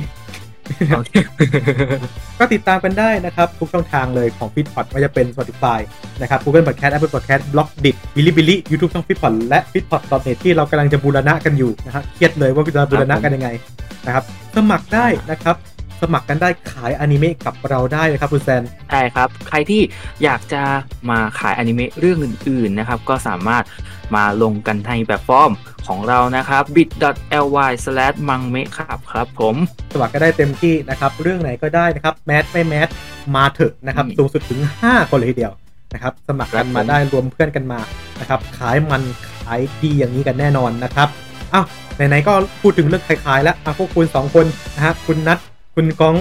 [2.39, 5.79] ก็ติดตามกันได้นะครับ ทุกช่องทางเลยของ f i t p o d ไม่ว่าจะเป็น Spotify
[6.21, 9.05] นะครับ Google Podcast Apple Podcast b l o g d i t Bilibili YouTube ช่อง
[9.07, 13.49] f i t p o d และ f i t p o d net ที่เรากำลังจะบูรณะกันอยู่นะฮะเครียดเลยว่าจะบูรณะกันยังไง
[14.05, 14.23] นะครับ
[14.55, 15.57] สมัครได้นะครับ
[16.01, 19.81] สมัครกันได้ขายอนิเมะกับเราได้นะครับคุณแซนใช่ครับ ใครที่
[20.23, 20.61] อยากจะ
[21.09, 23.63] มาขายอนิเมะเรื่องอื่น ๆ นะครับ ก็สามารถ
[24.15, 25.51] มาลงกันในแบบฟอร์ม
[25.87, 29.55] ของเรานะครับ bit.ly/mangme ครับครับผม
[29.93, 32.89] สมัครก็ได้เต็มที่นะครับ เรื่องไหนก็ได้นะครับแมสไม่แมส
[33.35, 35.53] มาเถอะนะครับอืมสูงสุดถึง 5 คนเลยทีเดียว
[35.93, 37.79] นะครับสมัครกันครับมาผมได้รวมเพื่อนกันมา
[38.19, 39.01] นะครับขายมัน
[39.39, 41.07] ขายดีอย่างนี้กันแน่นอนนะครับ
[41.53, 44.45] อ้าวไหนๆก็พูดถึงเรื่องขายๆแล้วอะพวกคุณ2คน
[44.75, 45.39] นะฮะคุณนัท
[45.75, 46.15] คุณก้อง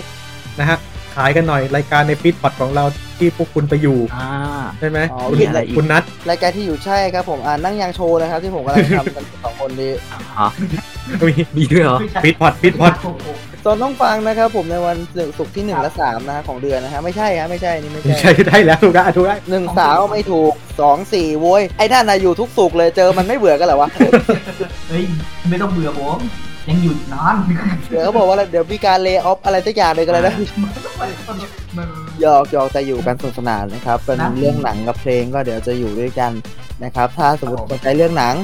[0.59, 0.76] นะฮะ
[1.14, 2.84] ขายกันหน่อยรายการในฟีดพอดของเรา
[3.23, 4.31] ที่พวกคุณไปอยู่อ่า
[4.79, 9.93] ใช่ไหมอ๋อคุณมีอะไรอีก คุณนัทรายการที่อยู่ใช่ครับผมอ่านั่งยางโชว์นะครับที่ผมกำลังทำกันสองคนนี้
[10.39, 10.47] อ๋อ
[11.29, 12.93] มีมีด้วยเหรอฟีดพอดฟีดพอด
[13.66, 14.97] ตอนต้องฟังนะครับผมในวัน
[15.39, 23.89] ศุกร์ที่หนึ่งและสามนะฮะของเดือนนะฮะไม่ใช่ฮะไม่ใช่นี่ไม่ไม่ใช่ ใช่ได้แล้วถูกแล้วถูกแล้วหนึ่งสาวไม่ถูกสองสี่โว้ยไอ้นั่นน่ะอยู่ทุกสุกร์เลยเจอมันไม่เบื่อกันเหรอวะ
[24.89, 25.05] เฮ้ย
[25.49, 26.18] ไม่ต้องเบื่อผม
[26.68, 27.36] ยังหยุดนาน
[27.90, 30.34] เดี๋ยวเขาบอกว่าอะไรเดี๋ยวมีการเล y o อ f อะไรสักอย่างเลยกันเลยนะ
[32.20, 36.32] หยอกหยอกแต่อยู่กันสนุกสนานนะครับ เป็นนะ เรื่องหนังกับเพลงก็เดี๋ยวจะอยู่ด้วยกัน
[36.84, 38.34] นะครับ ถ้าสมมติสนใจเรื่องหนัง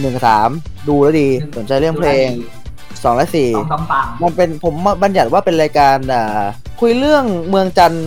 [0.00, 0.50] หนึ่งกับสาม
[0.88, 2.28] ดูแล้วดี สนใจเรื่องเพลง
[3.02, 6.42] สองและสี่ สองสามปังมันเป็นผมบัญญัติว่าเป็นรายการอ่า
[6.80, 8.06] คุยเรื่องเมืองจันทร์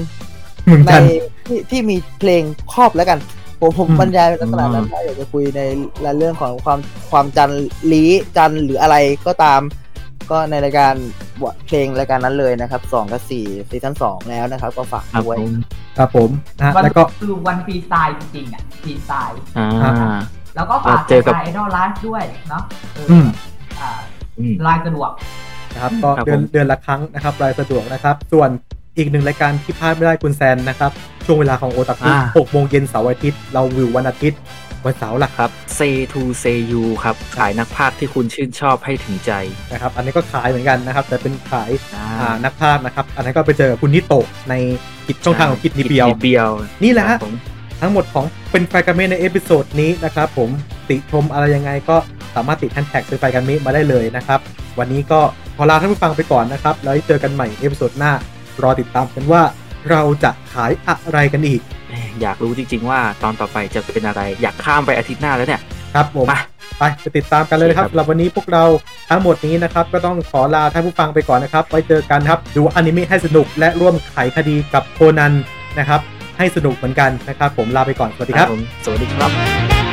[0.65, 1.09] เมืองในจันทร์
[1.47, 2.41] ที่ที่มีเพลง
[2.73, 3.19] ครอบแล้วกัน
[3.63, 5.61] ผมผมอืมบรรยายเป็นลักษณะนั้นถ้าอยากจะคุยใน
[6.05, 6.79] รายเรื่องของความ
[7.11, 8.03] ความจันทร์ลี
[8.37, 8.95] จันทร์หรืออะไร
[9.27, 9.61] ก็ตาม
[10.31, 10.93] ก็ในรายการ
[11.67, 15.53] เพลงรายการนั้นเลยนะครับสองกับสี่ซีซั่นสองแล้วนะครับ ก็ฝากครับด้วยผม
[15.97, 19.93] ครับผมนะฮะวันแล้วก็คือวันฟรีสไตล์จริงๆอะฟรีสไตล์อ่า
[20.55, 23.25] แล้วก็ฝากเจอกับไอดอลไลฟ์ด้วยเนาะเอออืม
[23.79, 23.89] อ่า
[24.39, 25.11] อืมไลน์สะดวก
[25.73, 28.49] นะครับก็ครับเดือนผมเดือนละครั้งนะครับรายสะดวกนะครับ ส่วน
[28.97, 30.91] อีกหนึ่งรายการที่พลาดไม่ได้คุณแซนนะครับ
[31.25, 34.39] ช่วงเวลาของโอตาคุอ่าหกโมงเย็นเสาร์อาทิตย์ รีวิววันอาทิตย์
[34.85, 39.31] วันเสาร์ล่ะครับ Say to Say You ครับ ขายนักพากย์ที่คุณชื่นชอบให้ถึงใจ
[39.71, 44.53] นะครับ อันนี้ก็ขายเหมือนกันนะครับ แต่เป็นขายอ่าอ่านักพากย์นะครับ อันนั้นก็ไปเจอกับคุณนิโตะใน
[45.07, 46.49] กิจช่องทางของกิจนิเบียวกิจนิเบียว
[46.83, 47.35] นี่แหละครัฮะบผม
[47.81, 50.49] ทั้งหมดของเป็นไฟกันเมใน episode นี้นะครับผม
[50.89, 51.97] ติชมอะไรยังไงก็
[52.35, 54.39] สามารถติดแฮชแท็กเป็นไฟกันเมมาได้เลยนะครับ
[54.79, 55.19] วันนี้ก็
[55.57, 58.13] ขอลาท่านผู้ฟังไปก่อนนะครับ แล้วเจอกันใหม่ episode หน้า
[58.63, 59.41] รอติดตามกันว่า
[59.91, 61.61] เราจะขายอะไรกันอีก
[62.21, 65.61] อยากรู้จริง ๆ ว่าตอนต่อไปจะเป็นอะไร อยากข้ามไปอาทิตย์หน้าแล้วเนี่ย
[65.93, 66.27] ครับผม
[66.79, 68.63] ไปไปติดตามกันเลยนะครับโอเคครับสำหรับวันนี้พวกเรา
[69.09, 75.33] ทั้งหมดนี้นะครับก็ต้องขอลาท่านผู้ฟังไปก่อนนะครับ ไว้เจอกันครับ ดูอนิเมะให้สนุกและร่วมไขคดีกับโคนัน
[75.79, 76.01] นะครับ
[76.37, 79.92] ให้สนุกเหมือนกันนะครับ ผมลาไปก่อน สวัสดีครับผมสวัสดีครับ